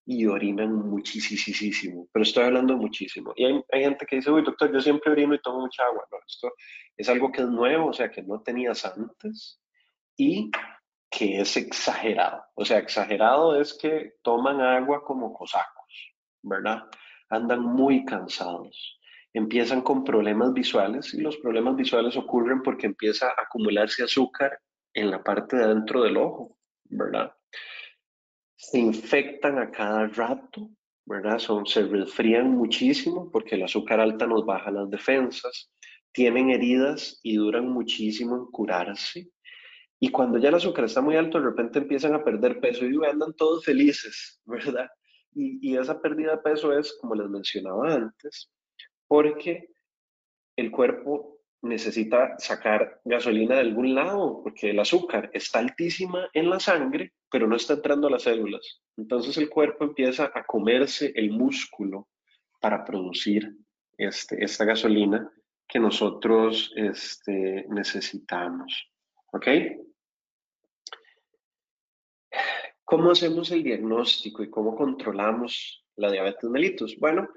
y 0.07 0.25
orinan 0.25 0.73
muchísimo, 0.73 2.07
pero 2.11 2.23
estoy 2.23 2.45
hablando 2.45 2.77
muchísimo. 2.77 3.33
Y 3.35 3.45
hay, 3.45 3.63
gente 3.83 4.05
que 4.05 4.15
dice, 4.15 4.31
uy, 4.31 4.41
doctor, 4.41 4.71
yo 4.73 4.79
siempre 4.79 5.11
orino 5.11 5.35
y 5.35 5.41
tomo 5.41 5.59
mucha 5.59 5.83
agua. 5.83 6.07
No, 6.11 6.17
esto 6.25 6.53
es 6.95 7.09
algo 7.09 7.31
que 7.31 7.41
es 7.41 7.47
nuevo, 7.47 7.89
o 7.89 7.93
sea, 7.93 8.09
que 8.09 8.23
no 8.23 8.41
tenías 8.41 8.85
antes 8.85 9.61
y 10.15 10.49
que 11.09 11.41
es 11.41 11.57
exagerado. 11.57 12.41
O 12.55 12.63
sea, 12.63 12.79
exagerado 12.79 13.59
es 13.59 13.77
que 13.79 14.13
toman 14.23 14.61
agua 14.61 15.03
como 15.03 15.33
cosacos. 15.33 15.77
¿verdad? 16.47 16.83
Andan 17.29 17.61
muy 17.61 18.05
cansados. 18.05 18.99
Empiezan 19.33 19.81
con 19.81 20.03
problemas 20.03 20.53
visuales 20.53 21.13
y 21.13 21.21
los 21.21 21.37
problemas 21.37 21.75
visuales 21.75 22.15
ocurren 22.17 22.61
porque 22.61 22.87
empieza 22.87 23.27
a 23.27 23.43
acumularse 23.43 24.03
azúcar 24.03 24.59
en 24.93 25.11
la 25.11 25.23
parte 25.23 25.57
de 25.57 25.65
adentro 25.65 26.01
del 26.01 26.17
ojo, 26.17 26.57
¿verdad? 26.85 27.33
Se 28.57 28.79
infectan 28.79 29.59
a 29.59 29.71
cada 29.71 30.07
rato, 30.07 30.69
¿verdad? 31.05 31.39
Son, 31.39 31.65
se 31.65 31.83
resfrían 31.83 32.51
muchísimo 32.51 33.31
porque 33.31 33.55
el 33.55 33.63
azúcar 33.63 34.01
alta 34.01 34.27
nos 34.27 34.45
baja 34.45 34.71
las 34.71 34.89
defensas, 34.89 35.71
tienen 36.11 36.49
heridas 36.49 37.19
y 37.23 37.35
duran 37.35 37.69
muchísimo 37.69 38.35
en 38.35 38.45
curarse. 38.47 39.29
Y 39.99 40.09
cuando 40.09 40.37
ya 40.37 40.49
el 40.49 40.55
azúcar 40.55 40.85
está 40.85 41.01
muy 41.01 41.15
alto, 41.15 41.39
de 41.39 41.45
repente 41.45 41.79
empiezan 41.79 42.13
a 42.13 42.23
perder 42.23 42.59
peso 42.59 42.85
y 42.85 42.95
andan 43.05 43.33
todos 43.33 43.63
felices, 43.63 44.41
¿verdad? 44.45 44.89
Y, 45.33 45.77
esa 45.77 46.01
pérdida 46.01 46.31
de 46.31 46.37
peso 46.39 46.77
es, 46.77 46.97
como 46.99 47.13
les 47.13 47.29
mencionaba 47.29 47.93
antes, 47.93 48.49
porque 49.07 49.69
el 50.55 50.71
cuerpo 50.71 51.39
necesita 51.61 52.35
sacar 52.39 52.99
gasolina 53.05 53.55
de 53.55 53.61
algún 53.61 53.93
lado, 53.93 54.41
porque 54.43 54.71
el 54.71 54.79
azúcar 54.79 55.29
está 55.33 55.59
altísima 55.59 56.27
en 56.33 56.49
la 56.49 56.59
sangre, 56.59 57.13
pero 57.29 57.47
no 57.47 57.55
está 57.55 57.73
entrando 57.73 58.07
a 58.07 58.11
las 58.11 58.23
células. 58.23 58.81
Entonces 58.95 59.37
el 59.37 59.49
cuerpo 59.49 59.83
empieza 59.83 60.31
a 60.33 60.45
comerse 60.45 61.11
el 61.15 61.31
músculo 61.31 62.07
para 62.59 62.83
producir 62.83 63.55
este, 63.97 64.43
esta 64.43 64.65
gasolina 64.65 65.31
que 65.67 65.79
nosotros 65.79 66.71
este, 66.75 67.65
necesitamos. 67.69 68.89
¿Ok? 69.33 69.47
¿Cómo 72.83 73.11
hacemos 73.11 73.51
el 73.51 73.63
diagnóstico 73.63 74.43
y 74.43 74.49
cómo 74.49 74.75
controlamos 74.75 75.85
la 75.97 76.09
diabetes 76.09 76.49
mellitus? 76.49 76.97
Bueno, 76.97 77.27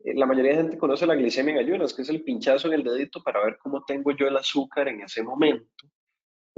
eh, 0.00 0.14
la 0.14 0.26
mayoría 0.26 0.52
de 0.52 0.62
gente 0.62 0.78
conoce 0.78 1.06
la 1.06 1.14
glicemia 1.14 1.54
en 1.54 1.60
ayunas, 1.60 1.94
que 1.94 2.02
es 2.02 2.08
el 2.08 2.24
pinchazo 2.24 2.66
en 2.66 2.74
el 2.74 2.82
dedito 2.82 3.22
para 3.22 3.44
ver 3.44 3.58
cómo 3.58 3.84
tengo 3.84 4.10
yo 4.10 4.26
el 4.26 4.36
azúcar 4.36 4.88
en 4.88 5.02
ese 5.02 5.22
momento. 5.22 5.86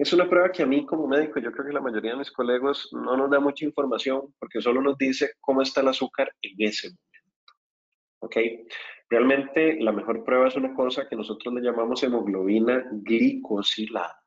Es 0.01 0.15
una 0.15 0.27
prueba 0.27 0.51
que 0.51 0.63
a 0.63 0.67
mí 0.67 0.87
como 0.87 1.07
médico, 1.07 1.41
yo 1.41 1.53
creo 1.53 1.67
que 1.67 1.75
la 1.75 1.81
mayoría 1.83 2.13
de 2.13 2.17
mis 2.17 2.31
colegas 2.31 2.89
no 2.91 3.19
nos 3.19 3.29
da 3.29 3.39
mucha 3.39 3.67
información 3.67 4.35
porque 4.39 4.63
solo 4.63 4.81
nos 4.81 4.97
dice 4.97 5.33
cómo 5.43 5.61
está 5.61 5.83
el 5.83 5.89
azúcar 5.89 6.35
en 6.41 6.55
ese 6.57 6.89
momento. 6.89 7.53
¿Ok? 8.21 8.37
Realmente 9.11 9.79
la 9.79 9.93
mejor 9.93 10.25
prueba 10.25 10.49
es 10.49 10.57
una 10.57 10.75
cosa 10.75 11.07
que 11.07 11.17
nosotros 11.17 11.53
le 11.53 11.61
llamamos 11.61 12.03
hemoglobina 12.03 12.83
glicosilada. 12.91 14.19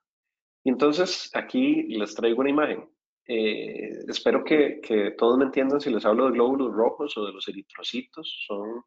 Y 0.64 0.70
entonces 0.70 1.32
aquí 1.34 1.82
les 1.98 2.14
traigo 2.14 2.42
una 2.42 2.52
imagen. 2.52 2.88
eh, 3.28 3.90
espero 4.08 4.44
que, 4.44 4.80
que, 4.80 5.16
todos 5.18 5.40
me 5.40 5.46
entiendan 5.46 5.82
si 5.82 5.90
les 5.90 6.06
hablo 6.06 6.26
de 6.26 6.34
glóbulos 6.34 6.72
rojos 6.72 7.18
o 7.18 7.26
de 7.26 7.34
los 7.34 7.48
eritrocitos. 7.48 8.46
Son, 8.46 8.84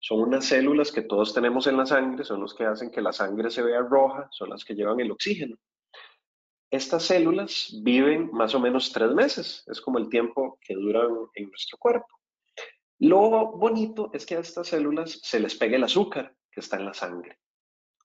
son 0.00 0.20
unas 0.22 0.44
células 0.46 0.90
que 0.90 1.02
todos 1.02 1.32
tenemos 1.32 1.68
en 1.68 1.76
la 1.76 1.86
sangre, 1.86 2.24
son 2.24 2.40
los 2.40 2.54
que 2.54 2.64
hacen 2.64 2.90
que 2.90 3.00
la 3.00 3.12
sangre 3.12 3.50
se 3.50 3.62
vea 3.62 3.82
roja, 3.82 4.26
son 4.32 4.50
las 4.50 4.64
que 4.64 4.74
llevan 4.74 4.98
el 4.98 5.12
oxígeno. 5.12 5.56
Estas 6.74 7.04
células 7.04 7.70
viven 7.84 8.30
más 8.32 8.52
o 8.52 8.58
menos 8.58 8.92
tres 8.92 9.12
meses, 9.12 9.62
es 9.68 9.80
como 9.80 9.98
el 9.98 10.08
tiempo 10.08 10.58
que 10.60 10.74
duran 10.74 11.08
en 11.34 11.48
nuestro 11.48 11.78
cuerpo. 11.78 12.08
Lo 12.98 13.52
bonito 13.52 14.10
es 14.12 14.26
que 14.26 14.34
a 14.34 14.40
estas 14.40 14.66
células 14.66 15.20
se 15.22 15.38
les 15.38 15.54
pega 15.54 15.76
el 15.76 15.84
azúcar 15.84 16.34
que 16.50 16.58
está 16.58 16.76
en 16.76 16.86
la 16.86 16.92
sangre. 16.92 17.38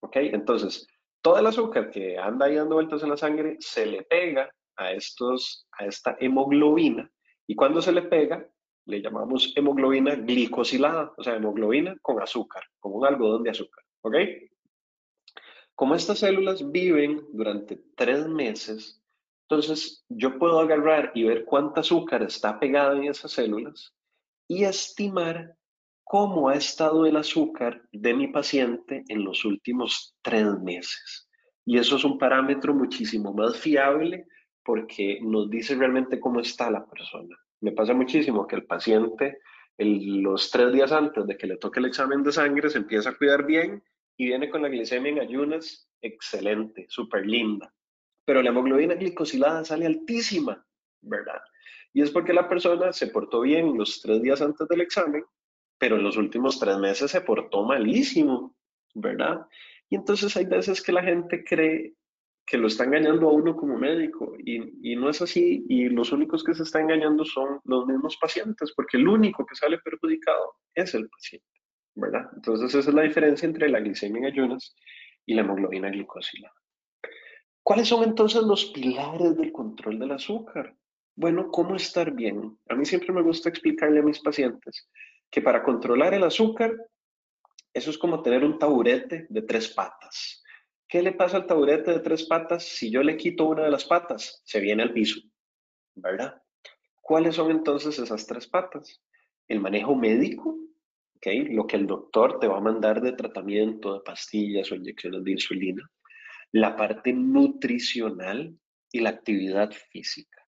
¿Ok? 0.01 0.17
Entonces, 0.17 0.85
todo 1.19 1.39
el 1.39 1.47
azúcar 1.47 1.89
que 1.89 2.19
anda 2.19 2.45
ahí 2.45 2.55
dando 2.57 2.75
vueltas 2.75 3.01
en 3.01 3.09
la 3.09 3.17
sangre 3.17 3.57
se 3.59 3.87
le 3.87 4.03
pega 4.03 4.47
a, 4.75 4.91
estos, 4.91 5.67
a 5.71 5.87
esta 5.87 6.15
hemoglobina 6.19 7.11
y 7.47 7.55
cuando 7.55 7.81
se 7.81 7.91
le 7.91 8.03
pega 8.03 8.47
le 8.85 9.01
llamamos 9.01 9.51
hemoglobina 9.55 10.13
glicosilada, 10.13 11.11
o 11.17 11.23
sea, 11.23 11.37
hemoglobina 11.37 11.97
con 12.03 12.21
azúcar, 12.21 12.61
como 12.79 12.97
un 12.97 13.07
algodón 13.07 13.41
de 13.41 13.49
azúcar. 13.49 13.83
¿Ok? 14.01 14.15
Como 15.79 15.95
estas 15.95 16.19
células 16.19 16.73
viven 16.73 17.25
durante 17.31 17.81
tres 17.95 18.27
meses, 18.27 19.01
entonces 19.47 20.03
yo 20.09 20.37
puedo 20.37 20.59
agarrar 20.59 21.13
y 21.15 21.23
ver 21.23 21.45
cuánta 21.45 21.79
azúcar 21.79 22.21
está 22.21 22.59
pegada 22.59 22.97
en 22.97 23.05
esas 23.05 23.31
células 23.31 23.95
y 24.49 24.65
estimar 24.65 25.55
cómo 26.03 26.49
ha 26.49 26.55
estado 26.55 27.05
el 27.05 27.15
azúcar 27.15 27.81
de 27.93 28.13
mi 28.13 28.27
paciente 28.27 29.05
en 29.07 29.23
los 29.23 29.45
últimos 29.45 30.17
tres 30.21 30.47
meses. 30.59 31.29
Y 31.63 31.77
eso 31.77 31.95
es 31.95 32.03
un 32.03 32.17
parámetro 32.17 32.73
muchísimo 32.73 33.33
más 33.33 33.55
fiable 33.55 34.27
porque 34.65 35.19
nos 35.21 35.49
dice 35.49 35.75
realmente 35.75 36.19
cómo 36.19 36.41
está 36.41 36.69
la 36.69 36.85
persona. 36.85 37.37
Me 37.61 37.71
pasa 37.71 37.93
muchísimo 37.93 38.45
que 38.45 38.57
el 38.57 38.65
paciente 38.65 39.37
los 39.77 40.51
tres 40.51 40.73
días 40.73 40.91
antes 40.91 41.25
de 41.25 41.37
que 41.37 41.47
le 41.47 41.55
toque 41.55 41.79
el 41.79 41.85
examen 41.85 42.21
de 42.21 42.33
sangre 42.33 42.69
se 42.69 42.79
empieza 42.79 43.11
a 43.11 43.17
cuidar 43.17 43.45
bien 43.45 43.81
y 44.19 44.25
viene 44.25 44.49
con 44.49 44.61
la 44.61 44.67
glicemia 44.67 45.13
en 45.13 45.19
ayunas 45.21 45.89
excelente, 46.01 46.85
súper 46.89 47.25
linda. 47.25 47.73
Pero 48.25 48.41
la 48.43 48.49
hemoglobina 48.49 48.95
glicosilada 48.95 49.63
sale 49.63 49.85
altísima, 49.85 50.67
¿verdad? 51.01 51.41
Y 51.93 52.01
es 52.01 52.11
porque 52.11 52.33
la 52.33 52.49
persona 52.49 52.91
se 52.91 53.07
portó 53.07 53.39
bien 53.39 53.77
los 53.77 54.01
tres 54.01 54.21
días 54.21 54.41
antes 54.41 54.67
del 54.67 54.81
examen, 54.81 55.23
pero 55.77 55.95
en 55.95 56.03
los 56.03 56.17
últimos 56.17 56.59
tres 56.59 56.77
meses 56.77 57.11
se 57.11 57.21
portó 57.21 57.63
malísimo, 57.63 58.57
¿verdad? 58.93 59.47
Y 59.89 59.95
entonces 59.95 60.35
hay 60.35 60.45
veces 60.45 60.83
que 60.83 60.91
la 60.91 61.01
gente 61.01 61.45
cree 61.45 61.95
que 62.45 62.57
lo 62.57 62.67
está 62.67 62.83
engañando 62.83 63.29
a 63.29 63.31
uno 63.31 63.55
como 63.55 63.77
médico 63.77 64.35
y, 64.37 64.91
y, 64.91 64.97
no 64.97 65.09
es 65.09 65.21
así 65.21 65.65
y 65.69 65.87
los 65.87 66.11
únicos 66.11 66.43
que 66.43 66.55
se 66.55 66.63
están 66.63 66.83
engañando 66.83 67.23
son 67.23 67.61
los 67.63 67.87
mismos 67.87 68.17
pacientes 68.17 68.73
porque 68.75 68.97
el 68.97 69.07
único 69.07 69.45
que 69.45 69.55
sale 69.55 69.77
perjudicado 69.77 70.55
es 70.73 70.93
el 70.93 71.07
paciente, 71.07 71.58
¿verdad? 71.95 72.29
Entonces 72.35 72.73
esa 72.73 72.89
es 72.89 72.95
la 72.95 73.03
diferencia 73.03 73.45
entre 73.45 73.69
la 73.69 73.79
glicemia 73.79 74.19
en 74.19 74.25
ayunas 74.25 74.75
y 75.25 75.33
la 75.33 75.41
hemoglobina 75.41 75.89
glicosilada. 75.89 76.53
¿Cuáles 77.63 77.87
son 77.87 78.03
entonces 78.03 78.41
los 78.43 78.65
pilares 78.65 79.37
del 79.37 79.51
control 79.51 79.99
del 79.99 80.11
azúcar? 80.11 80.75
Bueno, 81.15 81.51
¿cómo 81.51 81.75
estar 81.75 82.11
bien? 82.11 82.57
A 82.69 82.75
mí 82.75 82.85
siempre 82.85 83.11
me 83.11 83.21
gusta 83.21 83.49
explicarle 83.49 83.99
a 83.99 84.03
mis 84.03 84.19
pacientes 84.19 84.89
que 85.29 85.41
para 85.41 85.63
controlar 85.63 86.13
el 86.13 86.23
azúcar, 86.23 86.73
eso 87.73 87.89
es 87.89 87.97
como 87.97 88.21
tener 88.21 88.43
un 88.43 88.57
taburete 88.57 89.27
de 89.29 89.41
tres 89.43 89.69
patas. 89.69 90.43
¿Qué 90.87 91.03
le 91.03 91.11
pasa 91.11 91.37
al 91.37 91.45
taburete 91.45 91.91
de 91.91 91.99
tres 91.99 92.23
patas? 92.23 92.63
Si 92.63 92.89
yo 92.89 93.03
le 93.03 93.15
quito 93.15 93.45
una 93.45 93.63
de 93.63 93.71
las 93.71 93.85
patas, 93.85 94.41
se 94.43 94.59
viene 94.59 94.81
al 94.81 94.93
piso, 94.93 95.19
¿verdad? 95.93 96.41
¿Cuáles 97.01 97.35
son 97.35 97.51
entonces 97.51 97.99
esas 97.99 98.25
tres 98.25 98.47
patas? 98.47 99.01
El 99.47 99.59
manejo 99.59 99.95
médico, 99.95 100.57
lo 101.23 101.67
que 101.67 101.75
el 101.75 101.87
doctor 101.87 102.39
te 102.39 102.47
va 102.47 102.57
a 102.57 102.61
mandar 102.61 103.01
de 103.01 103.13
tratamiento, 103.13 103.93
de 103.93 104.01
pastillas 104.01 104.71
o 104.71 104.75
inyecciones 104.75 105.23
de 105.23 105.31
insulina. 105.31 105.89
La 106.51 106.75
parte 106.75 107.13
nutricional 107.13 108.57
y 108.91 108.99
la 108.99 109.09
actividad 109.11 109.71
física. 109.91 110.45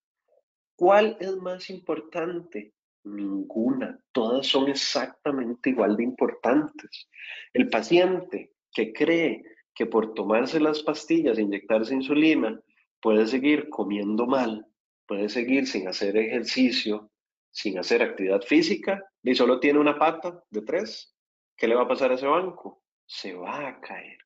¿Cuál 0.76 1.17
es 1.19 1.36
más 1.38 1.69
importante? 1.69 2.74
Ninguna. 3.03 3.99
Todas 4.11 4.47
son 4.47 4.69
exactamente 4.69 5.72
igual 5.72 5.95
de 5.95 6.03
importantes. 6.03 7.09
El 7.53 7.69
paciente 7.69 8.53
que 8.74 8.93
cree 8.93 9.43
que 9.76 9.86
por 9.86 10.13
tomarse 10.13 10.59
las 10.59 10.82
pastillas, 10.82 11.38
e 11.38 11.41
inyectarse 11.41 11.93
insulina, 11.93 12.59
puede 12.99 13.28
seguir 13.28 13.69
comiendo 13.69 14.26
mal, 14.26 14.65
puede 15.07 15.30
seguir 15.30 15.67
sin 15.67 15.88
hacer 15.88 16.17
ejercicio, 16.17 17.11
sin 17.52 17.78
hacer 17.78 18.02
actividad 18.02 18.41
física, 18.41 19.04
y 19.24 19.36
solo 19.36 19.60
tiene 19.60 19.80
una 19.80 19.99
pata 19.99 20.43
de 20.49 20.62
tres, 20.62 21.16
¿qué 21.56 21.68
le 21.68 21.76
va 21.76 21.84
a 21.84 21.88
pasar 21.88 22.12
a 22.12 22.16
ese 22.16 22.28
banco? 22.28 22.84
Se 23.06 23.34
va 23.34 23.68
a 23.68 23.80
caer. 23.82 24.18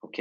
¿Ok? 0.00 0.18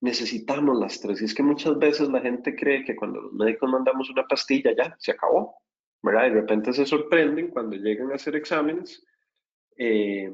necesitamos 0.00 0.78
las 0.78 1.00
tres. 1.00 1.20
Y 1.20 1.24
es 1.24 1.34
que 1.34 1.42
muchas 1.42 1.78
veces 1.78 2.08
la 2.08 2.20
gente 2.20 2.54
cree 2.54 2.84
que 2.84 2.96
cuando 2.96 3.20
los 3.20 3.32
médicos 3.32 3.70
mandamos 3.70 4.10
una 4.10 4.26
pastilla 4.26 4.74
ya 4.76 4.94
se 4.98 5.12
acabó, 5.12 5.56
¿verdad? 6.02 6.26
Y 6.26 6.30
de 6.30 6.40
repente 6.40 6.72
se 6.72 6.86
sorprenden 6.86 7.48
cuando 7.48 7.76
llegan 7.76 8.12
a 8.12 8.16
hacer 8.16 8.36
exámenes 8.36 9.04
eh, 9.76 10.30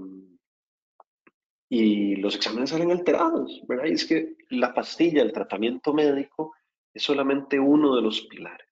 y 1.69 2.17
los 2.17 2.37
exámenes 2.37 2.71
salen 2.71 2.91
alterados, 2.91 3.63
¿verdad? 3.67 3.87
Y 3.87 3.93
es 3.93 4.05
que 4.05 4.37
la 4.51 4.75
pastilla, 4.75 5.23
el 5.23 5.33
tratamiento 5.33 5.95
médico, 5.95 6.55
es 6.93 7.03
solamente 7.03 7.59
uno 7.59 7.97
de 7.97 8.03
los 8.03 8.23
pilares. 8.23 8.69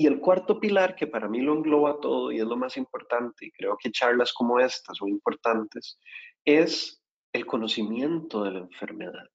Y 0.00 0.06
el 0.06 0.20
cuarto 0.20 0.60
pilar, 0.60 0.94
que 0.94 1.08
para 1.08 1.28
mí 1.28 1.40
lo 1.40 1.54
engloba 1.54 1.98
todo 2.00 2.30
y 2.30 2.38
es 2.38 2.46
lo 2.46 2.56
más 2.56 2.76
importante, 2.76 3.46
y 3.46 3.50
creo 3.50 3.76
que 3.76 3.90
charlas 3.90 4.32
como 4.32 4.60
estas 4.60 4.96
son 4.96 5.08
importantes, 5.08 5.98
es 6.44 7.02
el 7.32 7.44
conocimiento 7.44 8.44
de 8.44 8.52
la 8.52 8.58
enfermedad. 8.60 9.26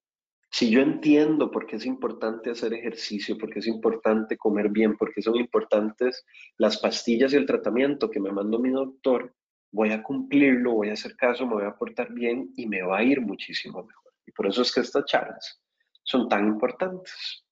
Si 0.50 0.70
yo 0.70 0.80
entiendo 0.80 1.52
por 1.52 1.66
qué 1.66 1.76
es 1.76 1.86
importante 1.86 2.50
hacer 2.50 2.74
ejercicio, 2.74 3.38
por 3.38 3.50
qué 3.50 3.60
es 3.60 3.68
importante 3.68 4.38
comer 4.38 4.70
bien, 4.70 4.96
por 4.96 5.14
qué 5.14 5.22
son 5.22 5.36
importantes 5.36 6.24
las 6.58 6.78
pastillas 6.78 7.34
y 7.34 7.36
el 7.36 7.46
tratamiento 7.46 8.10
que 8.10 8.22
me 8.22 8.32
mandó 8.32 8.58
mi 8.58 8.70
doctor, 8.70 9.36
voy 9.70 9.92
a 9.92 10.02
cumplirlo, 10.02 10.76
voy 10.76 10.92
a 10.92 10.94
hacer 10.94 11.18
caso, 11.18 11.46
me 11.46 11.56
voy 11.56 11.66
a 11.66 11.76
portar 11.76 12.14
bien 12.14 12.54
y 12.56 12.68
me 12.68 12.84
va 12.84 13.00
a 13.00 13.04
ir 13.04 13.20
muchísimo 13.20 13.84
mejor. 13.84 14.14
Y 14.26 14.32
por 14.32 14.48
eso 14.48 14.62
es 14.62 14.74
que 14.74 14.80
estas 14.80 15.04
charlas 15.06 15.62
son 16.04 16.30
tan 16.30 16.48
importantes. 16.48 17.44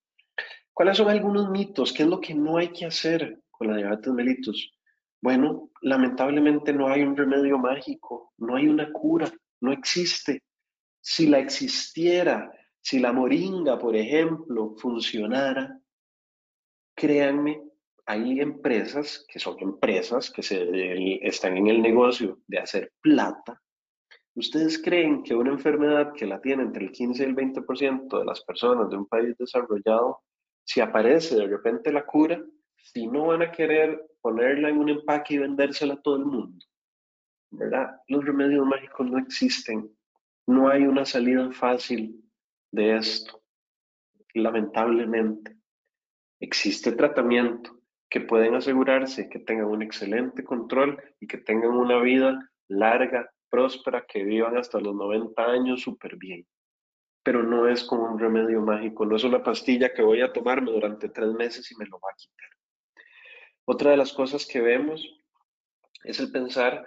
¿Cuáles 0.74 0.98
son 0.98 1.10
algunos 1.10 1.50
mitos? 1.50 1.94
¿Qué 1.94 2.04
es 2.04 2.10
lo 2.10 2.20
que 2.20 2.34
no 2.34 2.58
hay 2.58 2.70
que 2.70 2.86
hacer 2.86 3.42
con 3.50 3.68
la 3.68 3.78
diabetes 3.78 4.14
mellitus? 4.14 4.74
Bueno, 5.22 5.70
lamentablemente 5.82 6.74
no 6.74 6.88
hay 6.88 7.04
un 7.04 7.16
remedio 7.16 7.58
mágico, 7.58 8.34
no 8.38 8.56
hay 8.56 8.68
una 8.68 8.92
cura, 8.92 9.32
no 9.62 9.72
existe. 9.72 10.44
Si 11.00 11.28
la 11.28 11.40
existiera, 11.40 12.52
si 12.82 13.00
la 13.00 13.14
moringa, 13.14 13.78
por 13.78 13.96
ejemplo, 13.96 14.76
funcionara, 14.78 15.80
créanme, 16.96 17.62
hay 18.06 18.40
empresas 18.40 19.26
que 19.28 19.40
son 19.40 19.58
empresas 19.60 20.32
que 20.32 20.42
se, 20.42 21.26
están 21.26 21.58
en 21.58 21.68
el 21.68 21.82
negocio 21.82 22.40
de 22.48 22.60
hacer 22.60 22.92
plata. 23.02 23.62
¿Ustedes 24.34 24.82
creen 24.82 25.24
que 25.24 25.36
una 25.36 25.52
enfermedad 25.52 26.14
que 26.14 26.26
la 26.26 26.42
tiene 26.42 26.64
entre 26.64 26.86
el 26.86 26.92
15 26.92 27.22
y 27.22 27.26
el 27.26 27.36
20% 27.36 28.20
de 28.20 28.26
las 28.26 28.42
personas 28.44 28.90
de 28.90 28.98
un 28.98 29.06
país 29.06 29.38
desarrollado, 29.38 30.22
si 30.72 30.80
aparece 30.80 31.36
de 31.36 31.48
repente 31.48 31.92
la 31.92 32.06
cura, 32.06 32.42
si 32.78 33.06
no 33.06 33.28
van 33.28 33.42
a 33.42 33.52
querer 33.52 34.08
ponerla 34.22 34.70
en 34.70 34.78
un 34.78 34.88
empaque 34.88 35.34
y 35.34 35.40
vendérsela 35.40 35.96
a 35.96 36.02
todo 36.02 36.16
el 36.16 36.26
mundo? 36.26 36.66
¿Verdad? 37.52 37.98
Los 38.08 38.24
remedios 38.24 38.66
mágicos 38.66 39.06
no 39.06 39.18
existen. 39.18 39.94
No 40.48 40.70
hay 40.70 40.84
una 40.84 41.04
salida 41.06 41.52
fácil 41.52 42.24
de 42.72 42.96
esto. 42.96 43.44
Lamentablemente, 44.34 45.58
existe 46.40 46.94
tratamiento 46.94 47.78
que 48.10 48.22
pueden 48.22 48.56
asegurarse 48.56 49.28
que 49.28 49.40
tengan 49.40 49.66
un 49.66 49.82
excelente 49.82 50.46
control 50.46 51.02
y 51.20 51.28
que 51.28 51.38
tengan 51.38 51.72
una 51.72 52.02
vida 52.02 52.50
larga, 52.70 53.30
próspera, 53.50 54.06
que 54.08 54.24
vivan 54.24 54.58
hasta 54.58 54.80
los 54.80 54.96
90 54.96 55.44
años 55.44 55.82
súper 55.82 56.16
bien. 56.16 56.48
Pero 57.24 57.44
no 57.44 57.68
es 57.68 57.84
como 57.84 58.12
un 58.12 58.20
remedio 58.20 58.62
mágico, 58.62 59.06
no 59.06 59.16
es 59.16 59.24
una 59.24 59.44
pastilla 59.44 59.94
que 59.94 60.02
voy 60.02 60.22
a 60.22 60.34
tomarme 60.34 60.72
durante 60.72 61.10
tres 61.10 61.32
meses 61.34 61.72
y 61.72 61.76
me 61.76 61.86
lo 61.86 62.00
va 62.00 62.10
a 62.12 62.16
quitar. 62.16 62.50
Otra 63.66 63.92
de 63.92 63.98
las 63.98 64.12
cosas 64.12 64.46
que 64.46 64.60
vemos 64.60 65.08
es 66.04 66.20
el 66.20 66.32
pensar 66.32 66.86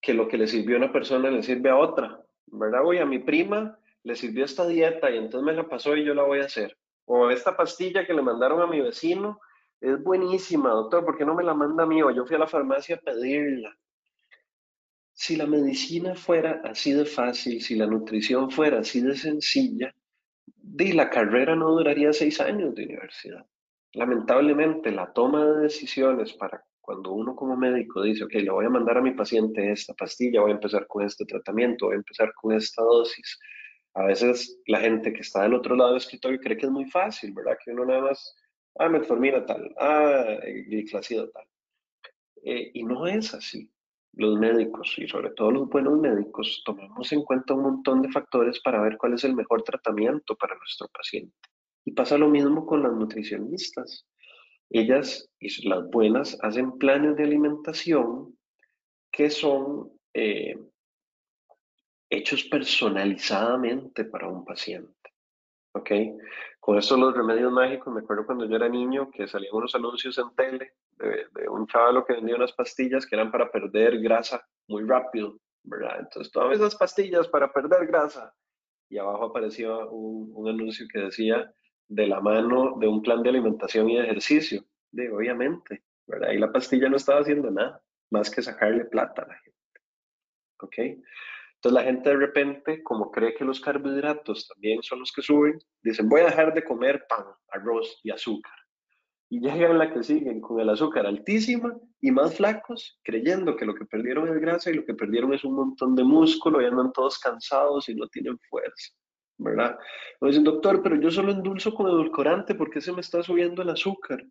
que 0.00 0.14
lo 0.14 0.28
que 0.28 0.38
le 0.38 0.46
sirvió 0.46 0.76
a 0.76 0.78
una 0.78 0.92
persona 0.92 1.30
le 1.30 1.42
sirve 1.42 1.70
a 1.70 1.76
otra, 1.76 2.20
¿verdad? 2.46 2.82
Voy 2.82 2.98
a 2.98 3.06
mi 3.06 3.18
prima 3.18 3.78
le 4.04 4.16
sirvió 4.16 4.44
esta 4.44 4.66
dieta 4.66 5.10
y 5.10 5.18
entonces 5.18 5.44
me 5.44 5.54
la 5.54 5.68
pasó 5.68 5.96
y 5.96 6.04
yo 6.04 6.14
la 6.14 6.24
voy 6.24 6.40
a 6.40 6.46
hacer. 6.46 6.76
O 7.04 7.30
esta 7.30 7.56
pastilla 7.56 8.06
que 8.06 8.14
le 8.14 8.22
mandaron 8.22 8.60
a 8.60 8.66
mi 8.66 8.80
vecino 8.80 9.40
es 9.80 10.02
buenísima, 10.02 10.70
doctor, 10.70 11.04
¿por 11.04 11.16
qué 11.16 11.24
no 11.24 11.34
me 11.34 11.42
la 11.42 11.54
manda 11.54 11.82
a 11.84 11.86
mí? 11.86 12.02
O 12.02 12.10
yo 12.10 12.24
fui 12.24 12.36
a 12.36 12.40
la 12.40 12.46
farmacia 12.46 12.96
a 12.96 13.00
pedirla. 13.00 13.76
Si 15.14 15.36
la 15.36 15.46
medicina 15.46 16.14
fuera 16.14 16.60
así 16.64 16.92
de 16.92 17.04
fácil, 17.04 17.60
si 17.62 17.76
la 17.76 17.86
nutrición 17.86 18.50
fuera 18.50 18.80
así 18.80 19.00
de 19.00 19.16
sencilla, 19.16 19.94
di, 20.46 20.92
la 20.92 21.10
carrera 21.10 21.54
no 21.54 21.70
duraría 21.70 22.12
seis 22.12 22.40
años 22.40 22.74
de 22.74 22.84
universidad. 22.84 23.46
lamentablemente 23.94 24.90
la 24.90 25.12
toma 25.12 25.44
de 25.44 25.62
decisiones 25.64 26.32
para 26.32 26.64
cuando 26.80 27.12
uno 27.12 27.36
como 27.36 27.56
médico 27.56 28.02
dice, 28.02 28.24
ok, 28.24 28.32
le 28.34 28.50
voy 28.50 28.64
a 28.66 28.70
mandar 28.70 28.98
a 28.98 29.02
mi 29.02 29.12
paciente 29.12 29.70
esta 29.70 29.94
pastilla, 29.94 30.40
voy 30.40 30.50
a 30.50 30.54
empezar 30.54 30.86
con 30.88 31.04
este 31.04 31.24
tratamiento, 31.24 31.86
voy 31.86 31.94
a 31.94 31.98
empezar 31.98 32.32
con 32.34 32.52
esta 32.52 32.82
dosis, 32.82 33.38
a 33.94 34.04
veces 34.04 34.60
la 34.66 34.80
gente 34.80 35.12
que 35.12 35.20
está 35.20 35.42
del 35.42 35.54
otro 35.54 35.76
lado 35.76 35.90
del 35.90 35.98
escritorio 35.98 36.40
cree 36.40 36.56
que 36.56 36.66
es 36.66 36.72
muy 36.72 36.86
fácil, 36.86 37.32
¿verdad? 37.34 37.56
Que 37.62 37.72
uno 37.72 37.84
nada 37.84 38.00
más, 38.00 38.34
ah, 38.76 38.88
metformina 38.88 39.44
tal, 39.44 39.74
ah, 39.78 40.38
gliclacida 40.66 41.30
tal. 41.30 41.44
Eh, 42.44 42.70
y 42.74 42.82
no 42.84 43.06
es 43.06 43.34
así. 43.34 43.70
Los 44.14 44.38
médicos, 44.38 44.94
y 44.98 45.08
sobre 45.08 45.30
todo 45.30 45.50
los 45.50 45.68
buenos 45.68 45.98
médicos, 45.98 46.62
tomamos 46.64 47.10
en 47.12 47.22
cuenta 47.22 47.54
un 47.54 47.62
montón 47.62 48.02
de 48.02 48.10
factores 48.10 48.60
para 48.60 48.82
ver 48.82 48.98
cuál 48.98 49.14
es 49.14 49.24
el 49.24 49.34
mejor 49.34 49.62
tratamiento 49.62 50.36
para 50.36 50.56
nuestro 50.56 50.88
paciente. 50.88 51.34
Y 51.84 51.92
pasa 51.92 52.18
lo 52.18 52.28
mismo 52.28 52.66
con 52.66 52.82
las 52.82 52.92
nutricionistas. 52.92 54.06
Ellas, 54.68 55.30
y 55.40 55.68
las 55.68 55.88
buenas, 55.90 56.38
hacen 56.42 56.78
planes 56.78 57.16
de 57.16 57.24
alimentación 57.24 58.36
que 59.10 59.30
son 59.30 59.90
eh, 60.14 60.56
hechos 62.10 62.44
personalizadamente 62.44 64.04
para 64.04 64.28
un 64.28 64.44
paciente. 64.44 64.92
¿Ok? 65.74 65.90
Con 66.60 66.78
esto 66.78 66.96
los 66.96 67.14
remedios 67.16 67.50
mágicos, 67.50 67.92
me 67.92 68.00
acuerdo 68.00 68.26
cuando 68.26 68.44
yo 68.44 68.56
era 68.56 68.68
niño 68.68 69.10
que 69.10 69.26
salían 69.26 69.54
unos 69.54 69.74
anuncios 69.74 70.18
en 70.18 70.34
tele 70.34 70.74
de, 70.98 71.48
un 71.48 71.66
chaval 71.66 72.04
que 72.06 72.14
vendía 72.14 72.36
unas 72.36 72.52
pastillas 72.52 73.06
que 73.06 73.16
eran 73.16 73.30
para 73.30 73.50
perder 73.50 74.00
grasa 74.00 74.46
muy 74.68 74.84
rápido, 74.84 75.38
¿verdad? 75.64 76.00
Entonces, 76.00 76.32
todas 76.32 76.56
esas 76.56 76.76
pastillas 76.76 77.28
para 77.28 77.52
perder 77.52 77.86
grasa. 77.86 78.34
Y 78.88 78.98
abajo 78.98 79.26
aparecía 79.26 79.74
un, 79.74 80.30
un 80.34 80.48
anuncio 80.48 80.86
que 80.92 81.00
decía 81.00 81.52
de 81.88 82.06
la 82.06 82.20
mano 82.20 82.76
de 82.78 82.88
un 82.88 83.02
plan 83.02 83.22
de 83.22 83.30
alimentación 83.30 83.90
y 83.90 83.96
de 83.96 84.04
ejercicio. 84.04 84.64
De, 84.90 85.10
obviamente, 85.10 85.82
¿verdad? 86.06 86.32
Y 86.32 86.38
la 86.38 86.52
pastilla 86.52 86.88
no 86.88 86.96
estaba 86.96 87.20
haciendo 87.20 87.50
nada 87.50 87.82
más 88.10 88.30
que 88.30 88.42
sacarle 88.42 88.84
plata 88.84 89.22
a 89.22 89.28
la 89.28 89.38
gente. 89.38 89.80
¿Ok? 90.60 91.04
Entonces 91.62 91.80
la 91.80 91.84
gente 91.84 92.10
de 92.10 92.16
repente, 92.16 92.82
como 92.82 93.10
cree 93.10 93.34
que 93.34 93.44
los 93.44 93.60
carbohidratos 93.60 94.48
también 94.48 94.82
son 94.82 94.98
los 94.98 95.12
que 95.12 95.22
suben, 95.22 95.58
dicen 95.80 96.08
voy 96.08 96.22
a 96.22 96.24
dejar 96.24 96.52
de 96.52 96.64
comer 96.64 97.06
pan, 97.08 97.24
arroz 97.48 98.00
y 98.02 98.10
azúcar. 98.10 98.52
Y 99.32 99.40
llegan 99.40 99.78
la 99.78 99.90
que 99.90 100.02
siguen 100.02 100.42
con 100.42 100.60
el 100.60 100.68
azúcar 100.68 101.06
altísima 101.06 101.74
y 102.02 102.10
más 102.10 102.36
flacos, 102.36 103.00
creyendo 103.02 103.56
que 103.56 103.64
lo 103.64 103.74
que 103.74 103.86
perdieron 103.86 104.28
es 104.28 104.38
grasa 104.38 104.70
y 104.70 104.74
lo 104.74 104.84
que 104.84 104.92
perdieron 104.92 105.32
es 105.32 105.42
un 105.42 105.54
montón 105.54 105.94
de 105.94 106.04
músculo 106.04 106.60
y 106.60 106.66
andan 106.66 106.92
todos 106.92 107.18
cansados 107.18 107.88
y 107.88 107.94
no 107.94 108.06
tienen 108.08 108.38
fuerza, 108.50 108.92
¿verdad? 109.38 109.78
O 110.20 110.26
dicen, 110.26 110.44
doctor, 110.44 110.82
pero 110.82 111.00
yo 111.00 111.10
solo 111.10 111.32
endulzo 111.32 111.72
con 111.72 111.86
edulcorante, 111.86 112.54
¿por 112.54 112.68
qué 112.68 112.82
se 112.82 112.92
me 112.92 113.00
está 113.00 113.22
subiendo 113.22 113.62
el 113.62 113.70
azúcar? 113.70 114.22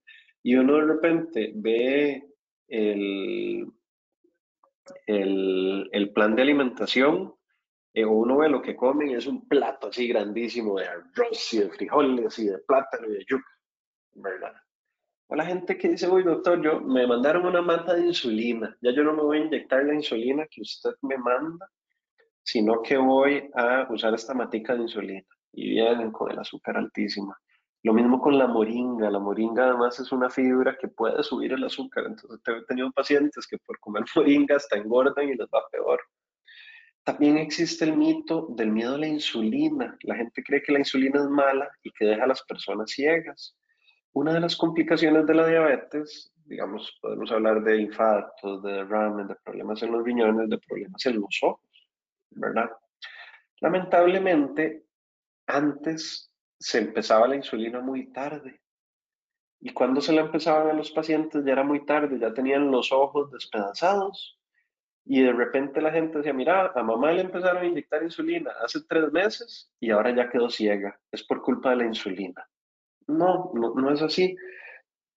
Y 0.44 0.54
uno 0.54 0.76
de 0.76 0.86
repente 0.86 1.52
ve 1.56 2.24
el, 2.68 3.66
el, 5.08 6.12
plan 6.14 6.36
de 6.36 6.44
alimentación, 6.44 7.34
eh, 7.96 8.06
uno 8.06 8.38
ve 8.38 8.50
lo 8.50 8.62
que 8.62 8.76
comen 8.76 9.10
y 9.10 9.16
es 9.16 9.26
un 9.26 9.48
plato 9.48 9.88
así 9.88 10.08
grandísimo 10.08 10.78
de 10.78 10.86
arroz 10.86 11.54
y 11.56 11.58
de 11.58 11.70
frijoles 11.72 12.38
y 12.38 12.46
de 12.50 12.60
plátano 12.60 13.08
y 13.08 13.14
de 13.14 13.26
yuca, 13.28 13.50
¿verdad? 14.14 14.54
O 15.32 15.36
la 15.36 15.46
gente 15.46 15.78
que 15.78 15.88
dice, 15.88 16.10
uy, 16.10 16.24
doctor, 16.24 16.62
yo 16.62 16.82
me 16.82 17.08
mandaron 17.08 17.46
una 17.46 17.62
manta 17.62 17.94
de 17.94 18.06
insulina, 18.06 18.78
ya 18.82 18.92
yo 18.92 19.02
no 19.02 19.14
me 19.14 19.24
voy 19.24 19.38
a 19.38 19.46
inyectar 19.46 19.86
la 19.86 19.96
insulina 19.96 20.46
que 20.52 20.60
usted 20.60 20.92
me 21.04 21.18
manda, 21.18 21.72
sino 22.44 22.82
que 22.82 22.98
voy 22.98 23.50
a 23.56 23.88
usar 23.90 24.14
esta 24.14 24.34
matica 24.34 24.76
de 24.76 24.82
insulina. 24.82 25.26
Y 25.54 25.70
vienen 25.70 26.12
con 26.12 26.30
el 26.34 26.40
azúcar 26.40 26.76
altísima. 26.76 27.40
Lo 27.84 27.94
mismo 27.94 28.20
con 28.20 28.38
la 28.38 28.46
moringa. 28.46 29.10
La 29.10 29.20
moringa 29.20 29.70
además 29.70 29.98
es 30.02 30.12
una 30.12 30.30
fibra 30.30 30.78
que 30.78 30.90
puede 30.90 31.24
subir 31.24 31.54
el 31.54 31.64
azúcar. 31.64 32.08
Entonces 32.08 32.42
he 32.46 32.66
tenido 32.66 32.92
pacientes 32.92 33.48
que 33.48 33.58
por 33.60 33.80
comer 33.80 34.04
moringa 34.18 34.58
hasta 34.58 34.76
engordan 34.80 35.30
y 35.30 35.36
les 35.36 35.48
va 35.48 35.64
peor. 35.72 36.02
También 37.06 37.38
existe 37.38 37.86
el 37.86 37.96
mito 37.96 38.48
del 38.50 38.72
miedo 38.72 38.96
a 38.96 38.98
la 38.98 39.08
insulina. 39.08 39.98
La 40.02 40.16
gente 40.16 40.44
cree 40.44 40.62
que 40.62 40.74
la 40.74 40.80
insulina 40.80 41.22
es 41.22 41.30
mala 41.30 41.70
y 41.84 41.92
que 41.92 42.04
deja 42.04 42.26
a 42.26 42.28
las 42.28 42.44
personas 42.44 42.92
ciegas. 42.92 43.56
Una 44.14 44.34
de 44.34 44.42
las 44.42 44.56
complicaciones 44.56 45.26
de 45.26 45.34
la 45.34 45.48
diabetes, 45.48 46.34
digamos, 46.46 46.98
podemos 47.02 47.32
hablar 47.32 47.64
de 47.64 47.82
infartos, 47.82 48.62
de 48.62 48.74
derrames, 48.74 49.28
de 49.28 49.36
problemas 49.36 49.82
en 49.84 49.92
los 49.92 50.04
riñones, 50.04 50.50
de 50.50 50.58
problemas 50.58 51.06
en 51.06 51.22
los 51.22 51.40
ojos, 51.42 51.90
¿verdad? 52.32 52.70
Lamentablemente, 53.62 54.86
antes 55.48 56.34
se 56.60 56.80
empezaba 56.80 57.28
la 57.28 57.36
insulina 57.36 57.80
muy 57.80 58.12
tarde. 58.12 58.62
Y 59.60 59.72
cuando 59.72 60.02
se 60.02 60.12
la 60.12 60.22
empezaban 60.22 60.70
a 60.70 60.74
los 60.74 60.92
pacientes 60.92 61.46
ya 61.46 61.54
era 61.54 61.64
muy 61.64 61.86
tarde, 61.86 62.20
ya 62.20 62.34
tenían 62.34 62.72
los 62.72 62.92
ojos 62.92 63.32
despedazados. 63.32 64.40
Y 65.06 65.22
de 65.22 65.34
repente 65.34 65.82
la 65.82 65.92
gente 65.92 66.18
decía, 66.18 66.34
mira, 66.34 66.72
a 66.76 66.84
mamá 66.84 67.12
le 67.12 67.22
empezaron 67.22 67.64
a 67.64 67.66
inyectar 67.66 68.04
insulina 68.04 68.52
hace 68.64 68.82
tres 68.88 69.12
meses 69.12 69.72
y 69.80 69.92
ahora 69.92 70.14
ya 70.16 70.30
quedó 70.30 70.50
ciega. 70.50 71.00
Es 71.12 71.24
por 71.24 71.42
culpa 71.42 71.72
de 71.72 71.78
la 71.78 71.86
insulina. 71.86 72.48
No, 73.12 73.52
no, 73.54 73.74
no 73.76 73.92
es 73.92 74.02
así. 74.02 74.36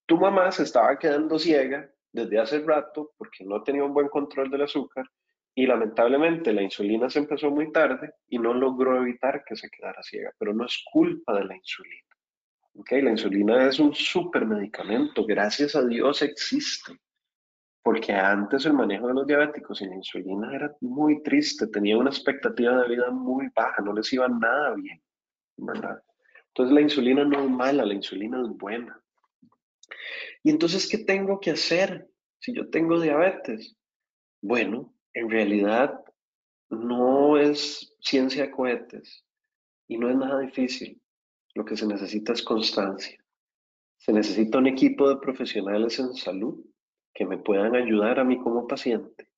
Tu 0.06 0.16
mamá 0.18 0.50
se 0.52 0.64
estaba 0.64 0.98
quedando 0.98 1.38
ciega 1.38 1.90
desde 2.12 2.38
hace 2.38 2.60
rato 2.60 3.12
porque 3.16 3.44
no 3.44 3.62
tenía 3.62 3.84
un 3.84 3.94
buen 3.94 4.08
control 4.08 4.50
del 4.50 4.62
azúcar 4.62 5.06
y 5.54 5.66
lamentablemente 5.66 6.52
la 6.52 6.62
insulina 6.62 7.08
se 7.08 7.20
empezó 7.20 7.50
muy 7.50 7.70
tarde 7.70 8.14
y 8.28 8.38
no 8.38 8.52
logró 8.52 9.00
evitar 9.00 9.44
que 9.44 9.56
se 9.56 9.70
quedara 9.70 10.02
ciega, 10.02 10.32
pero 10.38 10.52
no 10.52 10.66
es 10.66 10.82
culpa 10.90 11.34
de 11.34 11.44
la 11.44 11.56
insulina. 11.56 12.08
¿okay? 12.74 13.02
La 13.02 13.10
insulina 13.10 13.68
es 13.68 13.78
un 13.78 13.92
medicamento, 14.46 15.24
gracias 15.24 15.76
a 15.76 15.84
Dios 15.84 16.22
existe, 16.22 16.92
porque 17.82 18.12
antes 18.12 18.66
el 18.66 18.72
manejo 18.72 19.08
de 19.08 19.14
los 19.14 19.26
diabéticos 19.26 19.78
sin 19.78 19.92
insulina 19.92 20.54
era 20.54 20.74
muy 20.80 21.22
triste, 21.22 21.68
tenía 21.68 21.96
una 21.96 22.10
expectativa 22.10 22.76
de 22.82 22.88
vida 22.88 23.10
muy 23.10 23.48
baja, 23.54 23.80
no 23.82 23.92
les 23.92 24.12
iba 24.12 24.26
nada 24.28 24.74
bien, 24.74 25.00
¿verdad? 25.56 26.02
Entonces 26.54 26.72
la 26.72 26.82
insulina 26.82 27.24
no 27.24 27.42
es 27.42 27.50
mala, 27.50 27.84
la 27.84 27.94
insulina 27.94 28.40
es 28.40 28.48
buena. 28.48 29.02
¿Y 30.44 30.50
entonces 30.50 30.88
qué 30.88 30.98
tengo 30.98 31.40
que 31.40 31.50
hacer 31.50 32.08
si 32.38 32.54
yo 32.54 32.70
tengo 32.70 33.00
diabetes? 33.00 33.76
Bueno, 34.40 34.94
en 35.14 35.30
realidad 35.30 36.00
no 36.70 37.38
es 37.38 37.96
ciencia 38.00 38.44
de 38.44 38.50
cohetes 38.52 39.24
y 39.88 39.98
no 39.98 40.08
es 40.08 40.16
nada 40.16 40.38
difícil. 40.38 41.02
Lo 41.54 41.64
que 41.64 41.76
se 41.76 41.88
necesita 41.88 42.32
es 42.32 42.42
constancia. 42.42 43.18
Se 43.96 44.12
necesita 44.12 44.58
un 44.58 44.68
equipo 44.68 45.08
de 45.08 45.16
profesionales 45.16 45.98
en 45.98 46.14
salud 46.14 46.64
que 47.12 47.26
me 47.26 47.38
puedan 47.38 47.74
ayudar 47.74 48.20
a 48.20 48.24
mí 48.24 48.38
como 48.38 48.68
paciente. 48.68 49.28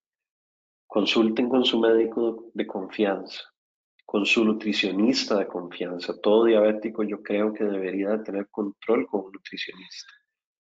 Consulten 0.86 1.48
con 1.48 1.64
su 1.64 1.80
médico 1.80 2.50
de 2.52 2.66
confianza, 2.66 3.42
con 4.06 4.24
su 4.24 4.44
nutricionista 4.44 5.38
de 5.38 5.46
confianza. 5.46 6.18
Todo 6.22 6.44
diabético 6.46 7.02
yo 7.02 7.22
creo 7.22 7.52
que 7.52 7.64
debería 7.64 8.22
tener 8.22 8.48
control 8.48 9.06
con 9.06 9.26
un 9.26 9.32
nutricionista 9.32 10.12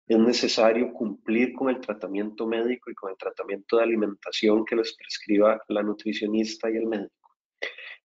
es 0.08 0.18
necesario 0.18 0.92
cumplir 0.92 1.52
con 1.52 1.68
el 1.68 1.80
tratamiento 1.80 2.46
médico 2.46 2.90
y 2.90 2.94
con 2.94 3.10
el 3.10 3.16
tratamiento 3.18 3.76
de 3.76 3.82
alimentación 3.82 4.64
que 4.64 4.74
les 4.74 4.96
prescriba 4.96 5.62
la 5.68 5.82
nutricionista 5.82 6.70
y 6.70 6.76
el 6.76 6.86
médico 6.86 7.12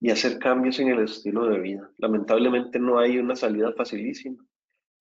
y 0.01 0.11
hacer 0.11 0.39
cambios 0.39 0.81
en 0.81 0.89
el 0.89 1.01
estilo 1.01 1.47
de 1.47 1.61
vida. 1.61 1.91
Lamentablemente 1.99 2.79
no 2.79 2.99
hay 2.99 3.19
una 3.19 3.37
salida 3.37 3.75
facilísima. 3.75 4.43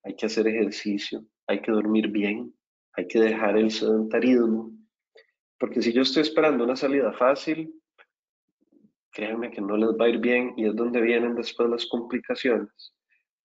Hay 0.04 0.18
que 0.18 0.26
hacer 0.26 0.46
ejercicio, 0.48 1.24
hay 1.48 1.62
que 1.62 1.72
dormir 1.72 2.10
bien, 2.10 2.54
hay 2.94 3.08
que 3.08 3.20
dejar 3.20 3.58
el 3.58 3.72
sedentarismo, 3.72 4.74
porque 5.58 5.82
si 5.82 5.94
yo 5.94 6.02
estoy 6.02 6.24
esperando 6.24 6.66
una 6.66 6.76
salida 6.76 7.14
fácil, 7.14 7.74
créanme 9.12 9.52
que 9.52 9.62
no 9.62 9.78
les 9.78 9.90
va 9.92 10.06
a 10.06 10.10
ir 10.10 10.20
bien 10.20 10.54
y 10.58 10.68
es 10.68 10.76
donde 10.76 11.02
vienen 11.02 11.36
después 11.36 11.70
las 11.70 11.86
complicaciones. 11.88 12.94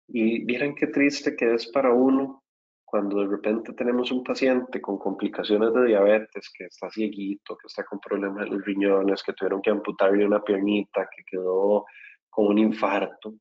Y 0.07 0.43
vieran 0.45 0.76
qué 0.76 0.88
triste 0.88 1.36
que 1.36 1.53
es 1.53 1.68
para 1.68 1.93
uno 1.93 2.43
cuando 2.89 3.20
de 3.20 3.28
repente 3.28 3.74
tenemos 3.74 4.12
un 4.12 4.24
paciente 4.24 4.82
con 4.82 4.97
complicaciones 4.97 5.72
de 5.74 5.86
diabetes, 5.86 6.49
que 6.57 6.66
está 6.66 6.89
cieguito, 6.89 7.55
que 7.55 7.68
está 7.68 7.84
con 7.84 7.99
problemas 7.99 8.45
de 8.45 8.55
los 8.55 8.66
riñones, 8.66 9.22
que 9.22 9.34
tuvieron 9.34 9.62
que 9.62 9.70
amputarle 9.70 10.26
una 10.26 10.43
piernita, 10.43 11.07
que 11.16 11.24
quedó 11.24 11.86
con 12.30 12.47
un 12.47 12.57
infarto, 12.57 13.36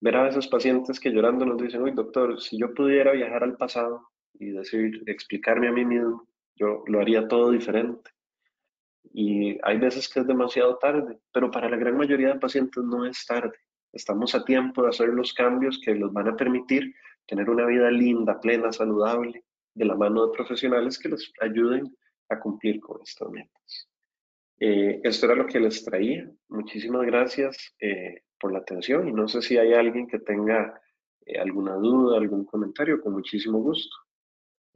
ver 0.00 0.16
a 0.16 0.28
esos 0.28 0.48
pacientes 0.48 0.98
que 0.98 1.10
llorando 1.10 1.44
nos 1.44 1.60
dicen, 1.60 1.82
uy 1.82 1.92
doctor, 1.92 2.40
si 2.40 2.58
yo 2.58 2.72
pudiera 2.72 3.12
viajar 3.12 3.44
al 3.44 3.56
pasado 3.56 4.08
y 4.34 4.50
decir, 4.50 5.02
explicarme 5.06 5.68
a 5.68 5.72
mí 5.72 5.84
mismo, 5.84 6.26
yo 6.54 6.82
lo 6.86 7.00
haría 7.00 7.28
todo 7.28 7.50
diferente. 7.50 8.10
Y 9.12 9.58
hay 9.62 9.78
veces 9.78 10.08
que 10.08 10.20
es 10.20 10.26
demasiado 10.26 10.76
tarde, 10.78 11.18
pero 11.32 11.50
para 11.50 11.68
la 11.68 11.76
gran 11.76 11.96
mayoría 11.96 12.28
de 12.34 12.40
pacientes 12.40 12.82
no 12.84 13.06
es 13.06 13.24
tarde. 13.26 13.56
Estamos 13.92 14.34
a 14.34 14.44
tiempo 14.44 14.82
de 14.82 14.88
hacer 14.88 15.08
los 15.08 15.32
cambios 15.32 15.80
que 15.82 15.94
los 15.94 16.12
van 16.12 16.28
a 16.28 16.36
permitir 16.36 16.94
tener 17.26 17.48
una 17.50 17.66
vida 17.66 17.90
linda, 17.90 18.40
plena, 18.40 18.72
saludable, 18.72 19.44
de 19.74 19.84
la 19.84 19.94
mano 19.94 20.26
de 20.26 20.32
profesionales 20.32 20.98
que 20.98 21.08
les 21.08 21.32
ayuden 21.40 21.94
a 22.28 22.38
cumplir 22.38 22.80
con 22.80 23.00
estas 23.02 23.28
metas. 23.30 23.88
Eh, 24.58 25.00
esto 25.04 25.26
era 25.26 25.34
lo 25.34 25.46
que 25.46 25.60
les 25.60 25.84
traía. 25.84 26.30
Muchísimas 26.48 27.04
gracias 27.04 27.74
eh, 27.80 28.22
por 28.40 28.52
la 28.52 28.58
atención 28.60 29.08
y 29.08 29.12
no 29.12 29.28
sé 29.28 29.42
si 29.42 29.58
hay 29.58 29.74
alguien 29.74 30.06
que 30.06 30.18
tenga 30.18 30.80
eh, 31.26 31.38
alguna 31.38 31.74
duda, 31.74 32.16
algún 32.16 32.44
comentario, 32.44 33.00
con 33.00 33.12
muchísimo 33.12 33.58
gusto. 33.58 33.94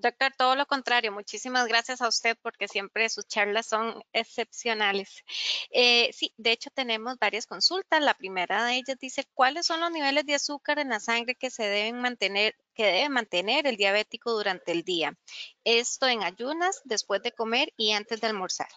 Doctor, 0.01 0.33
todo 0.37 0.57
lo 0.57 0.65
contrario, 0.65 1.13
muchísimas 1.13 1.69
gracias 1.69 2.01
a 2.01 2.09
usted 2.09 2.35
porque 2.41 2.69
siempre 2.69 3.07
sus 3.11 3.27
charlas 3.27 3.67
son 3.67 4.03
excepcionales. 4.15 5.23
Eh, 5.71 6.11
sí, 6.15 6.33
de 6.39 6.53
hecho 6.53 6.71
tenemos 6.71 7.19
varias 7.19 7.47
consultas. 7.47 8.03
La 8.03 8.15
primera 8.15 8.65
de 8.65 8.77
ellas 8.77 8.97
dice, 8.99 9.29
¿cuáles 9.35 9.67
son 9.67 9.81
los 9.81 9.91
niveles 9.91 10.25
de 10.25 10.35
azúcar 10.35 10.79
en 10.79 10.89
la 10.89 11.01
sangre 11.01 11.35
que 11.35 11.51
se 11.51 11.65
deben 11.65 12.01
mantener, 12.01 12.57
que 12.75 12.87
debe 12.87 13.09
mantener 13.11 13.67
el 13.67 13.77
diabético 13.77 14.33
durante 14.33 14.73
el 14.73 14.85
día? 14.85 15.19
Esto 15.65 16.09
en 16.09 16.23
ayunas, 16.23 16.81
después 16.85 17.23
de 17.23 17.33
comer 17.33 17.75
y 17.77 17.93
antes 17.93 18.23
de 18.23 18.29
almorzar. 18.29 18.69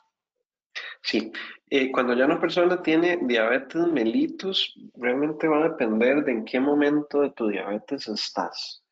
Sí, 1.02 1.32
eh, 1.70 1.90
cuando 1.92 2.14
ya 2.16 2.26
una 2.26 2.40
persona 2.40 2.82
tiene 2.82 3.20
diabetes 3.22 3.88
mellitus, 3.88 4.74
realmente 4.96 5.48
va 5.48 5.60
a 5.60 5.70
depender 5.70 6.26
de 6.26 6.34
en 6.34 6.44
qué 6.44 6.60
momento 6.60 7.22
de 7.22 7.32
tu 7.32 7.48
diabetes 7.48 8.10
estás. 8.10 8.83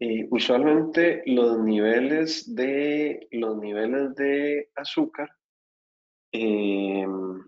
Eh, 0.00 0.28
usualmente 0.30 1.22
los 1.26 1.58
niveles 1.58 2.54
de, 2.54 3.26
los 3.32 3.56
niveles 3.58 4.14
de 4.14 4.70
azúcar, 4.76 5.28
em, 6.30 7.42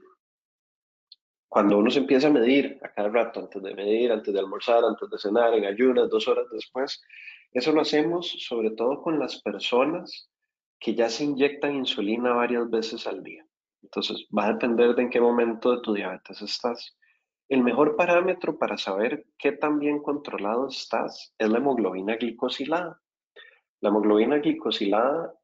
cuando 1.49 1.79
uno 1.79 1.91
se 1.91 2.01
empieza 2.01 2.29
a 2.29 2.31
medir 2.33 2.79
a 2.83 2.93
cada 2.93 3.09
rato, 3.09 3.41
antes 3.41 3.63
de 3.63 3.75
medir, 3.75 4.11
antes 4.11 4.33
de 4.35 4.41
almorzar, 4.41 4.85
antes 4.85 5.09
de 5.11 5.19
cenar, 5.19 5.55
en 5.55 5.65
ayunas, 5.65 6.09
dos 6.11 6.27
horas 6.27 6.47
después, 6.51 7.01
eso 7.53 7.73
lo 7.73 7.83
hacemos 7.83 8.29
sobre 8.49 8.71
todo 8.71 9.03
con 9.03 9.19
las 9.19 9.41
personas 9.43 10.31
que 10.79 10.95
ya 10.95 11.09
se 11.09 11.25
inyectan 11.25 11.75
insulina 11.75 12.33
varias 12.33 12.69
veces 12.71 13.07
al 13.07 13.23
día. 13.23 13.45
Entonces, 13.83 14.27
va 14.37 14.47
a 14.47 14.53
depender 14.53 14.95
de 14.95 15.03
en 15.03 15.11
qué 15.11 15.21
momento 15.21 15.77
de 15.77 15.83
tu 15.83 15.95
diabetes 15.95 16.43
estás. 16.43 16.97
El 17.51 17.65
mejor 17.65 17.97
parámetro 17.97 18.57
para 18.57 18.79
saber 18.79 19.27
qué 19.37 19.51
tan 19.51 19.81
bien 19.81 20.01
controlado 20.01 20.69
estás 20.69 21.35
es 21.37 21.49
la 21.49 21.59
hemoglobina 21.59 22.15
glicosilada. 22.15 23.03
La 23.81 23.89
hemoglobina 23.89 24.39
glicosilada 24.39 25.35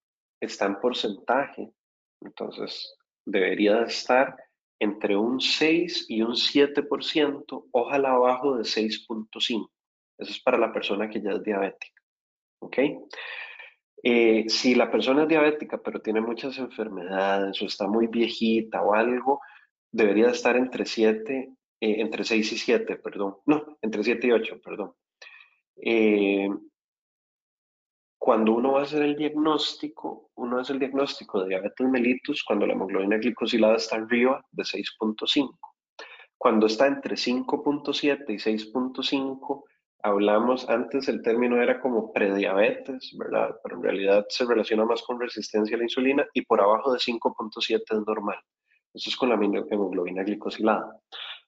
está 0.41 0.67
en 0.67 0.79
porcentaje, 0.79 1.73
entonces 2.21 2.97
debería 3.25 3.83
estar 3.83 4.37
entre 4.79 5.17
un 5.17 5.41
6 5.41 6.07
y 6.09 6.23
un 6.23 6.35
7%, 6.35 7.69
ojalá 7.73 8.13
abajo 8.13 8.57
de 8.57 8.63
6.5. 8.63 9.69
Eso 10.19 10.31
es 10.31 10.41
para 10.41 10.59
la 10.59 10.73
persona 10.73 11.11
que 11.11 11.21
ya 11.21 11.33
es 11.33 11.43
diabética. 11.43 12.03
¿Ok? 12.61 12.79
Eh, 14.05 14.45
si 14.49 14.77
la 14.77 14.89
persona 14.93 15.23
es 15.23 15.29
diabética 15.29 15.83
pero 15.83 16.01
tiene 16.01 16.21
muchas 16.21 16.57
enfermedades 16.59 17.61
o 17.61 17.65
está 17.65 17.89
muy 17.89 18.07
viejita 18.07 18.81
o 18.83 18.95
algo, 18.95 19.41
debería 19.91 20.29
estar 20.29 20.57
entre 20.57 20.87
7 20.87 21.57
eh, 21.81 22.01
entre 22.01 22.25
6 22.25 22.53
y 22.53 22.59
7, 22.59 22.97
perdón, 22.97 23.37
no, 23.47 23.79
entre 23.83 24.03
7 24.03 24.27
y 24.27 24.33
8, 24.33 24.61
perdón. 24.63 24.95
Eh, 25.77 26.49
cuando 28.19 28.55
uno 28.55 28.73
va 28.73 28.81
a 28.81 28.83
hacer 28.85 29.03
el 29.03 29.15
diagnóstico, 29.15 30.31
uno 30.35 30.59
hace 30.59 30.73
el 30.73 30.79
diagnóstico 30.79 31.43
de 31.43 31.51
diabetes 31.51 31.87
mellitus 31.87 32.43
cuando 32.43 32.67
la 32.67 32.73
hemoglobina 32.73 33.19
glicosilada 33.19 33.77
está 33.77 33.97
arriba 33.97 34.45
de 34.51 34.65
6.5. 34.65 35.57
Cuando 36.37 36.67
está 36.67 36.87
entre 36.87 37.15
5.7 37.15 38.25
y 38.29 38.39
6.5, 38.39 39.65
hablamos, 40.03 40.69
antes 40.69 41.09
el 41.09 41.23
término 41.23 41.63
era 41.63 41.81
como 41.81 42.13
prediabetes, 42.13 43.15
¿verdad? 43.17 43.57
Pero 43.63 43.77
en 43.77 43.83
realidad 43.83 44.27
se 44.29 44.45
relaciona 44.45 44.85
más 44.85 45.03
con 45.03 45.21
resistencia 45.21 45.77
a 45.77 45.79
la 45.79 45.85
insulina 45.85 46.27
y 46.35 46.43
por 46.43 46.61
abajo 46.61 46.93
de 46.93 46.99
5.7 46.99 47.83
es 47.89 48.07
normal. 48.07 48.39
Eso 48.93 49.11
es 49.11 49.17
con 49.17 49.29
la 49.29 49.35
hemoglobina 49.35 50.23
glicosilada. 50.23 50.99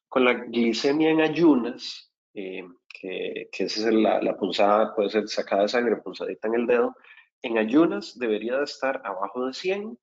Con 0.08 0.24
la 0.24 0.34
glicemia 0.34 1.10
en 1.10 1.20
ayunas, 1.20 2.12
eh, 2.34 2.64
que, 3.00 3.48
esa 3.52 3.88
es 3.88 3.94
la, 3.94 4.22
la, 4.22 4.36
punzada, 4.36 4.94
puede 4.94 5.10
ser 5.10 5.28
sacada 5.28 5.62
de 5.62 5.68
sangre, 5.68 5.96
punzadita 5.96 6.48
en 6.48 6.54
el 6.54 6.66
dedo, 6.66 6.96
en 7.42 7.58
ayunas 7.58 8.18
debería 8.18 8.56
de 8.58 8.64
estar 8.64 9.00
abajo 9.04 9.46
de 9.46 9.52
100, 9.52 9.98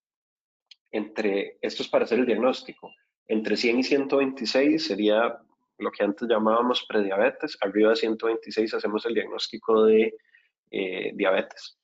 entre, 0.92 1.58
esto 1.62 1.84
es 1.84 1.90
para 1.90 2.06
hacer 2.06 2.20
el 2.20 2.26
diagnóstico, 2.26 2.92
entre 3.28 3.58
100 3.58 3.80
y 3.80 3.84
126 3.84 4.86
sería 4.86 5.40
lo 5.78 5.92
que 5.92 6.04
antes 6.04 6.28
llamábamos 6.28 6.86
prediabetes, 6.88 7.58
arriba 7.62 7.90
de 7.90 7.96
126 7.98 8.74
hacemos 8.74 9.06
el 9.06 9.14
diagnóstico 9.14 9.84
de 9.84 10.16
eh, 10.72 11.12
diabetes. 11.16 11.78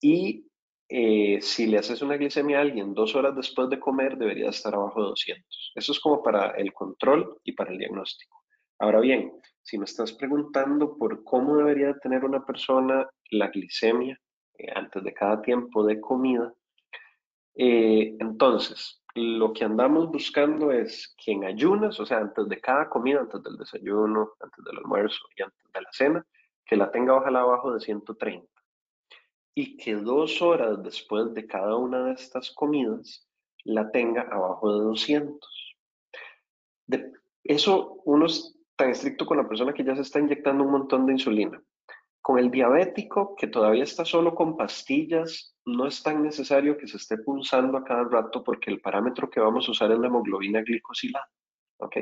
Y 0.00 0.46
eh, 0.92 1.38
si 1.40 1.68
le 1.68 1.78
haces 1.78 2.02
una 2.02 2.16
glicemia 2.16 2.58
a 2.58 2.62
alguien 2.62 2.94
dos 2.94 3.14
horas 3.14 3.36
después 3.36 3.70
de 3.70 3.78
comer, 3.78 4.18
debería 4.18 4.48
estar 4.48 4.74
abajo 4.74 5.00
de 5.00 5.08
200. 5.10 5.72
Eso 5.76 5.92
es 5.92 6.00
como 6.00 6.20
para 6.20 6.50
el 6.56 6.72
control 6.72 7.38
y 7.44 7.52
para 7.52 7.70
el 7.70 7.78
diagnóstico. 7.78 8.42
Ahora 8.80 8.98
bien, 8.98 9.32
si 9.62 9.78
me 9.78 9.84
estás 9.84 10.12
preguntando 10.12 10.98
por 10.98 11.22
cómo 11.22 11.56
debería 11.56 11.96
tener 12.00 12.24
una 12.24 12.44
persona 12.44 13.08
la 13.30 13.48
glicemia 13.50 14.18
eh, 14.58 14.66
antes 14.74 15.04
de 15.04 15.14
cada 15.14 15.40
tiempo 15.42 15.86
de 15.86 16.00
comida, 16.00 16.52
eh, 17.54 18.16
entonces 18.18 19.00
lo 19.14 19.52
que 19.52 19.64
andamos 19.64 20.10
buscando 20.10 20.72
es 20.72 21.14
que 21.24 21.30
en 21.30 21.44
ayunas, 21.44 22.00
o 22.00 22.06
sea, 22.06 22.18
antes 22.18 22.48
de 22.48 22.60
cada 22.60 22.88
comida, 22.88 23.20
antes 23.20 23.40
del 23.44 23.56
desayuno, 23.56 24.32
antes 24.40 24.64
del 24.64 24.78
almuerzo 24.78 25.20
y 25.36 25.42
antes 25.42 25.72
de 25.72 25.82
la 25.82 25.92
cena, 25.92 26.26
que 26.66 26.74
la 26.76 26.90
tenga 26.90 27.14
ojalá 27.14 27.42
abajo 27.42 27.72
de 27.72 27.78
130 27.78 28.59
y 29.54 29.76
que 29.76 29.94
dos 29.94 30.40
horas 30.42 30.82
después 30.82 31.34
de 31.34 31.46
cada 31.46 31.76
una 31.76 32.04
de 32.04 32.12
estas 32.12 32.50
comidas 32.52 33.28
la 33.64 33.90
tenga 33.90 34.22
abajo 34.22 34.72
de 34.72 34.84
200. 34.84 35.76
De, 36.86 37.12
eso 37.44 38.00
uno 38.04 38.26
es 38.26 38.56
tan 38.76 38.90
estricto 38.90 39.26
con 39.26 39.36
la 39.36 39.48
persona 39.48 39.72
que 39.72 39.84
ya 39.84 39.94
se 39.94 40.02
está 40.02 40.20
inyectando 40.20 40.64
un 40.64 40.72
montón 40.72 41.06
de 41.06 41.12
insulina. 41.12 41.62
Con 42.22 42.38
el 42.38 42.50
diabético, 42.50 43.34
que 43.34 43.46
todavía 43.46 43.82
está 43.82 44.04
solo 44.04 44.34
con 44.34 44.56
pastillas, 44.56 45.56
no 45.64 45.86
es 45.86 46.02
tan 46.02 46.22
necesario 46.22 46.76
que 46.76 46.86
se 46.86 46.98
esté 46.98 47.18
pulsando 47.18 47.78
a 47.78 47.84
cada 47.84 48.04
rato 48.04 48.44
porque 48.44 48.70
el 48.70 48.80
parámetro 48.80 49.28
que 49.30 49.40
vamos 49.40 49.66
a 49.68 49.70
usar 49.70 49.90
es 49.90 49.98
la 49.98 50.06
hemoglobina 50.06 50.62
glicosilada. 50.62 51.28
¿ok? 51.78 51.96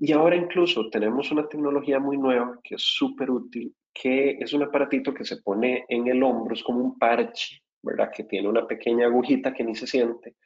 Y 0.00 0.12
ahora 0.12 0.34
incluso 0.34 0.90
tenemos 0.90 1.30
una 1.30 1.46
tecnología 1.46 2.00
muy 2.00 2.16
nueva 2.16 2.58
que 2.64 2.74
es 2.74 2.82
súper 2.82 3.30
útil 3.30 3.72
que 3.92 4.38
es 4.40 4.52
un 4.52 4.62
aparatito 4.62 5.12
que 5.12 5.24
se 5.24 5.38
pone 5.38 5.84
en 5.88 6.06
el 6.08 6.22
hombro, 6.22 6.54
es 6.54 6.62
como 6.62 6.80
un 6.80 6.98
parche, 6.98 7.62
¿verdad? 7.82 8.10
Que 8.14 8.24
tiene 8.24 8.48
una 8.48 8.66
pequeña 8.66 9.06
agujita 9.06 9.52
que 9.52 9.64
ni 9.64 9.74
se 9.74 9.86
siente, 9.86 10.36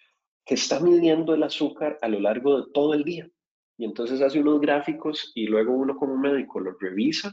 que 0.44 0.54
está 0.54 0.80
midiendo 0.80 1.34
el 1.34 1.42
azúcar 1.42 1.98
a 2.00 2.08
lo 2.08 2.20
largo 2.20 2.60
de 2.60 2.72
todo 2.72 2.94
el 2.94 3.04
día. 3.04 3.28
Y 3.76 3.84
entonces 3.84 4.20
hace 4.20 4.40
unos 4.40 4.60
gráficos 4.60 5.32
y 5.34 5.46
luego 5.46 5.72
uno 5.72 5.96
como 5.96 6.16
médico 6.16 6.60
los 6.60 6.76
revisa 6.80 7.32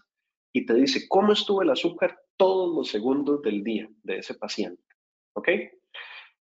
y 0.54 0.66
te 0.66 0.74
dice 0.74 1.06
cómo 1.08 1.34
estuvo 1.34 1.62
el 1.62 1.70
azúcar 1.70 2.20
todos 2.36 2.76
los 2.76 2.90
segundos 2.90 3.42
del 3.42 3.64
día 3.64 3.88
de 4.04 4.18
ese 4.18 4.34
paciente. 4.36 4.84
¿Ok? 5.34 5.50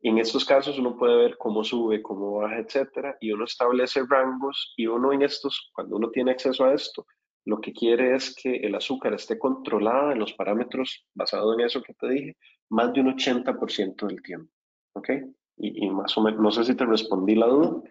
Y 0.05 0.11
en 0.11 0.19
estos 0.19 0.45
casos 0.45 0.79
uno 0.79 0.99
puede 0.99 1.17
ver 1.17 1.39
cómo 1.39 1.65
sube, 1.65 2.03
cómo 2.03 2.33
baja, 2.35 2.59
etcétera, 2.59 3.17
y 3.23 3.33
uno 3.33 3.47
establece 3.47 4.03
rangos 4.07 4.75
y 4.77 4.87
uno 4.87 5.15
en 5.15 5.23
estos, 5.23 5.71
cuando 5.73 5.97
uno 5.97 6.11
tiene 6.11 6.33
acceso 6.33 6.67
a 6.67 6.75
esto, 6.75 7.07
lo 7.47 7.59
que 7.59 7.73
quiere 7.73 8.15
es 8.15 8.35
que 8.35 8.57
el 8.57 8.75
azúcar 8.75 9.15
esté 9.15 9.39
controlada 9.39 10.13
en 10.13 10.19
los 10.19 10.35
parámetros 10.35 11.07
basado 11.15 11.55
en 11.55 11.61
eso 11.61 11.83
que 11.83 11.95
te 11.95 12.07
dije, 12.11 12.37
más 12.69 12.93
de 12.93 13.01
un 13.01 13.17
80% 13.17 14.07
del 14.07 14.21
tiempo. 14.21 14.53
¿Ok? 14.93 15.09
Y, 15.57 15.89
más 15.89 16.15
o 16.19 16.23
menos, 16.23 16.39
no 16.39 16.51
sé 16.51 16.65
si 16.65 16.75
te 16.75 16.85
respondí 16.85 17.35
la 17.35 17.47
duda, 17.47 17.83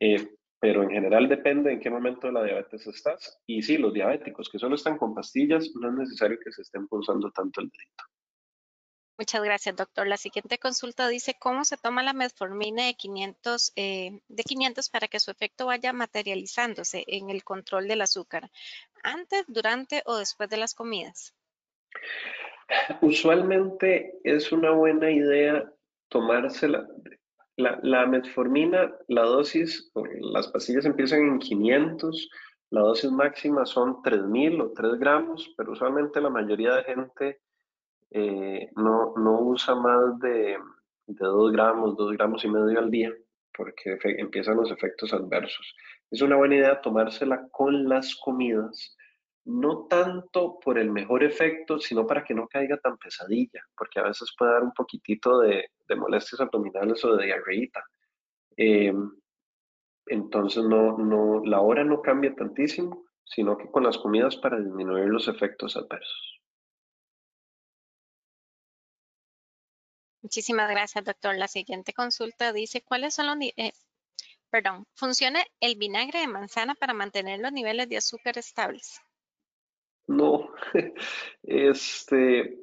eh, 0.00 0.30
pero 0.58 0.82
en 0.82 0.88
general 0.88 1.28
depende 1.28 1.74
en 1.74 1.80
qué 1.80 1.90
momento 1.90 2.28
de 2.28 2.32
la 2.32 2.44
diabetes 2.44 2.86
estás. 2.86 3.38
Y 3.46 3.60
sí, 3.60 3.76
los 3.76 3.92
diabéticos 3.92 4.48
que 4.48 4.58
solo 4.58 4.76
están 4.76 4.96
con 4.96 5.14
pastillas, 5.14 5.70
no 5.78 5.88
es 5.88 5.94
necesario 5.94 6.38
que 6.42 6.52
se 6.52 6.62
estén 6.62 6.88
pulsando 6.88 7.30
tanto 7.32 7.60
el 7.60 7.68
dedito. 7.68 8.04
Muchas 9.20 9.44
gracias, 9.44 9.76
doctor. 9.76 10.06
La 10.06 10.16
siguiente 10.16 10.56
consulta 10.56 11.06
dice 11.06 11.36
cómo 11.38 11.66
se 11.66 11.76
toma 11.76 12.02
la 12.02 12.14
metformina 12.14 12.86
de 12.86 12.94
500, 12.94 13.74
eh, 13.76 14.22
de 14.28 14.42
500 14.42 14.88
para 14.88 15.08
que 15.08 15.20
su 15.20 15.30
efecto 15.30 15.66
vaya 15.66 15.92
materializándose 15.92 17.04
en 17.06 17.28
el 17.28 17.44
control 17.44 17.86
del 17.86 18.00
azúcar, 18.00 18.50
antes, 19.02 19.44
durante 19.46 20.02
o 20.06 20.16
después 20.16 20.48
de 20.48 20.56
las 20.56 20.74
comidas. 20.74 21.34
Usualmente 23.02 24.18
es 24.24 24.52
una 24.52 24.70
buena 24.70 25.10
idea 25.10 25.70
tomársela. 26.08 26.88
La, 27.56 27.78
la 27.82 28.06
metformina, 28.06 28.90
la 29.08 29.24
dosis, 29.24 29.92
las 30.32 30.48
pastillas 30.48 30.86
empiezan 30.86 31.28
en 31.28 31.38
500, 31.40 32.30
la 32.70 32.80
dosis 32.80 33.10
máxima 33.10 33.66
son 33.66 34.00
3000 34.00 34.62
o 34.62 34.72
3 34.72 34.98
gramos, 34.98 35.52
pero 35.58 35.72
usualmente 35.72 36.22
la 36.22 36.30
mayoría 36.30 36.76
de 36.76 36.84
gente 36.84 37.40
eh, 38.10 38.70
no, 38.76 39.14
no 39.16 39.40
usa 39.40 39.74
más 39.74 40.18
de, 40.18 40.58
de 41.06 41.26
2 41.26 41.52
gramos, 41.52 41.96
2 41.96 42.12
gramos 42.12 42.44
y 42.44 42.48
medio 42.48 42.78
al 42.78 42.90
día, 42.90 43.12
porque 43.56 43.98
empiezan 44.18 44.56
los 44.56 44.70
efectos 44.70 45.12
adversos. 45.12 45.74
Es 46.10 46.22
una 46.22 46.36
buena 46.36 46.56
idea 46.56 46.80
tomársela 46.80 47.48
con 47.50 47.88
las 47.88 48.16
comidas, 48.16 48.96
no 49.44 49.86
tanto 49.86 50.58
por 50.60 50.78
el 50.78 50.90
mejor 50.90 51.22
efecto, 51.22 51.78
sino 51.78 52.06
para 52.06 52.24
que 52.24 52.34
no 52.34 52.48
caiga 52.48 52.76
tan 52.78 52.98
pesadilla, 52.98 53.62
porque 53.76 54.00
a 54.00 54.04
veces 54.04 54.34
puede 54.36 54.52
dar 54.52 54.62
un 54.62 54.72
poquitito 54.72 55.40
de, 55.40 55.66
molestias 55.96 56.40
abdominales 56.40 57.04
o 57.04 57.16
de 57.16 57.26
diarreíta. 57.26 57.84
Eh, 58.56 58.92
entonces, 60.06 60.64
no, 60.64 60.98
no, 60.98 61.42
la 61.44 61.60
hora 61.60 61.84
no 61.84 62.02
cambia 62.02 62.34
tantísimo, 62.34 63.04
sino 63.24 63.56
que 63.56 63.70
con 63.70 63.84
las 63.84 63.98
comidas 63.98 64.36
para 64.36 64.58
disminuir 64.58 65.06
los 65.06 65.28
efectos 65.28 65.76
adversos. 65.76 66.29
Muchísimas 70.22 70.68
gracias, 70.70 71.04
doctor. 71.04 71.36
La 71.36 71.48
siguiente 71.48 71.92
consulta 71.92 72.52
dice, 72.52 72.82
¿cuáles 72.82 73.14
son 73.14 73.26
los 73.26 73.36
eh, 73.56 73.72
perdón, 74.50 74.84
funciona 74.94 75.40
el 75.60 75.76
vinagre 75.76 76.20
de 76.20 76.26
manzana 76.26 76.74
para 76.74 76.92
mantener 76.92 77.40
los 77.40 77.52
niveles 77.52 77.88
de 77.88 77.96
azúcar 77.96 78.36
estables? 78.36 79.00
No, 80.06 80.50
este 81.42 82.58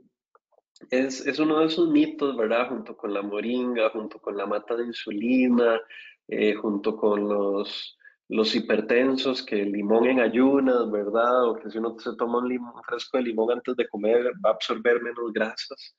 es, 0.90 1.40
uno 1.40 1.60
de 1.60 1.68
esos 1.68 1.90
mitos, 1.90 2.36
¿verdad? 2.36 2.70
Junto 2.70 2.96
con 2.96 3.14
la 3.14 3.22
moringa, 3.22 3.90
junto 3.90 4.20
con 4.20 4.38
la 4.38 4.46
mata 4.46 4.76
de 4.76 4.86
insulina, 4.86 5.80
eh, 6.28 6.54
junto 6.56 6.96
con 6.98 7.28
los, 7.28 7.98
los 8.28 8.54
hipertensos, 8.54 9.44
que 9.44 9.62
el 9.62 9.72
limón 9.72 10.06
en 10.08 10.20
ayunas, 10.20 10.92
¿verdad? 10.92 11.50
O 11.50 11.56
que 11.56 11.72
si 11.72 11.78
uno 11.78 11.98
se 11.98 12.16
toma 12.16 12.40
un, 12.40 12.50
limón, 12.50 12.74
fresco 12.84 13.18
de 13.18 13.24
limón 13.24 13.52
antes 13.52 13.76
de 13.76 13.88
comer 13.88 14.34
va 14.46 14.52
a 14.52 14.54
absorber 14.54 15.02
menos 15.02 15.32
grasas. 15.34 15.96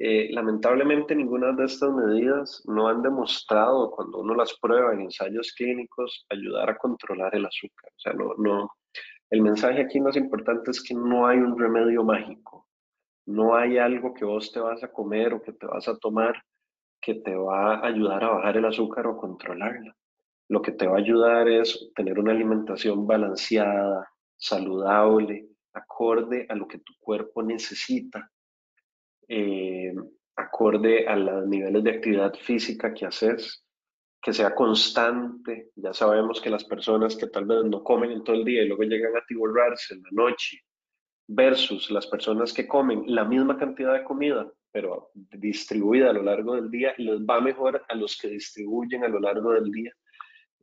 Eh, 0.00 0.28
lamentablemente 0.30 1.14
ninguna 1.16 1.52
de 1.52 1.64
estas 1.64 1.92
medidas 1.92 2.62
no 2.66 2.86
han 2.86 3.02
demostrado, 3.02 3.90
cuando 3.90 4.18
uno 4.18 4.34
las 4.34 4.56
prueba 4.60 4.92
en 4.92 5.00
ensayos 5.00 5.52
clínicos, 5.54 6.24
ayudar 6.30 6.70
a 6.70 6.78
controlar 6.78 7.34
el 7.34 7.46
azúcar. 7.46 7.90
O 7.96 7.98
sea, 7.98 8.12
no, 8.12 8.34
no, 8.38 8.70
el 9.30 9.42
mensaje 9.42 9.82
aquí 9.82 10.00
más 10.00 10.16
importante 10.16 10.70
es 10.70 10.80
que 10.82 10.94
no 10.94 11.26
hay 11.26 11.38
un 11.38 11.58
remedio 11.58 12.04
mágico. 12.04 12.68
No 13.26 13.56
hay 13.56 13.76
algo 13.76 14.14
que 14.14 14.24
vos 14.24 14.52
te 14.52 14.60
vas 14.60 14.82
a 14.84 14.92
comer 14.92 15.34
o 15.34 15.42
que 15.42 15.52
te 15.52 15.66
vas 15.66 15.88
a 15.88 15.98
tomar 15.98 16.42
que 17.00 17.14
te 17.14 17.34
va 17.34 17.76
a 17.76 17.86
ayudar 17.86 18.24
a 18.24 18.30
bajar 18.30 18.56
el 18.56 18.64
azúcar 18.64 19.06
o 19.06 19.16
controlarla. 19.16 19.94
Lo 20.48 20.62
que 20.62 20.72
te 20.72 20.86
va 20.86 20.96
a 20.96 21.00
ayudar 21.00 21.48
es 21.48 21.90
tener 21.94 22.18
una 22.18 22.32
alimentación 22.32 23.06
balanceada, 23.06 24.08
saludable, 24.36 25.48
acorde 25.72 26.46
a 26.48 26.54
lo 26.54 26.66
que 26.66 26.78
tu 26.78 26.94
cuerpo 26.98 27.42
necesita 27.42 28.30
eh, 29.28 29.94
acorde 30.36 31.06
a 31.06 31.16
los 31.16 31.46
niveles 31.46 31.84
de 31.84 31.90
actividad 31.90 32.34
física 32.34 32.94
que 32.94 33.06
haces, 33.06 33.64
que 34.20 34.32
sea 34.32 34.54
constante. 34.54 35.70
Ya 35.76 35.92
sabemos 35.92 36.40
que 36.40 36.50
las 36.50 36.64
personas 36.64 37.16
que 37.16 37.26
tal 37.26 37.44
vez 37.44 37.64
no 37.64 37.82
comen 37.82 38.10
en 38.10 38.24
todo 38.24 38.36
el 38.36 38.44
día 38.44 38.62
y 38.62 38.68
luego 38.68 38.82
llegan 38.84 39.16
a 39.16 39.24
tiborrarse 39.26 39.94
en 39.94 40.02
la 40.02 40.10
noche, 40.12 40.58
versus 41.28 41.90
las 41.90 42.06
personas 42.06 42.52
que 42.52 42.66
comen 42.66 43.04
la 43.06 43.24
misma 43.24 43.58
cantidad 43.58 43.92
de 43.92 44.04
comida, 44.04 44.50
pero 44.72 45.10
distribuida 45.14 46.10
a 46.10 46.14
lo 46.14 46.22
largo 46.22 46.54
del 46.54 46.70
día, 46.70 46.94
les 46.96 47.20
va 47.20 47.40
mejor 47.40 47.84
a 47.86 47.94
los 47.94 48.16
que 48.16 48.28
distribuyen 48.28 49.04
a 49.04 49.08
lo 49.08 49.20
largo 49.20 49.52
del 49.52 49.70
día. 49.70 49.92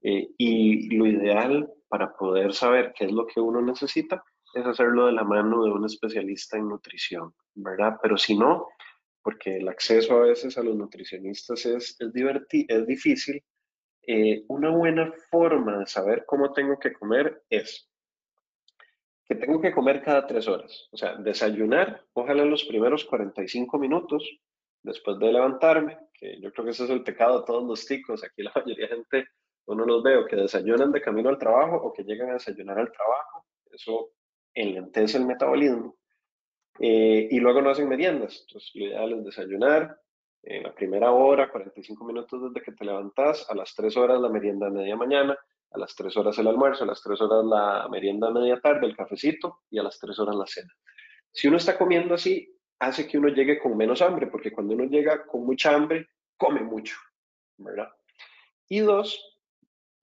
Eh, 0.02 0.30
y 0.38 0.96
lo 0.96 1.06
ideal 1.06 1.72
para 1.88 2.16
poder 2.16 2.54
saber 2.54 2.94
qué 2.98 3.06
es 3.06 3.12
lo 3.12 3.26
que 3.26 3.40
uno 3.40 3.62
necesita 3.62 4.24
es 4.54 4.66
hacerlo 4.66 5.08
de 5.08 5.14
la 5.14 5.24
mano 5.24 5.64
de 5.64 5.72
un 5.72 5.86
especialista 5.86 6.58
en 6.58 6.70
nutrición, 6.70 7.34
¿verdad? 7.56 7.98
Pero 8.02 8.18
si 8.18 8.38
no, 8.38 8.68
porque 9.24 9.58
el 9.58 9.68
acceso 9.68 10.18
a 10.18 10.28
veces 10.28 10.58
a 10.58 10.64
los 10.64 10.76
nutricionistas 10.76 11.66
es, 11.66 11.98
es, 12.00 12.14
es 12.68 12.88
difícil, 12.88 13.44
eh, 14.08 14.44
una 14.50 14.70
buena 14.70 15.12
forma 15.32 15.80
de 15.80 15.88
saber 15.88 16.26
cómo 16.28 16.54
tengo 16.54 16.78
que 16.78 16.94
comer 16.94 17.44
es 17.50 17.90
que 19.26 19.34
tengo 19.34 19.60
que 19.60 19.74
comer 19.74 20.04
cada 20.04 20.28
tres 20.28 20.48
horas. 20.48 20.88
O 20.92 20.98
sea, 20.98 21.16
desayunar, 21.16 22.06
ojalá 22.14 22.46
los 22.46 22.66
primeros 22.66 23.06
45 23.06 23.80
minutos, 23.80 24.30
después 24.84 25.18
de 25.18 25.34
levantarme, 25.34 25.98
que 26.14 26.40
yo 26.40 26.52
creo 26.52 26.66
que 26.66 26.72
ese 26.72 26.84
es 26.84 26.92
el 26.92 27.04
pecado 27.04 27.40
de 27.40 27.46
todos 27.48 27.64
los 27.64 27.84
ticos. 27.86 28.24
Aquí 28.24 28.44
la 28.44 28.52
mayoría 28.56 28.88
de 28.88 28.96
gente, 28.96 29.28
uno 29.66 29.86
los 29.86 30.04
veo 30.04 30.28
que 30.28 30.36
desayunan 30.36 30.92
de 30.92 31.02
camino 31.02 31.30
al 31.30 31.40
trabajo 31.40 31.78
o 31.78 31.92
que 31.92 32.04
llegan 32.04 32.30
a 32.30 32.34
desayunar 32.34 32.78
al 32.78 32.92
trabajo. 32.92 33.48
Eso 33.72 34.12
enlentece 34.54 35.18
el 35.18 35.26
metabolismo 35.26 35.98
eh, 36.80 37.28
y 37.32 37.40
luego 37.40 37.62
no 37.62 37.70
hacen 37.70 37.88
meriendas. 37.88 38.46
Entonces, 38.48 38.72
lo 38.76 38.86
ideal 38.86 39.14
es 39.14 39.26
desayunar 39.26 40.00
en 40.44 40.64
la 40.64 40.74
primera 40.74 41.12
hora, 41.12 41.50
45 41.50 42.06
minutos 42.06 42.42
desde 42.42 42.64
que 42.64 42.72
te 42.72 42.86
levantas, 42.86 43.50
a 43.50 43.56
las 43.56 43.74
3 43.74 43.98
horas 43.98 44.22
la 44.22 44.30
merienda 44.30 44.70
media 44.70 44.96
mañana, 44.96 45.38
a 45.72 45.80
las 45.80 45.96
3 45.96 46.16
horas 46.18 46.38
el 46.38 46.48
almuerzo, 46.48 46.84
a 46.84 46.88
las 46.88 47.02
3 47.02 47.20
horas 47.22 47.46
la 47.46 47.88
merienda 47.90 48.30
media 48.30 48.60
tarde, 48.60 48.86
el 48.86 48.96
cafecito 48.96 49.62
y 49.72 49.80
a 49.80 49.84
las 49.84 50.00
3 50.00 50.20
horas 50.20 50.36
la 50.36 50.46
cena. 50.46 50.72
Si 51.32 51.48
uno 51.48 51.58
está 51.58 51.78
comiendo 51.78 52.14
así, 52.14 52.48
hace 52.80 53.08
que 53.08 53.18
uno 53.18 53.30
llegue 53.30 53.58
con 53.58 53.76
menos 53.76 54.02
hambre, 54.02 54.28
porque 54.28 54.52
cuando 54.52 54.76
uno 54.76 54.86
llega 54.86 55.26
con 55.26 55.46
mucha 55.46 55.74
hambre, 55.74 56.10
come 56.38 56.62
mucho, 56.62 56.96
¿verdad? 57.58 57.90
Y 58.68 58.80
dos, 58.80 59.42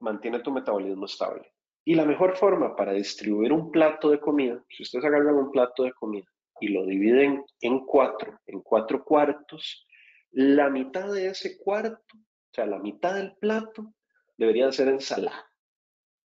mantiene 0.00 0.40
tu 0.40 0.50
metabolismo 0.50 1.06
estable. 1.06 1.52
Y 1.84 1.94
la 1.94 2.04
mejor 2.04 2.36
forma 2.36 2.74
para 2.74 2.92
distribuir 2.92 3.52
un 3.52 3.70
plato 3.70 4.10
de 4.10 4.18
comida, 4.18 4.62
si 4.68 4.82
ustedes 4.82 5.04
agarran 5.04 5.36
un 5.36 5.50
plato 5.50 5.84
de 5.84 5.92
comida 5.92 6.31
y 6.62 6.68
lo 6.68 6.86
dividen 6.86 7.44
en 7.60 7.80
cuatro, 7.80 8.38
en 8.46 8.60
cuatro 8.60 9.04
cuartos, 9.04 9.84
la 10.30 10.70
mitad 10.70 11.12
de 11.12 11.26
ese 11.26 11.58
cuarto, 11.58 12.14
o 12.14 12.54
sea, 12.54 12.66
la 12.66 12.78
mitad 12.78 13.16
del 13.16 13.34
plato, 13.34 13.92
debería 14.36 14.70
ser 14.70 14.86
ensalada. 14.86 15.44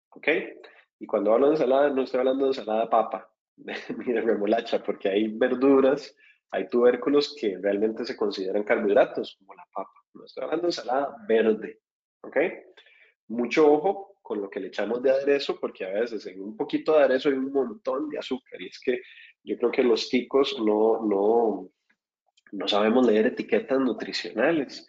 ¿Ok? 0.10 0.28
Y 1.00 1.06
cuando 1.08 1.32
hablo 1.32 1.48
de 1.48 1.54
ensalada, 1.54 1.90
no 1.90 2.04
estoy 2.04 2.20
hablando 2.20 2.44
de 2.44 2.50
ensalada 2.50 2.90
papa, 2.90 3.32
ni 3.58 4.12
de 4.12 4.20
remolacha, 4.20 4.84
porque 4.84 5.08
hay 5.08 5.30
verduras, 5.30 6.14
hay 6.52 6.68
tubérculos 6.68 7.34
que 7.40 7.58
realmente 7.58 8.04
se 8.04 8.18
consideran 8.18 8.64
carbohidratos, 8.64 9.38
como 9.40 9.54
la 9.54 9.66
papa. 9.74 10.02
No 10.14 10.26
estoy 10.26 10.44
hablando 10.44 10.64
de 10.64 10.68
ensalada 10.68 11.16
verde. 11.30 11.80
¿Ok? 12.24 12.38
Mucho 13.30 13.72
ojo 13.72 14.18
con 14.22 14.42
lo 14.42 14.50
que 14.50 14.60
le 14.60 14.68
echamos 14.68 15.02
de 15.02 15.12
aderezo, 15.12 15.58
porque 15.62 15.86
a 15.86 15.94
veces 15.94 16.26
en 16.26 16.42
un 16.42 16.58
poquito 16.58 16.92
de 16.92 17.00
aderezo 17.00 17.30
hay 17.30 17.36
un 17.36 17.54
montón 17.54 18.10
de 18.10 18.18
azúcar. 18.18 18.62
Y 18.62 18.68
es 18.68 18.82
que 18.84 19.00
yo 19.46 19.58
creo 19.58 19.72
que 19.72 19.84
los 19.84 20.10
ticos 20.10 20.60
no, 20.60 21.02
no, 21.06 21.70
no 22.52 22.68
sabemos 22.68 23.06
leer 23.06 23.28
etiquetas 23.28 23.80
nutricionales. 23.80 24.88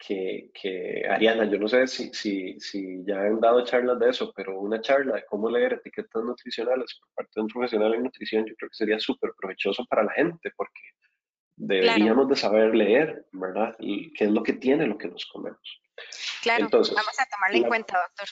Que, 0.00 0.52
que, 0.54 1.04
Ariana, 1.10 1.44
yo 1.50 1.58
no 1.58 1.66
sé 1.66 1.88
si, 1.88 2.14
si, 2.14 2.60
si, 2.60 3.04
ya 3.04 3.20
han 3.20 3.40
dado 3.40 3.64
charlas 3.64 3.98
de 3.98 4.10
eso, 4.10 4.32
pero 4.34 4.60
una 4.60 4.80
charla 4.80 5.16
de 5.16 5.24
cómo 5.24 5.50
leer 5.50 5.72
etiquetas 5.72 6.22
nutricionales 6.22 7.00
por 7.00 7.08
parte 7.14 7.32
de 7.34 7.40
un 7.42 7.48
profesional 7.48 7.94
en 7.94 8.04
nutrición, 8.04 8.46
yo 8.46 8.54
creo 8.54 8.70
que 8.70 8.76
sería 8.76 9.00
súper 9.00 9.32
provechoso 9.36 9.84
para 9.86 10.04
la 10.04 10.12
gente, 10.12 10.52
porque 10.56 10.80
deberíamos 11.56 12.28
de 12.28 12.36
saber 12.36 12.76
leer, 12.76 13.26
¿verdad? 13.32 13.74
Y 13.80 14.12
qué 14.12 14.26
es 14.26 14.30
lo 14.30 14.44
que 14.44 14.52
tiene 14.52 14.86
lo 14.86 14.96
que 14.96 15.08
nos 15.08 15.26
comemos. 15.26 15.80
Claro, 16.44 16.66
Entonces, 16.66 16.94
vamos 16.94 17.18
a 17.18 17.26
tomarlo 17.26 17.56
en 17.56 17.64
cuenta, 17.64 17.98
doctor. 17.98 18.28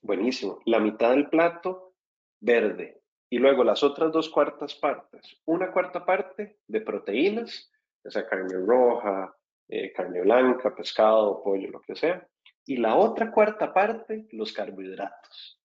Buenísimo. 0.00 0.62
La 0.64 0.80
mitad 0.80 1.10
del 1.10 1.28
plato 1.28 1.92
verde 2.40 3.02
y 3.30 3.38
luego 3.38 3.64
las 3.64 3.82
otras 3.82 4.12
dos 4.12 4.28
cuartas 4.28 4.74
partes. 4.74 5.36
Una 5.44 5.70
cuarta 5.70 6.04
parte 6.04 6.58
de 6.66 6.80
proteínas, 6.80 7.70
sea 8.04 8.26
carne 8.26 8.56
roja, 8.66 9.34
eh, 9.68 9.92
carne 9.92 10.22
blanca, 10.22 10.74
pescado, 10.74 11.42
pollo, 11.42 11.70
lo 11.70 11.80
que 11.80 11.94
sea. 11.94 12.26
Y 12.64 12.76
la 12.76 12.96
otra 12.96 13.30
cuarta 13.30 13.72
parte, 13.72 14.26
los 14.32 14.52
carbohidratos. 14.52 15.60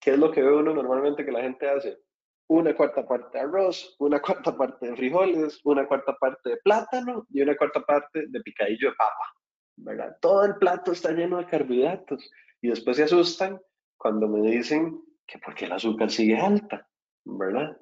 ¿Qué 0.00 0.12
es 0.12 0.18
lo 0.18 0.30
que 0.30 0.42
ve 0.42 0.52
uno 0.52 0.74
normalmente 0.74 1.24
que 1.24 1.32
la 1.32 1.42
gente 1.42 1.68
hace? 1.68 1.98
Una 2.46 2.74
cuarta 2.74 3.06
parte 3.06 3.38
de 3.38 3.44
arroz, 3.44 3.96
una 3.98 4.20
cuarta 4.22 4.56
parte 4.56 4.86
de 4.86 4.96
frijoles, 4.96 5.60
una 5.64 5.86
cuarta 5.86 6.14
parte 6.16 6.50
de 6.50 6.56
plátano 6.58 7.26
y 7.30 7.42
una 7.42 7.56
cuarta 7.56 7.80
parte 7.80 8.26
de 8.28 8.40
picadillo 8.40 8.90
de 8.90 8.96
papa. 8.96 9.34
¿verdad? 9.76 10.16
Todo 10.20 10.44
el 10.44 10.56
plato 10.56 10.92
está 10.92 11.12
lleno 11.12 11.38
de 11.38 11.46
carbohidratos 11.46 12.30
y 12.60 12.68
después 12.68 12.96
se 12.96 13.04
asustan 13.04 13.60
cuando 13.96 14.28
me 14.28 14.40
dicen 14.50 15.02
que 15.26 15.38
porque 15.38 15.64
el 15.64 15.72
azúcar 15.72 16.10
sigue 16.10 16.38
alta, 16.38 16.86
¿verdad? 17.24 17.76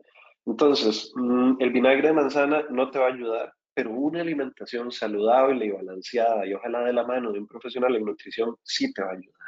Entonces, 0.47 1.12
mm, 1.14 1.55
el 1.61 1.70
vinagre 1.70 2.09
de 2.09 2.14
manzana 2.14 2.64
no 2.70 2.90
te 2.90 2.99
va 2.99 3.07
a 3.07 3.12
ayudar, 3.12 3.55
pero 3.74 3.90
una 3.90 4.20
alimentación 4.20 4.90
saludable 4.90 5.66
y 5.66 5.70
balanceada 5.70 6.47
y 6.47 6.55
ojalá 6.55 6.80
de 6.80 6.93
la 6.93 7.05
mano 7.05 7.32
de 7.32 7.38
un 7.38 7.47
profesional 7.47 7.95
en 7.95 8.05
nutrición 8.05 8.57
sí 8.62 8.93
te 8.93 9.03
va 9.03 9.11
a 9.11 9.12
ayudar. 9.12 9.43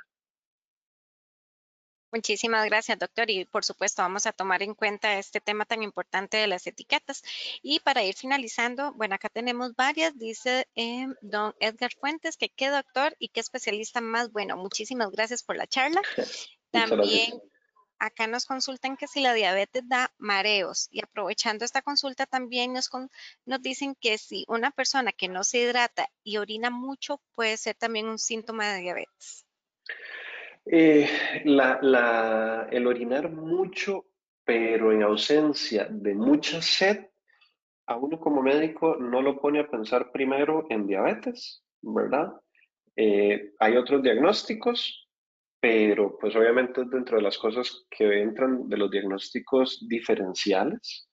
Muchísimas 2.14 2.64
gracias, 2.66 2.96
doctor. 2.96 3.28
Y 3.28 3.44
por 3.44 3.64
supuesto, 3.64 4.02
vamos 4.02 4.24
a 4.26 4.32
tomar 4.32 4.62
en 4.62 4.74
cuenta 4.74 5.18
este 5.18 5.40
tema 5.40 5.64
tan 5.64 5.82
importante 5.82 6.36
de 6.36 6.46
las 6.46 6.64
etiquetas. 6.64 7.24
Y 7.60 7.80
para 7.80 8.04
ir 8.04 8.14
finalizando, 8.14 8.92
bueno, 8.92 9.16
acá 9.16 9.28
tenemos 9.28 9.74
varias. 9.74 10.16
Dice 10.16 10.68
eh, 10.76 11.08
don 11.22 11.56
Edgar 11.58 11.90
Fuentes 11.98 12.36
que 12.36 12.50
qué 12.50 12.70
doctor 12.70 13.16
y 13.18 13.30
qué 13.30 13.40
especialista 13.40 14.00
más 14.00 14.30
bueno. 14.30 14.56
Muchísimas 14.56 15.10
gracias 15.10 15.42
por 15.42 15.56
la 15.56 15.66
charla. 15.66 16.02
También 16.70 17.32
acá 17.98 18.26
nos 18.26 18.46
consultan 18.46 18.96
que 18.96 19.06
si 19.06 19.20
la 19.20 19.34
diabetes 19.34 19.82
da 19.88 20.12
mareos 20.18 20.88
y 20.90 21.02
aprovechando 21.02 21.64
esta 21.64 21.82
consulta 21.82 22.26
también 22.26 22.72
nos, 22.72 22.90
dicen 23.60 23.94
que 24.00 24.18
si 24.18 24.44
una 24.48 24.70
persona 24.70 25.12
que 25.12 25.28
no 25.28 25.44
se 25.44 25.58
hidrata 25.58 26.08
y 26.22 26.36
orina 26.36 26.70
mucho 26.70 27.20
puede 27.34 27.56
ser 27.56 27.76
también 27.76 28.06
un 28.06 28.18
síntoma 28.18 28.72
de 28.72 28.80
diabetes. 28.80 29.46
Eh, 30.66 31.08
el 31.44 32.86
orinar 32.86 33.30
mucho, 33.30 34.06
pero 34.44 34.92
en 34.92 35.02
ausencia 35.02 35.86
de 35.90 36.14
mucha 36.14 36.62
sed, 36.62 37.06
a 37.86 37.96
uno 37.96 38.18
como 38.18 38.42
médico 38.42 38.96
no 38.96 39.20
lo 39.20 39.40
pone 39.40 39.60
a 39.60 39.68
pensar 39.68 40.10
primero 40.10 40.66
en 40.70 40.86
diabetes, 40.86 41.62
¿verdad? 41.82 42.32
Eh, 42.96 43.52
hay 43.58 43.76
otros 43.76 44.02
diagnósticos, 44.02 45.03
pero 45.64 46.18
pues 46.18 46.36
obviamente 46.36 46.84
dentro 46.84 47.16
de 47.16 47.22
las 47.22 47.38
cosas 47.38 47.86
que 47.88 48.20
entran 48.20 48.68
de 48.68 48.76
los 48.76 48.90
diagnósticos 48.90 49.88
diferenciales, 49.88 51.08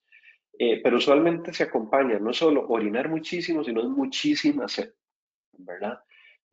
eh, 0.58 0.82
pero 0.82 0.98
usualmente 0.98 1.54
se 1.54 1.62
acompaña 1.62 2.18
no 2.18 2.34
solo 2.34 2.68
orinar 2.68 3.08
muchísimo, 3.08 3.64
sino 3.64 3.82
muchísima 3.88 4.68
sed, 4.68 4.92
¿verdad? 5.52 6.00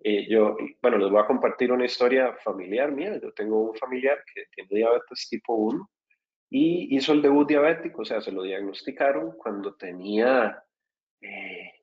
Eh, 0.02 0.30
yo, 0.30 0.56
bueno, 0.82 0.98
les 0.98 1.10
voy 1.12 1.20
a 1.20 1.28
compartir 1.28 1.74
una 1.74 1.84
historia 1.84 2.38
familiar 2.42 2.90
mía. 2.94 3.20
Yo 3.22 3.34
tengo 3.34 3.70
un 3.70 3.76
familiar 3.76 4.24
que 4.34 4.46
tiene 4.56 4.70
diabetes 4.72 5.28
tipo 5.30 5.56
1 5.56 5.90
y 6.52 6.96
hizo 6.96 7.12
el 7.12 7.22
debut 7.22 7.50
diabético, 7.50 8.04
o 8.04 8.06
sea, 8.06 8.22
se 8.22 8.32
lo 8.32 8.44
diagnosticaron 8.44 9.34
cuando 9.36 9.76
tenía, 9.76 10.64
eh, 11.20 11.74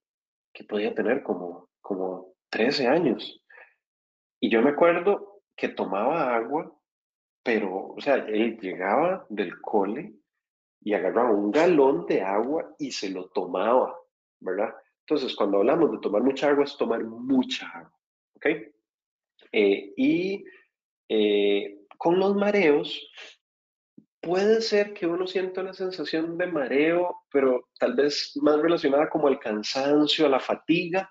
que 0.50 0.64
podía 0.64 0.94
tener 0.94 1.22
como, 1.22 1.68
como 1.82 2.32
13 2.48 2.86
años. 2.86 3.44
Y 4.40 4.48
yo 4.48 4.62
me 4.62 4.70
acuerdo 4.70 5.35
que 5.56 5.68
tomaba 5.68 6.36
agua, 6.36 6.72
pero, 7.42 7.94
o 7.94 8.00
sea, 8.00 8.16
él 8.16 8.58
llegaba 8.60 9.26
del 9.28 9.60
cole 9.60 10.14
y 10.80 10.94
agarraba 10.94 11.30
un 11.30 11.50
galón 11.50 12.06
de 12.06 12.22
agua 12.22 12.74
y 12.78 12.92
se 12.92 13.10
lo 13.10 13.28
tomaba, 13.30 13.96
¿verdad? 14.40 14.74
Entonces, 15.00 15.34
cuando 15.34 15.58
hablamos 15.58 15.92
de 15.92 15.98
tomar 15.98 16.22
mucha 16.22 16.48
agua, 16.48 16.64
es 16.64 16.76
tomar 16.76 17.02
mucha 17.04 17.66
agua, 17.68 17.98
¿ok? 18.34 18.46
Eh, 19.52 19.92
y 19.96 20.44
eh, 21.08 21.86
con 21.96 22.18
los 22.18 22.34
mareos, 22.34 23.08
puede 24.20 24.60
ser 24.60 24.92
que 24.92 25.06
uno 25.06 25.26
sienta 25.26 25.60
una 25.60 25.72
sensación 25.72 26.36
de 26.36 26.48
mareo, 26.48 27.22
pero 27.30 27.68
tal 27.78 27.94
vez 27.94 28.32
más 28.42 28.60
relacionada 28.60 29.08
como 29.08 29.28
al 29.28 29.38
cansancio, 29.38 30.26
a 30.26 30.30
la 30.30 30.40
fatiga, 30.40 31.10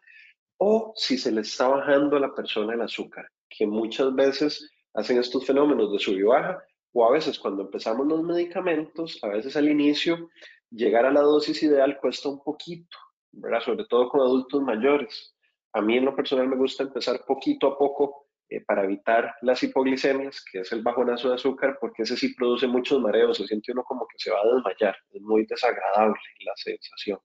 o 0.57 0.93
si 0.95 1.17
se 1.17 1.31
le 1.31 1.41
está 1.41 1.69
bajando 1.69 2.17
a 2.17 2.19
la 2.19 2.35
persona 2.35 2.73
el 2.73 2.81
azúcar, 2.81 3.29
que 3.57 3.65
muchas 3.65 4.13
veces 4.15 4.69
hacen 4.93 5.17
estos 5.17 5.45
fenómenos 5.45 5.91
de 5.91 5.99
sub 5.99 6.21
baja, 6.25 6.63
o 6.93 7.05
a 7.05 7.11
veces 7.11 7.37
cuando 7.37 7.63
empezamos 7.63 8.07
los 8.07 8.23
medicamentos, 8.23 9.19
a 9.21 9.27
veces 9.27 9.55
al 9.57 9.69
inicio, 9.69 10.29
llegar 10.71 11.05
a 11.05 11.11
la 11.11 11.21
dosis 11.21 11.61
ideal 11.63 11.97
cuesta 11.99 12.29
un 12.29 12.41
poquito, 12.41 12.97
¿verdad? 13.31 13.61
Sobre 13.61 13.85
todo 13.85 14.09
con 14.09 14.21
adultos 14.21 14.61
mayores. 14.61 15.35
A 15.73 15.81
mí 15.81 15.97
en 15.97 16.05
lo 16.05 16.15
personal 16.15 16.47
me 16.47 16.55
gusta 16.55 16.83
empezar 16.83 17.25
poquito 17.27 17.67
a 17.67 17.77
poco 17.77 18.27
eh, 18.47 18.61
para 18.61 18.85
evitar 18.85 19.33
las 19.41 19.61
hipoglicemias, 19.63 20.43
que 20.49 20.59
es 20.59 20.71
el 20.71 20.83
bajonazo 20.83 21.29
de 21.29 21.35
azúcar, 21.35 21.77
porque 21.81 22.03
ese 22.03 22.15
sí 22.15 22.33
produce 22.33 22.67
muchos 22.67 23.01
mareos, 23.01 23.37
se 23.37 23.47
siente 23.47 23.71
uno 23.71 23.83
como 23.83 24.07
que 24.07 24.17
se 24.17 24.31
va 24.31 24.39
a 24.39 24.55
desmayar, 24.55 24.95
es 25.11 25.21
muy 25.21 25.45
desagradable 25.45 26.19
la 26.45 26.53
sensación. 26.55 27.19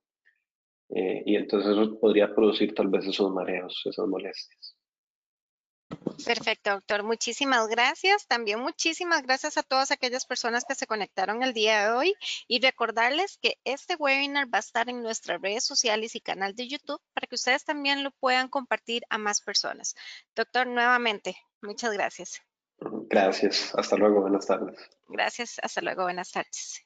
Eh, 0.88 1.22
y 1.26 1.36
entonces 1.36 1.70
eso 1.70 2.00
podría 2.00 2.34
producir 2.34 2.74
tal 2.74 2.88
vez 2.88 3.06
esos 3.06 3.30
mareos, 3.32 3.82
esas 3.84 4.08
molestias. 4.08 4.79
Perfecto, 6.24 6.70
doctor. 6.70 7.02
Muchísimas 7.02 7.68
gracias. 7.68 8.26
También 8.26 8.60
muchísimas 8.60 9.22
gracias 9.22 9.56
a 9.56 9.62
todas 9.62 9.90
aquellas 9.90 10.26
personas 10.26 10.64
que 10.64 10.74
se 10.74 10.86
conectaron 10.86 11.42
el 11.42 11.52
día 11.52 11.84
de 11.84 11.92
hoy 11.92 12.14
y 12.46 12.60
recordarles 12.60 13.38
que 13.38 13.58
este 13.64 13.96
webinar 13.96 14.46
va 14.52 14.58
a 14.58 14.60
estar 14.60 14.88
en 14.88 15.02
nuestras 15.02 15.40
redes 15.40 15.64
sociales 15.64 16.14
y 16.14 16.20
canal 16.20 16.54
de 16.54 16.68
YouTube 16.68 17.00
para 17.14 17.26
que 17.26 17.34
ustedes 17.34 17.64
también 17.64 18.04
lo 18.04 18.10
puedan 18.12 18.48
compartir 18.48 19.02
a 19.08 19.18
más 19.18 19.40
personas. 19.40 19.94
Doctor, 20.34 20.66
nuevamente, 20.66 21.36
muchas 21.62 21.92
gracias. 21.92 22.42
Gracias. 22.80 23.74
Hasta 23.74 23.96
luego. 23.96 24.22
Buenas 24.22 24.46
tardes. 24.46 24.78
Gracias. 25.08 25.58
Hasta 25.62 25.80
luego. 25.80 26.04
Buenas 26.04 26.30
tardes. 26.30 26.84